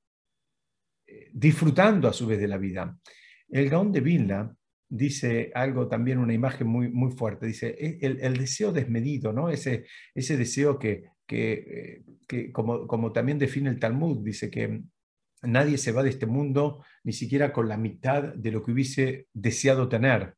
disfrutando 1.33 2.09
a 2.09 2.13
su 2.13 2.27
vez 2.27 2.41
de 2.41 2.49
la 2.49 2.59
vida. 2.59 2.99
El 3.49 3.69
Gaón 3.69 3.93
de 3.93 4.01
Vilna 4.01 4.57
dice 4.89 5.51
algo 5.55 5.89
también, 5.89 6.19
una 6.19 6.35
imagen 6.35 6.67
muy, 6.67 6.89
muy 6.89 7.13
fuerte, 7.13 7.47
dice 7.47 7.77
e, 7.79 7.99
el, 8.01 8.37
deseo 8.37 8.73
desmedido, 8.73 9.33
¿no? 9.33 9.49
ese, 9.49 9.87
ese 10.15 10.37
deseo 10.37 10.79
que, 10.79 11.05
que, 11.27 12.03
que 12.27 12.51
como, 12.51 12.87
como, 12.89 13.13
también 13.13 13.39
define 13.39 13.71
el 13.71 13.79
Talmud, 13.79 14.25
dice 14.25 14.51
que 14.51 14.83
nadie 15.43 15.79
se 15.79 15.93
va 15.93 16.03
de 16.03 16.11
este 16.11 16.27
mundo 16.27 16.85
ni 17.05 17.13
siquiera 17.13 17.53
con 17.53 17.69
la 17.69 17.77
mitad 17.77 18.35
de 18.35 18.51
lo 18.51 18.63
que 18.63 18.73
hubiese 18.73 19.27
deseado 19.33 19.89
tener. 19.89 20.35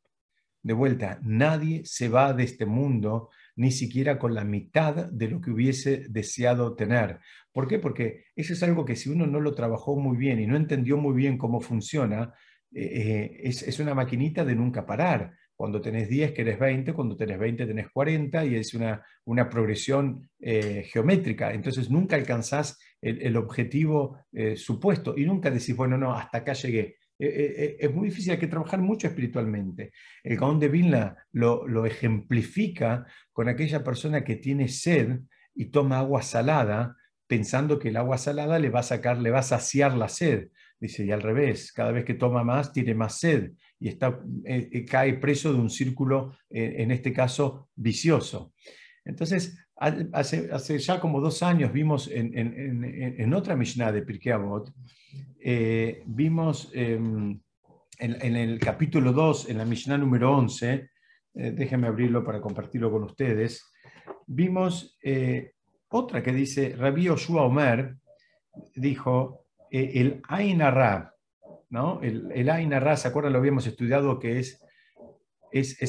De 0.62 0.74
vuelta, 0.74 1.18
nadie 1.22 1.82
se 1.84 2.08
va 2.08 2.32
de 2.32 2.44
este 2.44 2.66
mundo 2.66 3.30
ni 3.56 3.72
siquiera 3.72 4.18
con 4.18 4.34
la 4.34 4.44
mitad 4.44 5.10
de 5.10 5.28
lo 5.28 5.40
que 5.40 5.50
hubiese 5.50 6.06
deseado 6.08 6.74
tener. 6.74 7.18
¿Por 7.52 7.66
qué? 7.68 7.78
Porque 7.78 8.26
eso 8.36 8.52
es 8.52 8.62
algo 8.62 8.84
que 8.84 8.96
si 8.96 9.10
uno 9.10 9.26
no 9.26 9.40
lo 9.40 9.54
trabajó 9.54 9.96
muy 9.96 10.16
bien 10.16 10.40
y 10.40 10.46
no 10.46 10.56
entendió 10.56 10.96
muy 10.96 11.14
bien 11.14 11.36
cómo 11.36 11.60
funciona, 11.60 12.32
eh, 12.74 13.30
eh, 13.44 13.48
es, 13.48 13.78
una 13.80 13.94
maquinita 13.94 14.44
de 14.44 14.54
nunca 14.54 14.86
parar. 14.86 15.32
Cuando 15.54 15.80
tenés 15.80 16.08
10 16.08 16.32
querés 16.32 16.58
20, 16.58 16.92
cuando 16.92 17.16
tenés 17.16 17.38
20 17.38 17.66
tenés 17.66 17.88
40 17.90 18.44
y 18.46 18.56
es 18.56 18.74
una, 18.74 19.04
una 19.24 19.48
progresión 19.48 20.28
eh, 20.40 20.84
geométrica. 20.90 21.52
Entonces 21.52 21.90
nunca 21.90 22.16
alcanzás 22.16 22.78
el, 23.00 23.36
objetivo 23.36 24.18
supuesto 24.54 25.14
y 25.16 25.24
nunca 25.24 25.50
decís, 25.50 25.74
bueno, 25.74 25.98
no, 25.98 26.14
hasta 26.14 26.38
acá 26.38 26.52
llegué. 26.52 26.98
Es 27.25 27.95
muy 27.95 28.09
difícil, 28.09 28.33
hay 28.33 28.39
que 28.39 28.47
trabajar 28.47 28.81
mucho 28.81 29.07
espiritualmente. 29.07 29.93
El 30.23 30.37
Gaón 30.37 30.59
de 30.59 30.68
Vilna 30.68 31.16
lo, 31.33 31.66
lo 31.68 31.87
ejemplifica 31.87 33.07
con 33.33 33.49
aquella 33.49 33.85
persona 33.85 34.25
que 34.25 34.37
tiene 34.37 34.68
sed 34.68 35.20
y 35.55 35.66
toma 35.66 35.99
agua 35.99 36.23
salada, 36.23 36.97
pensando 37.27 37.79
que 37.79 37.89
el 37.89 37.97
agua 37.97 38.18
salada 38.18 38.59
le 38.59 38.70
va 38.70 38.81
a 38.81 38.85
sacar, 38.85 39.18
le 39.18 39.31
va 39.31 39.41
a 39.41 39.43
saciar 39.43 39.97
la 39.97 40.09
sed. 40.09 40.49
Dice, 40.79 41.05
y 41.05 41.12
al 41.12 41.23
revés, 41.23 41.73
cada 41.73 41.93
vez 41.93 42.05
que 42.05 42.14
toma 42.14 42.43
más, 42.43 42.73
tiene 42.73 42.95
más 42.95 43.20
sed 43.20 43.53
y 43.79 43.89
está, 43.89 44.20
eh, 44.45 44.68
eh, 44.73 44.85
cae 44.85 45.14
preso 45.14 45.53
de 45.53 45.61
un 45.61 45.70
círculo, 45.70 46.37
eh, 46.51 46.77
en 46.79 46.91
este 46.91 47.12
caso, 47.12 47.68
vicioso. 47.75 48.53
Entonces, 49.05 49.59
hace, 50.12 50.78
ya 50.78 51.01
como 51.01 51.20
dos 51.20 51.43
años 51.43 51.72
vimos 51.72 52.09
en, 52.12 53.35
otra 53.35 53.57
Mishnah 53.57 53.93
de 53.93 54.03
Pirkei 54.03 54.33
Avot, 54.33 54.72
vimos 56.07 56.70
em, 56.72 57.41
en, 57.99 58.37
el 58.37 58.59
capítulo 58.59 59.12
2, 59.12 59.51
en 59.51 59.59
la 59.59 59.64
Mishnah 59.64 59.99
número 59.99 60.37
11, 60.37 60.89
déjenme 61.35 61.89
abrirlo 61.89 62.24
para 62.24 62.41
compartirlo 62.41 62.91
con 62.91 63.03
ustedes, 63.05 63.72
vimos 64.26 64.99
otra 65.89 66.22
que 66.22 66.33
dice, 66.33 66.74
Rabbi 66.76 67.05
Yoshua 67.05 67.43
Omer 67.43 67.97
dijo, 68.74 69.45
eh, 69.70 69.93
el 69.95 70.22
Ainarra, 70.28 71.14
¿no? 71.70 72.01
El, 72.03 72.30
el 72.33 72.51
Ainarra, 72.51 72.97
¿se 72.97 73.09
acuerdan? 73.09 73.33
Lo 73.33 73.39
habíamos 73.39 73.66
estudiado, 73.66 74.18
que 74.18 74.39
es, 74.39 74.62
es, 75.51 75.80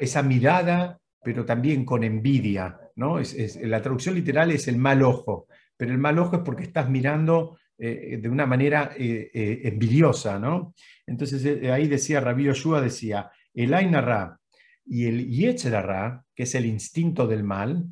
esa, 0.00 0.22
mirada, 0.22 0.98
pero 1.22 1.44
también 1.44 1.84
con 1.84 2.04
envidia, 2.04 2.78
Es, 3.20 3.56
la 3.62 3.82
traducción 3.82 4.14
literal 4.14 4.50
es 4.50 4.68
el 4.68 4.78
mal 4.78 5.02
ojo, 5.02 5.46
pero 5.76 5.92
el 5.92 5.98
mal 5.98 6.18
ojo 6.18 6.36
es 6.36 6.42
porque 6.42 6.62
estás 6.62 6.88
mirando 6.88 7.58
eh, 7.78 8.18
de 8.20 8.28
una 8.28 8.46
manera 8.46 8.92
eh, 8.96 9.60
envidiosa, 9.64 10.38
¿no? 10.38 10.74
Entonces 11.06 11.44
ahí 11.70 11.88
decía, 11.88 12.20
Rabbi 12.20 12.44
Yoshua 12.44 12.80
decía, 12.80 13.30
el 13.52 13.74
Ainarra 13.74 14.40
y 14.84 15.06
el 15.06 15.28
Yetzerarra, 15.28 16.24
que 16.34 16.44
es 16.44 16.54
el 16.54 16.64
instinto 16.64 17.26
del 17.26 17.44
mal, 17.44 17.86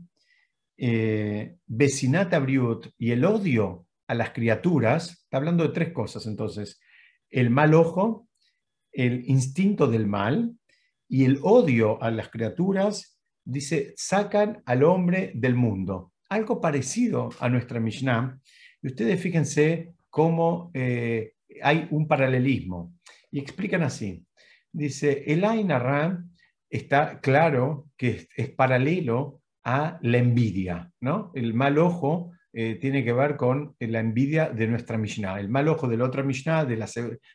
eh, 0.77 1.57
Briut 1.67 2.87
y 2.99 3.11
el 3.13 3.25
odio 3.25 3.87
a 4.07 4.15
las 4.15 4.31
criaturas, 4.31 5.25
está 5.25 5.37
hablando 5.37 5.65
de 5.65 5.75
tres 5.75 5.93
cosas 5.93 6.27
entonces, 6.27 6.81
el 7.31 7.51
mal 7.51 7.75
ojo, 7.75 8.29
el 8.93 9.29
instinto 9.29 9.87
del 9.87 10.07
mal 10.07 10.57
y 11.09 11.25
el 11.25 11.39
odio 11.43 12.03
a 12.03 12.11
las 12.11 12.29
criaturas, 12.29 13.14
dice, 13.45 13.93
sacan 13.97 14.63
al 14.65 14.83
hombre 14.85 15.33
del 15.35 15.55
mundo. 15.55 16.13
Algo 16.29 16.61
parecido 16.61 17.31
a 17.41 17.49
nuestra 17.49 17.81
Mishnah. 17.81 18.39
Y 18.83 18.89
ustedes 18.89 19.21
fíjense 19.21 19.93
cómo 20.11 20.71
eh, 20.75 21.35
hay 21.63 21.87
un 21.91 22.09
paralelismo. 22.09 22.95
Y 23.31 23.39
explican 23.39 23.83
así. 23.83 24.25
Dice, 24.73 25.25
el 25.27 25.45
Ainarra 25.45 26.25
está 26.71 27.21
claro 27.21 27.89
que 27.97 28.27
es 28.37 28.51
paralelo 28.51 29.43
a 29.65 29.99
la 30.03 30.19
envidia. 30.19 30.91
¿no? 31.01 31.31
El 31.35 31.55
mal 31.55 31.79
ojo 31.79 32.33
eh, 32.53 32.77
tiene 32.81 33.05
que 33.05 33.13
ver 33.13 33.37
con 33.37 33.75
la 33.81 34.01
envidia 34.01 34.49
de 34.49 34.67
nuestra 34.69 34.99
Mishnah. 34.99 35.41
El 35.41 35.49
mal 35.49 35.69
ojo 35.69 35.89
de 35.89 35.97
la 35.97 36.05
otra 36.05 36.23
Mishnah, 36.23 36.65
de 36.65 36.77
la, 36.77 36.89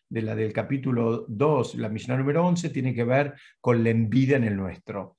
de 0.09 0.21
la 0.21 0.35
del 0.35 0.53
capítulo 0.53 1.25
2, 1.27 1.75
la 1.75 1.89
Mishnah 1.89 2.17
número 2.17 2.45
11, 2.45 2.69
tiene 2.69 2.93
que 2.93 3.03
ver 3.03 3.33
con 3.59 3.83
la 3.83 3.89
envidia 3.89 4.37
en 4.37 4.45
el 4.45 4.55
nuestro. 4.55 5.17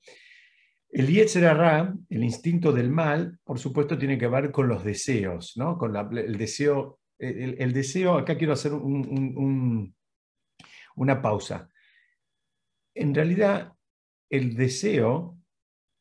El 0.91 1.07
Yetzerará, 1.07 1.95
el 2.09 2.23
instinto 2.23 2.73
del 2.73 2.89
mal, 2.89 3.39
por 3.43 3.59
supuesto, 3.59 3.97
tiene 3.97 4.17
que 4.17 4.27
ver 4.27 4.51
con 4.51 4.67
los 4.67 4.83
deseos, 4.83 5.53
¿no? 5.55 5.77
con 5.77 5.95
el 6.17 6.37
deseo. 6.37 6.99
El, 7.17 7.71
deseo, 7.71 8.17
acá 8.17 8.35
quiero 8.35 8.53
hacer 8.53 8.73
una 8.73 9.93
pausa. 11.21 11.69
En 12.95 13.13
realidad, 13.13 13.73
el 14.29 14.55
deseo 14.55 15.37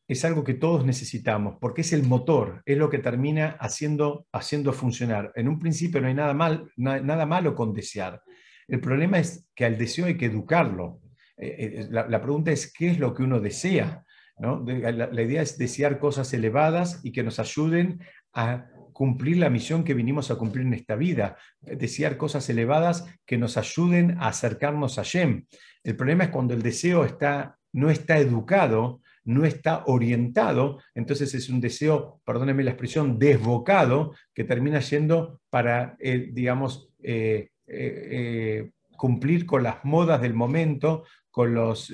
es 0.09 0.24
algo 0.24 0.43
que 0.43 0.55
todos 0.55 0.84
necesitamos, 0.84 1.59
porque 1.61 1.82
es 1.82 1.93
el 1.93 2.03
motor, 2.03 2.62
es 2.64 2.76
lo 2.76 2.91
que 2.91 2.99
termina 2.99 3.51
haciendo, 3.61 4.26
haciendo 4.32 4.72
funcionar. 4.72 5.30
En 5.36 5.47
un 5.47 5.61
principio 5.61 6.01
no 6.01 6.09
hay 6.09 6.14
nada, 6.14 6.34
mal, 6.34 6.72
nada 6.76 7.26
malo 7.26 7.55
con 7.55 7.72
desear. 7.72 8.20
El 8.66 8.80
problema 8.80 9.20
es 9.20 9.49
que 9.55 9.64
al 9.64 9.78
deseo 9.78 10.07
hay 10.07 10.16
que 10.16 10.26
educarlo. 10.26 11.01
Eh, 11.36 11.57
eh, 11.59 11.88
la, 11.91 12.20
pregunta 12.20 12.51
es, 12.51 12.72
¿qué 12.72 12.91
es 12.91 12.99
lo 12.99 13.14
que 13.14 13.22
uno 13.22 13.41
desea? 13.41 14.05
La, 14.41 15.22
idea 15.22 15.43
es 15.43 15.59
desear 15.59 15.99
cosas 15.99 16.32
elevadas 16.32 17.01
y 17.05 17.12
que 17.12 17.22
nos 17.22 17.38
ayuden 17.38 18.01
a 18.32 18.68
cumplir 18.93 19.36
la 19.36 19.51
misión 19.51 19.84
que 19.84 19.95
vinimos 19.95 20.30
a 20.30 20.36
cumplir 20.36 20.66
en 20.66 20.74
esta 20.74 20.97
vida, 20.97 21.36
desear 21.61 22.16
cosas 22.16 22.49
elevadas 22.49 23.07
que 23.26 23.38
nos 23.38 23.57
ayuden 23.57 24.16
a 24.18 24.28
acercarnos 24.28 24.99
a 24.99 25.03
Shem. 25.03 25.47
El 25.82 25.97
problema 25.97 26.24
es 26.24 26.30
cuando 26.30 26.55
el 26.55 26.62
deseo 26.62 27.05
está, 27.05 27.59
no 27.72 27.91
está 27.91 28.18
educado, 28.18 29.01
no 29.24 29.45
está 29.45 29.84
orientado, 29.86 30.80
entonces 30.95 31.34
es 31.34 31.49
un 31.49 31.61
deseo, 31.61 32.20
perdónenme 32.24 32.64
la 32.64 32.70
expresión, 32.70 33.18
desbocado, 33.18 34.14
que 34.34 34.45
termina 34.45 34.80
yendo 34.80 35.41
para, 35.51 35.97
eh, 36.01 36.30
digamos, 36.32 36.91
eh, 37.03 37.51
eh, 37.66 38.70
cumplir 38.97 39.47
con 39.47 39.62
las 39.62 39.84
modas 39.84 40.20
del 40.20 40.34
momento, 40.34 41.05
con 41.30 41.55
los, 41.55 41.93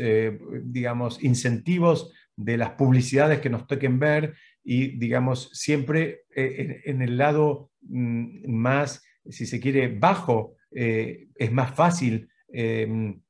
digamos, 0.65 1.23
incentivos 1.23 2.11
de 2.37 2.57
las 2.57 2.71
publicidades 2.73 3.41
que 3.41 3.51
nos 3.51 3.67
toquen 3.67 3.99
ver 3.99 4.35
y, 4.63 4.99
digamos, 4.99 5.51
siempre 5.53 6.25
en, 6.35 7.03
el 7.03 7.17
lado 7.17 7.71
mm, 7.83 8.51
más, 8.51 9.03
si 9.29 9.47
se 9.47 9.61
quiere, 9.61 9.89
bajo, 9.89 10.55
es 10.71 11.53
más 11.53 11.75
fácil 11.75 12.29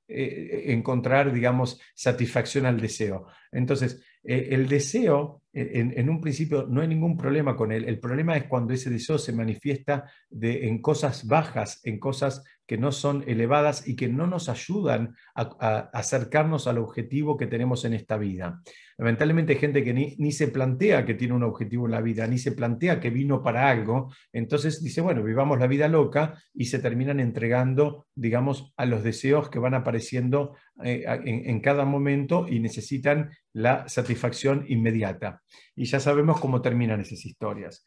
eh, 0.08 0.72
encontrar, 0.72 1.32
digamos, 1.32 1.80
satisfacción 1.96 2.64
al 2.64 2.80
deseo. 2.80 3.26
Entonces, 3.50 4.00
eh, 4.22 4.50
el 4.52 4.68
deseo, 4.68 5.42
en, 5.52 6.08
un 6.08 6.20
principio, 6.20 6.64
no 6.68 6.80
hay 6.80 6.86
ningún 6.86 7.16
problema 7.16 7.56
con 7.56 7.72
él. 7.72 7.86
El 7.86 7.98
problema 7.98 8.36
es 8.36 8.44
cuando 8.44 8.72
ese 8.72 8.88
deseo 8.88 9.18
se 9.18 9.32
manifiesta 9.32 10.08
de, 10.30 10.68
en 10.68 10.80
cosas 10.80 11.26
bajas, 11.26 11.80
en 11.82 11.98
cosas 11.98 12.44
que 12.66 12.76
no 12.76 12.92
son 12.92 13.24
elevadas 13.26 13.86
y 13.86 13.94
que 13.94 14.08
no 14.08 14.26
nos 14.26 14.48
ayudan 14.48 15.14
a, 15.34 15.90
acercarnos 15.92 16.66
al 16.66 16.78
objetivo 16.78 17.36
que 17.36 17.46
tenemos 17.46 17.84
en 17.84 17.94
esta 17.94 18.16
vida. 18.18 18.60
Lamentablemente 18.98 19.52
hay 19.52 19.58
gente 19.58 19.84
que 19.84 19.92
ni, 19.92 20.32
se 20.32 20.48
plantea 20.48 21.04
que 21.04 21.14
tiene 21.14 21.34
un 21.34 21.42
objetivo 21.42 21.86
en 21.86 21.92
la 21.92 22.00
vida, 22.00 22.26
ni 22.26 22.38
se 22.38 22.52
plantea 22.52 22.98
que 22.98 23.10
vino 23.10 23.42
para 23.42 23.68
algo, 23.68 24.12
entonces 24.32 24.82
dice, 24.82 25.00
bueno, 25.00 25.22
vivamos 25.22 25.58
la 25.58 25.66
vida 25.66 25.86
loca 25.86 26.34
y 26.54 26.66
se 26.66 26.78
terminan 26.78 27.20
entregando, 27.20 28.06
digamos, 28.14 28.72
a 28.76 28.86
los 28.86 29.04
deseos 29.04 29.48
que 29.50 29.58
van 29.58 29.74
apareciendo 29.74 30.56
eh, 30.82 31.04
en, 31.24 31.60
cada 31.60 31.84
momento 31.84 32.46
y 32.48 32.58
necesitan 32.58 33.30
la 33.52 33.88
satisfacción 33.88 34.64
inmediata. 34.68 35.42
Y 35.74 35.84
ya 35.84 36.00
sabemos 36.00 36.40
cómo 36.40 36.62
terminan 36.62 37.00
esas 37.00 37.24
historias. 37.24 37.84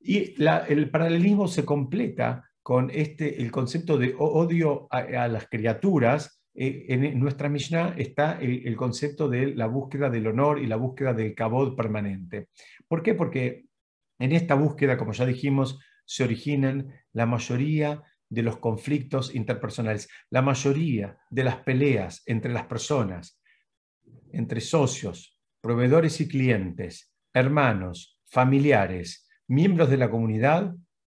Y 0.00 0.34
el 0.68 0.90
paralelismo 0.90 1.48
se 1.48 1.64
completa 1.64 2.51
con 2.62 2.90
este, 2.90 3.42
el 3.42 3.50
concepto 3.50 3.98
de 3.98 4.14
odio 4.18 4.86
a, 4.90 5.28
las 5.28 5.48
criaturas, 5.48 6.42
eh, 6.54 6.86
en 6.88 7.18
nuestra 7.18 7.48
Mishnah 7.48 7.94
está 7.96 8.38
el, 8.40 8.76
concepto 8.76 9.28
de 9.28 9.54
la 9.54 9.66
búsqueda 9.66 10.10
del 10.10 10.26
honor 10.28 10.58
y 10.58 10.66
la 10.66 10.76
búsqueda 10.76 11.12
del 11.12 11.34
cabod 11.34 11.74
permanente. 11.74 12.48
¿Por 12.86 13.02
qué? 13.02 13.14
Porque 13.14 13.64
en 14.18 14.32
esta 14.32 14.54
búsqueda, 14.54 14.96
como 14.96 15.12
ya 15.12 15.26
dijimos, 15.26 15.80
se 16.04 16.24
originan 16.24 16.92
la 17.12 17.26
mayoría 17.26 18.02
de 18.28 18.42
los 18.42 18.58
conflictos 18.58 19.34
interpersonales, 19.34 20.08
la 20.30 20.42
mayoría 20.42 21.18
de 21.30 21.44
las 21.44 21.56
peleas 21.56 22.22
entre 22.26 22.52
las 22.52 22.66
personas, 22.66 23.42
entre 24.32 24.60
socios, 24.60 25.38
proveedores 25.60 26.20
y 26.20 26.28
clientes, 26.28 27.12
hermanos, 27.34 28.20
familiares, 28.24 29.28
miembros 29.48 29.90
de 29.90 29.96
la 29.96 30.10
comunidad, 30.10 30.74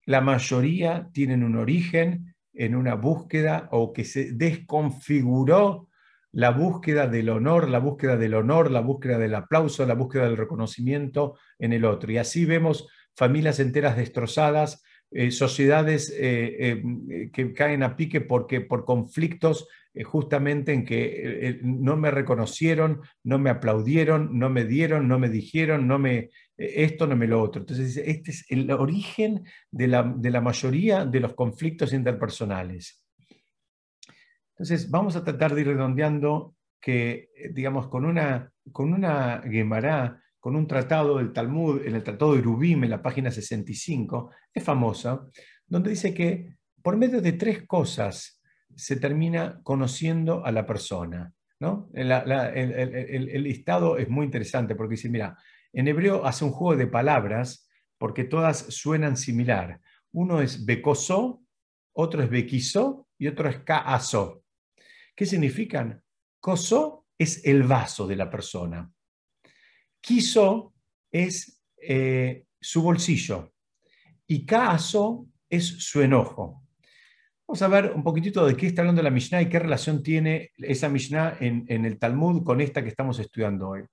la 0.05 0.21
mayoría 0.21 1.09
tienen 1.13 1.43
un 1.43 1.55
origen 1.55 2.35
en 2.53 2.75
una 2.75 2.95
búsqueda 2.95 3.67
o 3.71 3.93
que 3.93 4.05
se 4.05 4.31
desconfiguró 4.33 5.87
la 6.31 6.49
búsqueda 6.49 7.07
del 7.07 7.29
honor, 7.29 7.69
la 7.69 7.79
búsqueda 7.79 8.17
del 8.17 8.33
honor, 8.33 8.71
la 8.71 8.81
búsqueda 8.81 9.19
del 9.19 9.35
aplauso, 9.35 9.85
la 9.85 9.93
búsqueda 9.93 10.25
del 10.25 10.37
reconocimiento 10.37 11.37
en 11.59 11.73
el 11.73 11.85
otro. 11.85 12.11
Y 12.11 12.17
así 12.17 12.45
vemos 12.45 12.87
familias 13.15 13.59
enteras 13.59 13.95
destrozadas, 13.95 14.83
eh, 15.11 15.29
sociedades 15.29 16.09
eh, 16.09 16.81
eh, 16.81 17.29
que 17.31 17.53
caen 17.53 17.83
a 17.83 17.95
pique 17.95 18.19
porque, 18.19 18.61
por 18.61 18.83
conflictos 18.83 19.67
justamente 20.05 20.73
en 20.73 20.85
que 20.85 21.59
no 21.61 21.95
me 21.97 22.09
reconocieron, 22.09 23.01
no 23.23 23.37
me 23.37 23.51
aplaudieron, 23.51 24.39
no 24.39 24.49
me 24.49 24.65
dieron, 24.65 25.07
no 25.07 25.19
me 25.19 25.29
dijeron, 25.29 25.87
no 25.87 25.99
me, 25.99 26.31
esto, 26.57 27.07
no 27.07 27.15
me 27.15 27.27
lo 27.27 27.41
otro. 27.41 27.61
Entonces, 27.61 27.97
este 27.97 28.31
es 28.31 28.45
el 28.49 28.69
origen 28.71 29.43
de 29.71 29.87
la, 29.87 30.03
de 30.03 30.29
la 30.29 30.41
mayoría 30.41 31.05
de 31.05 31.19
los 31.19 31.33
conflictos 31.33 31.93
interpersonales. 31.93 33.03
Entonces, 34.51 34.89
vamos 34.89 35.15
a 35.15 35.23
tratar 35.23 35.55
de 35.55 35.61
ir 35.61 35.67
redondeando 35.67 36.55
que, 36.79 37.29
digamos, 37.51 37.87
con 37.87 38.05
una, 38.05 38.51
con 38.71 38.93
una 38.93 39.41
Gemara, 39.49 40.21
con 40.39 40.55
un 40.55 40.67
tratado 40.67 41.17
del 41.17 41.33
Talmud, 41.33 41.81
en 41.85 41.95
el 41.95 42.03
tratado 42.03 42.35
de 42.35 42.41
Rubim, 42.41 42.83
en 42.83 42.89
la 42.89 43.01
página 43.01 43.31
65, 43.31 44.31
es 44.53 44.63
famosa, 44.63 45.25
donde 45.65 45.89
dice 45.89 46.13
que 46.13 46.55
por 46.81 46.97
medio 46.97 47.21
de 47.21 47.33
tres 47.33 47.65
cosas 47.65 48.41
se 48.75 48.97
termina 48.97 49.61
conociendo 49.63 50.45
a 50.45 50.51
la 50.51 50.65
persona. 50.65 51.31
¿no? 51.59 51.89
el, 51.93 52.11
el, 52.11 53.43
listado 53.43 53.97
es 53.97 54.09
muy 54.09 54.25
interesante 54.25 54.75
porque 54.75 54.95
dice, 54.95 55.09
mira, 55.09 55.37
en 55.73 55.87
hebreo 55.87 56.25
hace 56.25 56.45
un 56.45 56.51
juego 56.51 56.77
de 56.77 56.87
palabras 56.87 57.67
porque 57.97 58.23
todas 58.23 58.57
suenan 58.69 59.17
similar. 59.17 59.81
Uno 60.11 60.41
es 60.41 60.65
bekosó, 60.65 61.41
otro 61.93 62.21
es 62.21 62.29
bequisó 62.29 63.07
y 63.17 63.27
otro 63.27 63.49
es 63.49 63.59
kaasó. 63.59 64.43
¿Qué 65.15 65.25
significan? 65.25 66.01
Kosó 66.39 67.07
es 67.17 67.45
el 67.45 67.63
vaso 67.63 68.07
de 68.07 68.15
la 68.15 68.29
persona. 68.29 68.91
Quiso 69.99 70.73
es 71.11 71.63
eh, 71.77 72.45
su 72.59 72.81
bolsillo. 72.81 73.53
Y 74.27 74.45
kaasó 74.45 75.27
es 75.49 75.65
su 75.65 76.01
enojo. 76.01 76.63
Vamos 77.47 77.61
a 77.61 77.67
ver 77.67 77.91
un 77.93 78.03
poquitito 78.03 78.45
de 78.45 78.55
qué 78.55 78.67
está 78.67 78.81
hablando 78.81 79.01
la 79.01 79.09
Mishnah 79.09 79.41
y 79.41 79.49
qué 79.49 79.59
relación 79.59 80.01
tiene 80.01 80.51
esa 80.57 80.89
Mishnah 80.89 81.37
en 81.39 81.85
el 81.85 81.99
Talmud 81.99 82.43
con 82.43 82.61
esta 82.61 82.81
que 82.81 82.89
estamos 82.89 83.19
estudiando 83.19 83.69
hoy. 83.69 83.83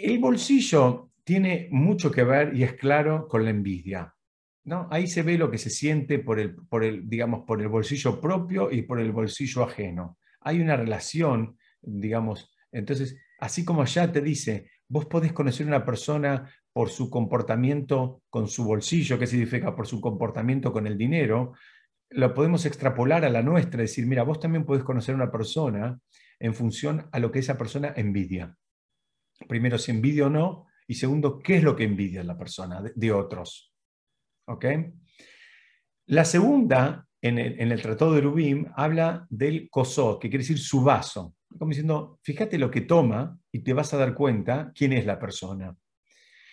El 0.00 0.20
bolsillo 0.20 1.10
tiene 1.24 1.66
mucho 1.72 2.12
que 2.12 2.22
ver 2.22 2.54
y 2.54 2.62
es 2.62 2.74
claro 2.74 3.26
con 3.26 3.42
la 3.42 3.50
envidia. 3.50 4.14
¿no? 4.62 4.86
Ahí 4.92 5.08
se 5.08 5.24
ve 5.24 5.36
lo 5.36 5.50
que 5.50 5.58
se 5.58 5.70
siente 5.70 6.20
por 6.20 6.38
el, 6.38 6.54
por 6.54 6.84
el, 6.84 7.08
digamos, 7.08 7.42
por 7.44 7.60
el 7.60 7.66
bolsillo 7.66 8.20
propio 8.20 8.70
y 8.70 8.82
por 8.82 9.00
el 9.00 9.10
bolsillo 9.10 9.64
ajeno. 9.64 10.16
Hay 10.42 10.60
una 10.60 10.76
relación, 10.76 11.58
digamos, 11.82 12.48
entonces, 12.70 13.16
así 13.40 13.64
como 13.64 13.82
allá 13.82 14.12
te 14.12 14.20
dice, 14.20 14.70
vos 14.86 15.06
podés 15.06 15.32
conocer 15.32 15.66
a 15.66 15.70
una 15.70 15.84
persona 15.84 16.48
por 16.72 16.90
su 16.90 17.10
comportamiento 17.10 18.22
con 18.30 18.46
su 18.46 18.64
bolsillo, 18.64 19.18
¿qué 19.18 19.26
significa? 19.26 19.74
Por 19.74 19.88
su 19.88 20.00
comportamiento 20.00 20.72
con 20.72 20.86
el 20.86 20.96
dinero, 20.96 21.54
lo 22.10 22.34
podemos 22.34 22.66
extrapolar 22.66 23.24
a 23.24 23.30
la 23.30 23.42
nuestra, 23.42 23.80
decir, 23.80 24.06
mira, 24.06 24.22
vos 24.22 24.38
también 24.38 24.64
podés 24.64 24.84
conocer 24.84 25.14
a 25.14 25.16
una 25.16 25.32
persona 25.32 25.98
en 26.38 26.54
función 26.54 27.08
a 27.10 27.18
lo 27.18 27.32
que 27.32 27.40
esa 27.40 27.58
persona 27.58 27.92
envidia 27.96 28.56
primero, 29.46 29.78
si 29.78 29.90
envidia 29.90 30.26
o 30.26 30.30
no, 30.30 30.66
y 30.86 30.94
segundo, 30.94 31.38
qué 31.38 31.58
es 31.58 31.62
lo 31.62 31.76
que 31.76 31.84
envidia 31.84 32.24
la 32.24 32.38
persona 32.38 32.82
de, 32.82 33.12
otros. 33.12 33.74
¿Ok? 34.46 34.64
La 36.06 36.24
segunda, 36.24 37.06
en 37.20 37.38
el, 37.38 37.82
Tratado 37.82 38.14
de 38.14 38.22
Rubim, 38.22 38.66
habla 38.74 39.26
del 39.28 39.68
kosot, 39.68 40.20
que 40.20 40.30
quiere 40.30 40.42
decir 40.42 40.58
su 40.58 40.82
vaso. 40.82 41.34
Como 41.58 41.68
diciendo, 41.68 42.18
fíjate 42.22 42.58
lo 42.58 42.70
que 42.70 42.82
toma 42.82 43.38
y 43.52 43.60
te 43.60 43.74
vas 43.74 43.92
a 43.92 43.98
dar 43.98 44.14
cuenta 44.14 44.72
quién 44.74 44.94
es 44.94 45.04
la 45.04 45.18
persona. 45.18 45.76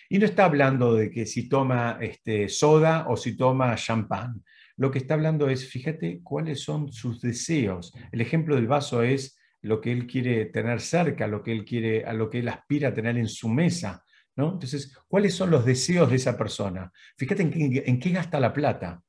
Y 0.10 0.20
no 0.20 0.26
está 0.26 0.46
hablando 0.46 0.94
de 0.94 1.10
que 1.10 1.26
si 1.26 1.48
toma 1.48 1.98
este, 2.02 2.50
soda 2.50 3.08
o 3.08 3.16
si 3.16 3.38
toma 3.38 3.76
champán. 3.76 4.44
Lo 4.78 4.92
que 4.92 5.00
está 5.00 5.14
hablando 5.14 5.50
es, 5.50 5.70
fíjate 5.70 6.20
cuáles 6.22 6.62
son 6.62 6.92
sus 6.92 7.22
deseos. 7.22 7.94
El 8.12 8.20
ejemplo 8.20 8.56
del 8.56 8.68
vaso 8.68 9.02
es 9.02 9.38
lo 9.66 9.82
que 9.82 9.92
él 9.92 10.06
quiere 10.06 10.46
tener 10.46 10.80
cerca, 10.80 11.28
lo 11.28 11.42
que 11.42 11.52
él 11.52 11.66
quiere, 11.66 12.06
a 12.06 12.14
lo 12.14 12.30
que 12.30 12.40
él 12.40 12.48
aspira 12.48 12.90
a 12.90 12.94
tener 12.94 13.18
en 13.18 13.28
su 13.28 13.50
mesa. 13.50 14.04
¿no? 14.36 14.54
Entonces, 14.54 14.96
¿cuáles 15.08 15.34
son 15.34 15.50
los 15.50 15.66
deseos 15.66 16.10
de 16.10 16.18
esa 16.18 16.38
persona? 16.38 16.92
Fíjate 17.18 17.42
en 17.42 18.00
qué, 18.00 18.10
gasta 18.12 18.40
la 18.40 18.54
plata. 18.54 19.02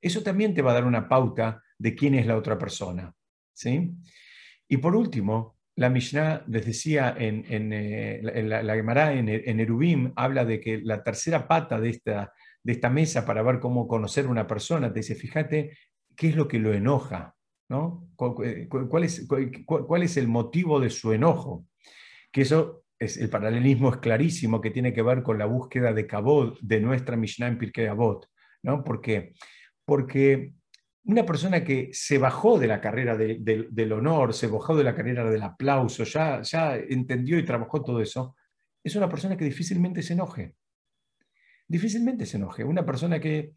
Eso 0.00 0.22
también 0.22 0.52
te 0.52 0.62
va 0.62 0.72
a 0.72 0.74
dar 0.74 0.84
una 0.84 1.08
pauta 1.08 1.62
de 1.78 1.94
quién 1.94 2.14
es 2.14 2.26
la 2.26 2.36
otra 2.36 2.58
persona. 2.58 3.12
¿sí? 3.52 3.92
Y 4.66 4.76
por 4.78 4.96
último, 4.96 5.58
la 5.76 5.90
Mishnah 5.90 6.44
les 6.48 6.66
decía 6.66 7.14
en, 7.16 7.44
eh, 7.72 8.20
la, 8.22 8.62
la 8.62 8.74
Gemara, 8.74 9.12
en, 9.12 9.28
en, 9.28 9.60
Erubim, 9.60 10.12
habla 10.16 10.44
de 10.44 10.60
que 10.60 10.80
la 10.82 11.04
tercera 11.04 11.46
pata 11.46 11.78
de 11.78 11.90
esta, 11.90 12.32
de 12.62 12.72
esta 12.72 12.90
mesa 12.90 13.24
para 13.24 13.42
ver 13.42 13.60
cómo 13.60 13.86
conocer 13.86 14.26
una 14.26 14.46
persona, 14.46 14.92
te 14.92 15.00
dice, 15.00 15.14
fíjate 15.14 15.76
qué 16.16 16.30
es 16.30 16.36
lo 16.36 16.48
que 16.48 16.58
lo 16.58 16.74
enoja. 16.74 17.36
Eh, 17.70 18.68
¿Cuál 18.68 19.04
es, 19.04 19.26
cuál 19.66 20.02
es 20.02 20.16
el 20.16 20.28
motivo 20.28 20.80
de 20.80 20.90
su 20.90 21.12
enojo? 21.12 21.66
Que 22.32 22.42
eso 22.42 22.84
es, 22.98 23.16
el 23.16 23.30
paralelismo 23.30 23.90
es 23.90 23.98
clarísimo 23.98 24.60
que 24.60 24.70
tiene 24.70 24.92
que 24.92 25.02
ver 25.02 25.22
con 25.22 25.38
la 25.38 25.46
búsqueda 25.46 25.92
de 25.92 26.06
Kabod 26.06 26.58
de 26.60 26.80
nuestra 26.80 27.16
Mishnah 27.16 27.48
en 27.48 27.58
Pirkei 27.58 27.86
Avot, 27.86 28.26
¿no? 28.62 28.82
¿Por 28.82 29.00
qué? 29.00 29.34
Porque 29.84 30.52
una 31.04 31.24
persona 31.24 31.64
que 31.64 31.90
se 31.92 32.18
bajó 32.18 32.58
de 32.58 32.66
la 32.66 32.80
carrera 32.80 33.16
del 33.16 33.92
honor, 33.92 34.34
se 34.34 34.48
bajó 34.48 34.76
de 34.76 34.84
la 34.84 34.94
carrera 34.94 35.30
del 35.30 35.42
aplauso, 35.42 36.04
ya, 36.04 36.42
ya 36.42 36.76
entendió 36.76 37.38
y 37.38 37.44
trabajó 37.44 37.82
todo 37.82 38.00
eso, 38.00 38.36
es 38.82 38.96
una 38.96 39.08
persona 39.08 39.36
que 39.36 39.44
difícilmente 39.44 40.02
se 40.02 40.12
enoje. 40.12 40.54
Difícilmente 41.66 42.26
se 42.26 42.36
enoje. 42.36 42.64
Una 42.64 42.84
persona 42.84 43.20
que 43.20 43.52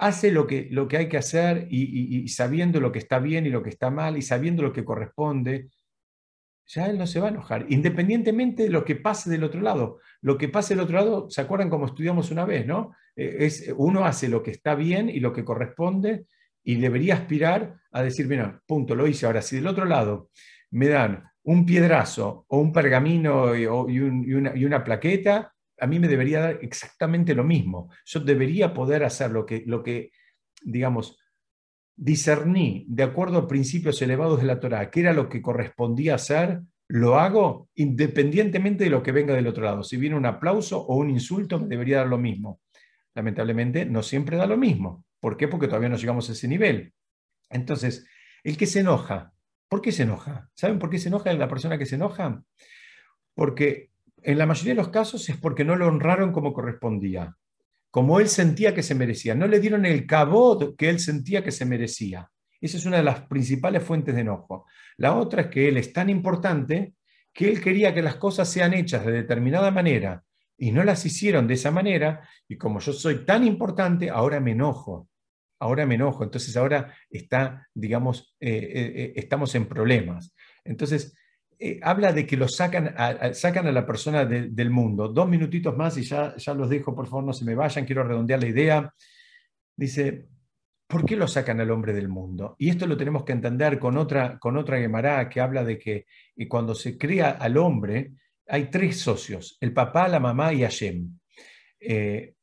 hace 0.00 0.32
lo 0.32 0.46
que, 0.46 0.68
lo 0.70 0.88
que 0.88 0.96
hay 0.96 1.08
que 1.08 1.18
hacer 1.18 1.66
y, 1.70 2.26
sabiendo 2.28 2.80
lo 2.80 2.90
que 2.90 2.98
está 2.98 3.18
bien 3.18 3.44
y 3.44 3.50
lo 3.50 3.62
que 3.62 3.68
está 3.68 3.90
mal 3.90 4.16
y 4.16 4.22
sabiendo 4.22 4.62
lo 4.62 4.72
que 4.72 4.84
corresponde, 4.84 5.68
ya 6.66 6.86
él 6.86 6.96
no 6.96 7.06
se 7.06 7.20
va 7.20 7.26
a 7.26 7.30
enojar, 7.30 7.66
independientemente 7.68 8.62
de 8.62 8.70
lo 8.70 8.84
que 8.84 8.96
pase 8.96 9.28
del 9.28 9.44
otro 9.44 9.60
lado. 9.60 9.98
Lo 10.22 10.38
que 10.38 10.48
pase 10.48 10.74
del 10.74 10.84
otro 10.84 10.96
lado, 10.96 11.30
¿se 11.30 11.42
acuerdan 11.42 11.68
como 11.68 11.86
estudiamos 11.86 12.30
una 12.30 12.46
vez? 12.46 12.66
¿no? 12.66 12.94
Eh, 13.14 13.36
es, 13.40 13.72
uno 13.76 14.06
hace 14.06 14.28
lo 14.28 14.42
que 14.42 14.52
está 14.52 14.74
bien 14.74 15.10
y 15.10 15.20
lo 15.20 15.32
que 15.32 15.44
corresponde 15.44 16.24
y 16.64 16.76
debería 16.76 17.14
aspirar 17.14 17.76
a 17.92 18.02
decir, 18.02 18.26
mira, 18.26 18.62
punto, 18.66 18.94
lo 18.94 19.06
hice. 19.06 19.26
Ahora, 19.26 19.42
si 19.42 19.56
del 19.56 19.66
otro 19.66 19.84
lado 19.84 20.30
me 20.70 20.88
dan 20.88 21.24
un 21.42 21.66
piedrazo 21.66 22.46
o 22.48 22.58
un 22.58 22.72
pergamino 22.72 23.52
una, 23.52 24.56
y 24.56 24.64
una 24.64 24.82
plaqueta, 24.82 25.52
a 25.80 25.86
mí 25.86 25.98
me 25.98 26.08
debería 26.08 26.40
dar 26.40 26.58
exactamente 26.62 27.34
lo 27.34 27.44
mismo. 27.44 27.90
Yo 28.04 28.20
debería 28.20 28.72
poder 28.74 29.04
hacer 29.04 29.30
lo 29.30 29.46
que, 29.46 29.64
lo 29.66 29.82
que 29.82 30.12
digamos, 30.62 31.18
discerní 31.96 32.86
de 32.88 33.02
acuerdo 33.02 33.38
a 33.38 33.48
principios 33.48 34.00
elevados 34.02 34.40
de 34.40 34.46
la 34.46 34.60
Torah, 34.60 34.90
que 34.90 35.00
era 35.00 35.12
lo 35.12 35.28
que 35.28 35.42
correspondía 35.42 36.14
hacer, 36.14 36.60
lo 36.88 37.18
hago 37.18 37.68
independientemente 37.74 38.84
de 38.84 38.90
lo 38.90 39.02
que 39.02 39.12
venga 39.12 39.34
del 39.34 39.46
otro 39.46 39.64
lado. 39.64 39.82
Si 39.82 39.96
viene 39.96 40.16
un 40.16 40.26
aplauso 40.26 40.80
o 40.80 40.96
un 40.96 41.10
insulto, 41.10 41.60
me 41.60 41.68
debería 41.68 41.98
dar 41.98 42.08
lo 42.08 42.18
mismo. 42.18 42.60
Lamentablemente, 43.14 43.84
no 43.84 44.02
siempre 44.02 44.36
da 44.36 44.46
lo 44.46 44.56
mismo. 44.56 45.04
¿Por 45.20 45.36
qué? 45.36 45.46
Porque 45.46 45.68
todavía 45.68 45.88
no 45.88 45.96
llegamos 45.96 46.28
a 46.28 46.32
ese 46.32 46.48
nivel. 46.48 46.92
Entonces, 47.50 48.06
el 48.42 48.56
que 48.56 48.66
se 48.66 48.80
enoja, 48.80 49.32
¿por 49.68 49.82
qué 49.82 49.92
se 49.92 50.04
enoja? 50.04 50.48
¿Saben 50.54 50.78
por 50.78 50.90
qué 50.90 50.98
se 50.98 51.08
enoja 51.08 51.32
la 51.34 51.48
persona 51.48 51.78
que 51.78 51.86
se 51.86 51.96
enoja? 51.96 52.42
Porque 53.34 53.89
en 54.22 54.38
la 54.38 54.46
mayoría 54.46 54.72
de 54.72 54.82
los 54.82 54.88
casos 54.88 55.28
es 55.28 55.36
porque 55.36 55.64
no 55.64 55.76
lo 55.76 55.86
honraron 55.86 56.32
como 56.32 56.52
correspondía, 56.52 57.36
como 57.90 58.20
él 58.20 58.28
sentía 58.28 58.74
que 58.74 58.82
se 58.82 58.94
merecía. 58.94 59.34
No 59.34 59.46
le 59.46 59.60
dieron 59.60 59.86
el 59.86 60.06
cabot 60.06 60.76
que 60.76 60.88
él 60.88 61.00
sentía 61.00 61.42
que 61.42 61.52
se 61.52 61.64
merecía. 61.64 62.30
Esa 62.60 62.76
es 62.76 62.86
una 62.86 62.98
de 62.98 63.02
las 63.02 63.22
principales 63.22 63.82
fuentes 63.82 64.14
de 64.14 64.20
enojo. 64.20 64.66
La 64.96 65.14
otra 65.14 65.42
es 65.42 65.48
que 65.48 65.68
él 65.68 65.76
es 65.76 65.92
tan 65.92 66.10
importante 66.10 66.94
que 67.32 67.48
él 67.48 67.60
quería 67.60 67.94
que 67.94 68.02
las 68.02 68.16
cosas 68.16 68.48
sean 68.48 68.74
hechas 68.74 69.04
de 69.04 69.12
determinada 69.12 69.70
manera 69.70 70.22
y 70.58 70.72
no 70.72 70.84
las 70.84 71.06
hicieron 71.06 71.46
de 71.46 71.54
esa 71.54 71.70
manera, 71.70 72.28
y 72.46 72.58
como 72.58 72.80
yo 72.80 72.92
soy 72.92 73.24
tan 73.24 73.46
importante, 73.46 74.10
ahora 74.10 74.40
me 74.40 74.50
enojo, 74.50 75.08
ahora 75.58 75.86
me 75.86 75.94
enojo, 75.94 76.22
entonces 76.22 76.54
ahora 76.54 76.94
está, 77.08 77.66
digamos, 77.72 78.36
eh, 78.38 78.50
eh, 78.50 78.92
eh, 78.94 79.12
estamos 79.16 79.54
en 79.54 79.66
problemas. 79.66 80.34
Entonces, 80.62 81.16
habla 81.82 82.12
de 82.12 82.26
que 82.26 82.36
lo 82.36 82.48
sacan 82.48 82.94
a, 82.96 83.34
sacan 83.34 83.66
a 83.66 83.72
la 83.72 83.86
persona 83.86 84.24
del 84.24 84.70
mundo. 84.70 85.08
Dos 85.08 85.28
minutitos 85.28 85.76
más 85.76 85.96
y 85.98 86.02
ya, 86.02 86.34
ya 86.36 86.54
los 86.54 86.70
dejo, 86.70 86.94
por 86.94 87.06
favor, 87.06 87.24
no 87.24 87.32
se 87.32 87.44
me 87.44 87.54
vayan, 87.54 87.84
quiero 87.84 88.04
redondear 88.04 88.40
la 88.40 88.48
idea. 88.48 88.94
Dice, 89.76 90.26
¿por 90.86 91.04
qué 91.04 91.16
lo 91.16 91.28
sacan 91.28 91.60
al 91.60 91.70
hombre 91.70 91.92
del 91.92 92.08
mundo? 92.08 92.56
Y 92.58 92.70
esto 92.70 92.86
lo 92.86 92.96
tenemos 92.96 93.24
que 93.24 93.32
entender 93.32 93.78
con 93.78 93.96
otra, 93.96 94.38
con 94.38 94.56
otra 94.56 94.78
que 95.28 95.40
habla 95.40 95.64
de 95.64 95.78
que 95.78 96.06
cuando 96.48 96.74
se 96.74 96.98
crea 96.98 97.30
al 97.30 97.56
hombre, 97.56 98.12
hay 98.48 98.64
tres 98.70 98.98
socios, 98.98 99.56
el 99.60 99.72
papá, 99.72 100.08
la 100.08 100.18
mamá 100.18 100.52
y 100.52 100.62
Hashem. 100.62 101.18
Eh, 101.78 102.34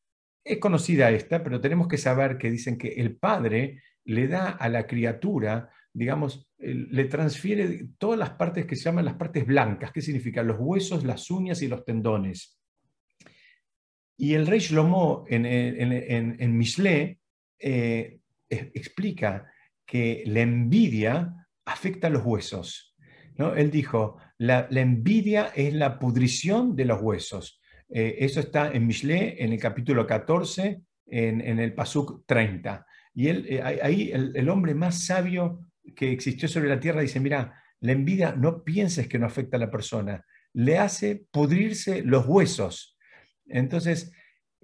es 0.43 0.57
conocida 0.59 1.11
esta, 1.11 1.43
pero 1.43 1.59
tenemos 1.59 1.87
que 1.87 1.97
saber 1.97 2.37
que 2.37 2.49
dicen 2.49 2.77
que 2.77 2.87
el 2.89 3.17
padre 3.17 3.81
le 4.05 4.27
da 4.27 4.51
a 4.51 4.69
la 4.69 4.87
criatura, 4.87 5.69
digamos, 5.97 6.47
le 6.59 7.05
transfiere 7.05 7.89
todas 7.97 8.19
las 8.19 8.29
partes 8.31 8.67
que 8.67 8.75
se 8.75 8.83
llaman 8.83 9.05
las 9.05 9.15
partes 9.15 9.47
blancas. 9.47 9.91
¿Qué 9.91 10.01
significa? 10.01 10.43
Los 10.43 10.57
huesos, 10.59 11.03
las 11.03 11.31
uñas 11.31 11.63
y 11.63 11.67
los 11.67 11.83
tendones. 11.83 12.59
Y 14.15 14.35
el 14.35 14.45
rey 14.45 14.59
Shlomo 14.59 15.25
en, 15.27 15.47
en, 15.47 16.37
en, 16.39 16.57
Mishle 16.57 17.19
eh, 17.59 18.19
explica 18.47 19.51
que 19.87 20.23
la 20.27 20.41
envidia 20.41 21.47
afecta 21.65 22.07
a 22.07 22.11
los 22.11 22.23
huesos. 22.23 22.95
¿no? 23.37 23.55
Él 23.55 23.71
dijo, 23.71 24.17
la, 24.37 24.67
envidia 24.69 25.51
es 25.55 25.73
la 25.73 25.97
pudrición 25.97 26.75
de 26.75 26.85
los 26.85 27.01
huesos. 27.01 27.59
Eh, 27.89 28.17
eso 28.19 28.39
está 28.39 28.71
en 28.71 28.85
Mishle, 28.85 29.43
en 29.43 29.51
el 29.51 29.59
capítulo 29.59 30.05
14, 30.05 30.79
en, 31.07 31.59
el 31.59 31.73
Pasuk 31.73 32.23
30. 32.27 32.85
Y 33.15 33.29
él, 33.29 33.47
eh, 33.49 33.61
ahí 33.63 34.11
el, 34.11 34.47
hombre 34.49 34.75
más 34.75 35.05
sabio 35.05 35.66
que 35.95 36.11
existió 36.11 36.47
sobre 36.47 36.69
la 36.69 36.79
tierra 36.79 37.01
dice, 37.01 37.19
mira, 37.19 37.61
la 37.79 37.91
envidia 37.91 38.33
no 38.33 38.63
pienses 38.63 39.07
que 39.07 39.19
no 39.19 39.25
afecta 39.25 39.57
a 39.57 39.59
la 39.59 39.71
persona, 39.71 40.25
le 40.53 40.77
hace 40.77 41.25
pudrirse 41.31 42.01
los 42.03 42.25
huesos. 42.25 42.97
Entonces, 43.45 44.11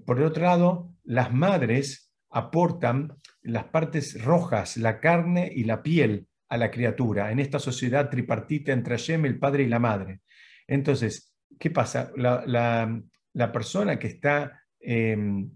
por 0.06 0.18
el 0.18 0.26
otro 0.26 0.44
lado, 0.44 0.96
las 1.04 1.34
madres 1.34 2.12
aportan 2.30 3.16
las 3.42 3.66
partes 3.66 4.24
rojas, 4.24 4.78
la 4.78 5.00
carne 5.00 5.52
y 5.54 5.66
la 5.66 5.84
piel 5.84 6.28
a 6.50 6.58
la 6.58 6.72
criatura, 6.72 7.32
en 7.32 7.40
esta 7.40 7.60
sociedad 7.60 8.10
tripartita 8.10 8.72
entre 8.72 8.98
Hashem, 8.98 9.26
el 9.26 9.40
padre 9.40 9.64
y 9.64 9.68
la 9.68 9.80
madre. 9.80 10.22
Entonces, 10.68 11.34
¿qué 11.60 11.70
pasa? 11.70 12.12
La, 12.16 13.52
persona 13.52 13.98
que 13.98 14.08
está 14.08 14.64
em, 14.80 15.52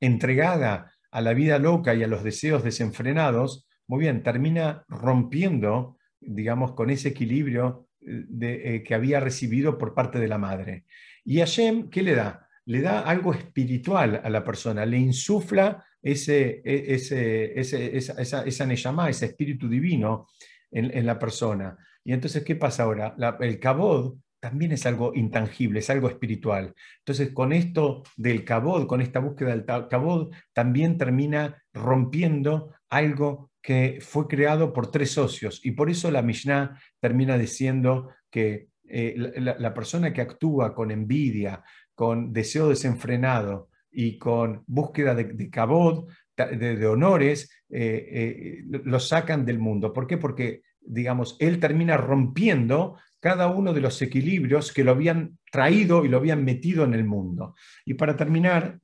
entregada 0.00 0.92
a 1.10 1.20
la 1.20 1.32
vida 1.34 1.58
loca 1.58 1.94
y 1.94 2.02
a 2.02 2.08
los 2.08 2.24
deseos 2.24 2.64
desenfrenados, 2.64 3.66
muy 3.86 4.00
bien, 4.00 4.22
termina 4.22 4.84
rompiendo, 4.88 5.98
digamos, 6.20 6.72
con 6.72 6.90
ese 6.90 7.10
equilibrio 7.10 7.88
eh, 8.00 8.26
eh, 8.40 8.82
que 8.82 8.94
había 8.94 9.20
recibido 9.20 9.78
por 9.78 9.94
parte 9.94 10.18
de 10.18 10.28
la 10.28 10.38
madre. 10.38 10.84
Y 11.24 11.38
Hashem, 11.38 11.90
¿qué 11.90 12.02
le 12.02 12.14
da? 12.14 12.48
Le 12.66 12.80
da 12.80 13.00
algo 13.00 13.34
espiritual 13.34 14.20
a 14.22 14.30
la 14.30 14.44
persona, 14.44 14.86
le 14.86 14.98
insufla 14.98 15.84
ese, 16.02 16.62
e, 16.64 16.94
ese, 16.94 17.58
ese 17.58 17.96
esa, 17.96 18.44
esa, 18.44 19.08
ese 19.08 19.26
espíritu 19.26 19.68
divino 19.68 20.28
en, 20.70 21.06
la 21.06 21.18
persona. 21.18 21.78
Y 22.04 22.12
entonces, 22.12 22.42
¿qué 22.42 22.56
pasa 22.56 22.82
ahora? 22.82 23.16
el 23.40 23.58
cabod 23.58 24.16
también 24.40 24.72
es 24.72 24.84
algo 24.84 25.12
intangible, 25.14 25.78
es 25.78 25.88
algo 25.88 26.08
espiritual. 26.08 26.74
Entonces, 26.98 27.30
con 27.32 27.52
esto 27.52 28.02
del 28.16 28.44
cabod, 28.44 28.86
con 28.86 29.00
esta 29.00 29.20
búsqueda 29.20 29.56
del 29.56 29.64
cabod, 29.64 30.30
también 30.52 30.98
termina 30.98 31.62
rompiendo 31.72 32.74
algo 32.90 33.50
que 33.64 33.98
fue 34.02 34.28
creado 34.28 34.74
por 34.74 34.90
tres 34.90 35.12
socios. 35.12 35.62
Y 35.64 35.70
por 35.70 35.88
eso 35.88 36.10
la 36.10 36.20
Mishnah 36.20 36.78
termina 37.00 37.38
diciendo 37.38 38.10
que 38.30 38.68
eh, 38.86 39.14
la, 39.38 39.72
persona 39.72 40.12
que 40.12 40.20
actúa 40.20 40.74
con 40.74 40.90
envidia, 40.90 41.64
con 41.94 42.30
deseo 42.30 42.68
desenfrenado, 42.68 43.70
y 43.90 44.18
con 44.18 44.64
búsqueda 44.66 45.14
de, 45.14 45.24
de 45.24 45.48
cabot, 45.48 46.06
de, 46.36 46.86
honores, 46.86 47.50
eh, 47.70 48.08
eh, 48.12 48.64
lo 48.66 49.00
sacan 49.00 49.46
del 49.46 49.60
mundo. 49.60 49.94
¿Por 49.94 50.06
qué? 50.06 50.18
Porque, 50.18 50.62
digamos, 50.80 51.36
él 51.38 51.58
termina 51.58 51.96
rompiendo 51.96 52.98
cada 53.18 53.46
uno 53.46 53.72
de 53.72 53.80
los 53.80 54.02
equilibrios 54.02 54.72
que 54.72 54.84
lo 54.84 54.90
habían 54.90 55.38
traído 55.50 56.04
y 56.04 56.08
lo 56.08 56.18
habían 56.18 56.44
metido 56.44 56.84
en 56.84 56.92
el 56.92 57.04
mundo. 57.04 57.54
Y 57.86 57.94
para 57.94 58.14
terminar, 58.14 58.78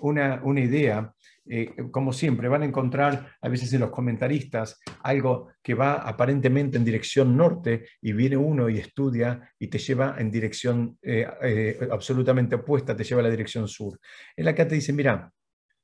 una 0.00 0.60
idea 0.60 1.14
eh, 1.46 1.74
como 1.90 2.12
siempre, 2.12 2.48
van 2.48 2.62
a 2.62 2.66
encontrar 2.66 3.36
a 3.40 3.48
veces 3.48 3.72
en 3.72 3.80
los 3.80 3.90
comentaristas 3.90 4.80
algo 5.02 5.48
que 5.62 5.74
va 5.74 5.94
aparentemente 5.94 6.78
en 6.78 6.84
dirección 6.84 7.36
norte 7.36 7.86
y 8.00 8.12
viene 8.12 8.36
uno 8.36 8.68
y 8.68 8.78
estudia 8.78 9.52
y 9.58 9.68
te 9.68 9.78
lleva 9.78 10.16
en 10.18 10.30
dirección 10.30 10.98
eh, 11.02 11.26
eh, 11.42 11.88
absolutamente 11.90 12.56
opuesta, 12.56 12.96
te 12.96 13.04
lleva 13.04 13.20
a 13.20 13.24
la 13.24 13.30
dirección 13.30 13.68
sur. 13.68 13.98
En 14.34 14.46
la 14.46 14.54
que 14.54 14.64
te 14.64 14.74
dice, 14.74 14.92
mira, 14.92 15.30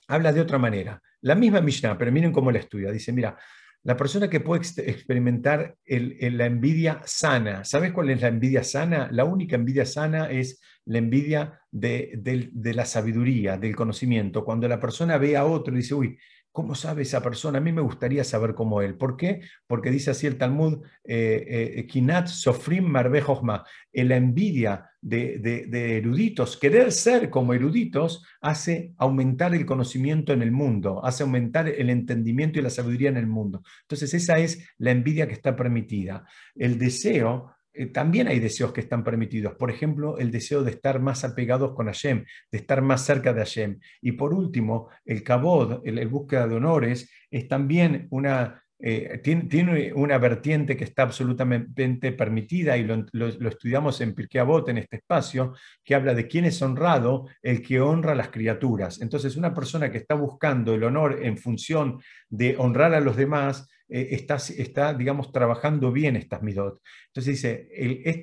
habla 0.08 0.32
de 0.32 0.40
otra 0.40 0.58
manera. 0.58 1.00
La 1.22 1.34
misma 1.34 1.60
Mishnah, 1.60 1.98
pero 1.98 2.10
miren 2.10 2.32
cómo 2.32 2.50
la 2.50 2.58
estudia. 2.58 2.90
Dice, 2.90 3.12
mira, 3.12 3.36
la 3.82 3.96
persona 3.96 4.28
que 4.28 4.40
puede 4.40 4.62
experimentar 4.86 5.76
la 5.86 6.46
envidia 6.46 7.00
sana, 7.06 7.64
¿sabes 7.64 7.92
cuál 7.92 8.10
es 8.10 8.20
la 8.20 8.28
envidia 8.28 8.62
sana? 8.62 9.08
La 9.10 9.24
única 9.24 9.56
envidia 9.56 9.86
sana 9.86 10.30
es 10.30 10.60
la 10.84 10.98
envidia 10.98 11.60
de, 11.70 12.50
la 12.52 12.84
sabiduría, 12.84 13.56
del 13.56 13.74
conocimiento. 13.74 14.44
Cuando 14.44 14.68
la 14.68 14.80
persona 14.80 15.16
ve 15.16 15.36
a 15.36 15.46
otro 15.46 15.74
y 15.74 15.78
dice, 15.78 15.94
uy, 15.94 16.18
¿Cómo 16.52 16.74
sabe 16.74 17.02
esa 17.02 17.22
persona? 17.22 17.58
A 17.58 17.60
mí 17.60 17.72
me 17.72 17.80
gustaría 17.80 18.24
saber 18.24 18.54
cómo 18.54 18.82
él. 18.82 18.96
¿Por 18.96 19.16
qué? 19.16 19.40
Porque 19.68 19.90
dice 19.90 20.10
así 20.10 20.26
el 20.26 20.36
Talmud, 20.36 20.82
eh, 21.04 21.74
eh, 21.76 21.86
Kinat 21.86 22.26
Sofrim 22.26 22.84
Marbejochma, 22.84 23.64
la 23.92 24.16
envidia 24.16 24.90
de, 25.00 25.96
eruditos, 25.96 26.56
querer 26.56 26.90
ser 26.92 27.30
como 27.30 27.54
eruditos, 27.54 28.24
hace 28.40 28.92
aumentar 28.98 29.54
el 29.54 29.64
conocimiento 29.64 30.32
en 30.32 30.42
el 30.42 30.50
mundo, 30.50 31.04
hace 31.04 31.22
aumentar 31.22 31.68
el 31.68 31.88
entendimiento 31.88 32.58
y 32.58 32.62
la 32.62 32.70
sabiduría 32.70 33.10
en 33.10 33.16
el 33.16 33.26
mundo. 33.26 33.62
Entonces 33.82 34.12
esa 34.14 34.38
es 34.38 34.68
la 34.78 34.90
envidia 34.90 35.28
que 35.28 35.34
está 35.34 35.54
permitida. 35.54 36.24
El 36.56 36.78
deseo 36.78 37.54
eh, 37.80 37.86
también 37.86 38.28
hay 38.28 38.40
deseos 38.40 38.74
que 38.74 38.82
están 38.82 39.02
permitidos. 39.02 39.54
Por 39.54 39.70
ejemplo, 39.70 40.18
el 40.18 40.30
deseo 40.30 40.62
de 40.62 40.72
estar 40.72 41.00
más 41.00 41.24
apegados 41.24 41.72
con 41.72 41.86
Hashem, 41.86 42.26
de 42.52 42.58
estar 42.58 42.82
más 42.82 43.06
cerca 43.06 43.32
de 43.32 43.40
Hashem. 43.40 43.80
Y 44.02 44.12
por 44.12 44.34
último, 44.34 44.90
el 45.06 45.22
kabod, 45.22 45.80
el, 45.86 46.06
búsqueda 46.08 46.46
de 46.46 46.56
honores, 46.56 47.10
es 47.30 47.48
también 47.48 48.06
una, 48.10 48.62
eh, 48.78 49.18
tiene, 49.24 49.94
una 49.94 50.18
vertiente 50.18 50.76
que 50.76 50.84
está 50.84 51.04
absolutamente 51.04 52.12
permitida 52.12 52.76
y 52.76 52.84
lo, 52.84 53.48
estudiamos 53.48 53.98
en 54.02 54.14
Pirkei 54.14 54.42
Avot 54.42 54.68
en 54.68 54.76
este 54.76 54.96
espacio, 54.96 55.54
que 55.82 55.94
habla 55.94 56.12
de 56.12 56.28
quién 56.28 56.44
es 56.44 56.60
honrado, 56.60 57.28
el 57.40 57.62
que 57.62 57.80
honra 57.80 58.12
a 58.12 58.16
las 58.16 58.28
criaturas. 58.28 59.00
Entonces, 59.00 59.36
una 59.36 59.54
persona 59.54 59.90
que 59.90 59.96
está 59.96 60.14
buscando 60.14 60.74
el 60.74 60.84
honor 60.84 61.20
en 61.22 61.38
función 61.38 61.98
de 62.28 62.56
honrar 62.58 62.92
a 62.92 63.00
los 63.00 63.16
demás, 63.16 63.70
eh, 63.90 64.08
está, 64.12 64.36
está, 64.36 64.94
digamos, 64.94 65.32
trabajando 65.32 65.90
bien 65.90 66.16
estas 66.16 66.42
midot. 66.42 66.80
Entonces 67.08 67.34
dice, 67.34 67.68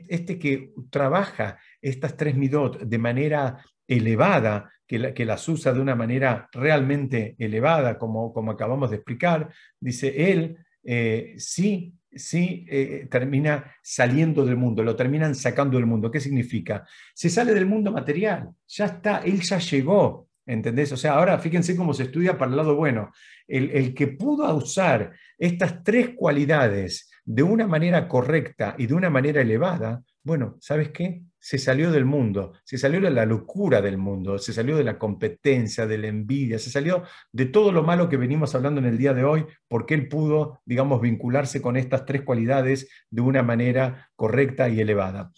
este 0.10 0.40
que 0.40 0.72
trabaja 0.90 1.60
estas 1.82 2.16
tres 2.16 2.36
midot 2.36 2.80
de 2.80 2.98
manera 2.98 3.64
elevada, 3.88 4.72
que, 4.88 5.26
las 5.26 5.48
usa 5.50 5.74
de 5.74 5.82
una 5.82 5.96
manera 5.96 6.48
realmente 6.54 7.36
elevada, 7.38 7.98
como, 7.98 8.34
como 8.34 8.52
acabamos 8.52 8.90
de 8.90 8.98
explicar, 8.98 9.50
dice, 9.80 10.32
él 10.32 10.58
eh, 10.84 11.36
sí, 11.38 11.94
sí 12.14 12.66
eh, 12.70 13.08
termina 13.12 13.76
saliendo 13.84 14.46
del 14.46 14.56
mundo, 14.56 14.84
lo 14.84 14.96
terminan 14.96 15.36
sacando 15.36 15.78
del 15.78 15.86
mundo. 15.86 16.10
¿Qué 16.10 16.22
significa? 16.22 16.88
Se 17.14 17.30
sale 17.30 17.54
del 17.54 17.66
mundo 17.66 17.92
material, 17.92 18.50
ya 18.68 18.86
está, 18.86 19.20
él 19.20 19.42
ya 19.42 19.60
llegó, 19.60 20.27
¿entendés? 20.48 20.92
O 20.92 20.98
sea, 20.98 21.14
ahora 21.14 21.38
fíjense 21.38 21.76
cómo 21.76 21.94
se 21.94 22.04
estudia 22.04 22.38
para 22.38 22.50
el 22.50 22.58
lado 22.58 22.76
bueno. 22.76 23.12
El, 23.48 23.94
que 23.94 24.08
pudo 24.08 24.54
usar 24.56 25.14
estas 25.38 25.84
tres 25.84 26.12
cualidades 26.16 27.12
de 27.24 27.44
una 27.44 27.68
manera 27.68 28.08
correcta 28.08 28.76
y 28.78 28.88
de 28.88 28.94
una 28.94 29.10
manera 29.10 29.42
elevada, 29.42 30.02
bueno, 30.24 30.58
¿sabes 30.60 30.90
qué? 30.90 31.22
se 31.48 31.58
salió 31.58 31.92
del 31.92 32.04
mundo, 32.04 32.52
se 32.66 32.78
salió 32.78 33.00
de 33.00 33.10
la 33.10 33.26
locura 33.26 33.82
del 33.82 33.98
mundo, 33.98 34.38
se 34.38 34.52
salió 34.52 34.76
de 34.76 34.84
la 34.84 34.98
competencia, 34.98 35.88
de 35.88 35.98
la 35.98 36.08
envidia, 36.08 36.60
se 36.60 36.70
salió 36.70 37.04
de 37.32 37.46
todo 37.46 37.72
lo 37.72 37.84
malo 37.84 38.10
que 38.10 38.18
venimos 38.18 38.54
hablando 38.54 38.82
en 38.82 38.88
el 38.88 38.98
día 38.98 39.14
de 39.14 39.24
hoy, 39.24 39.46
porque 39.70 39.94
él 39.94 40.10
pudo, 40.10 40.60
digamos, 40.66 41.00
vincularse 41.00 41.62
con 41.62 41.78
estas 41.78 42.06
tres 42.06 42.24
cualidades 42.24 42.90
de 43.10 43.22
una 43.22 43.44
manera 43.44 44.10
correcta 44.18 44.68
y 44.68 44.82
elevada. 44.82 45.32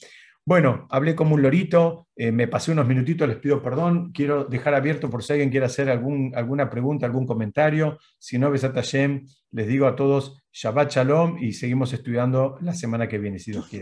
Bueno, 0.50 0.88
hablé 0.89 1.16
como 1.16 1.36
un 1.36 1.43
lorito, 1.43 2.08
eh, 2.16 2.32
me 2.32 2.47
pasé 2.47 2.72
unos 2.72 2.88
minutitos, 2.88 3.28
les 3.28 3.38
pido 3.38 3.62
perdón. 3.62 4.12
Quiero 4.12 4.45
dejar 4.45 4.74
abierto 4.74 5.08
por 5.08 5.22
si 5.22 5.34
alguien 5.34 5.52
quiere 5.52 5.68
hacer 5.68 5.91
alguna 5.91 6.72
pregunta, 6.72 7.06
algún 7.06 7.28
comentario. 7.28 8.00
Si 8.18 8.39
no, 8.39 8.50
Besat 8.50 8.74
Hashem, 8.74 9.28
les 9.52 9.68
digo 9.68 9.86
a 9.86 9.95
todos 9.95 10.41
Shabbat 10.52 10.91
Shalom 10.91 11.38
y 11.38 11.54
seguimos 11.54 11.93
estudiando 11.93 12.58
la 12.62 12.74
semana 12.74 13.08
que 13.08 13.20
viene, 13.20 13.38
si 13.38 13.52
Dios 13.52 13.68
quiere. 13.68 13.78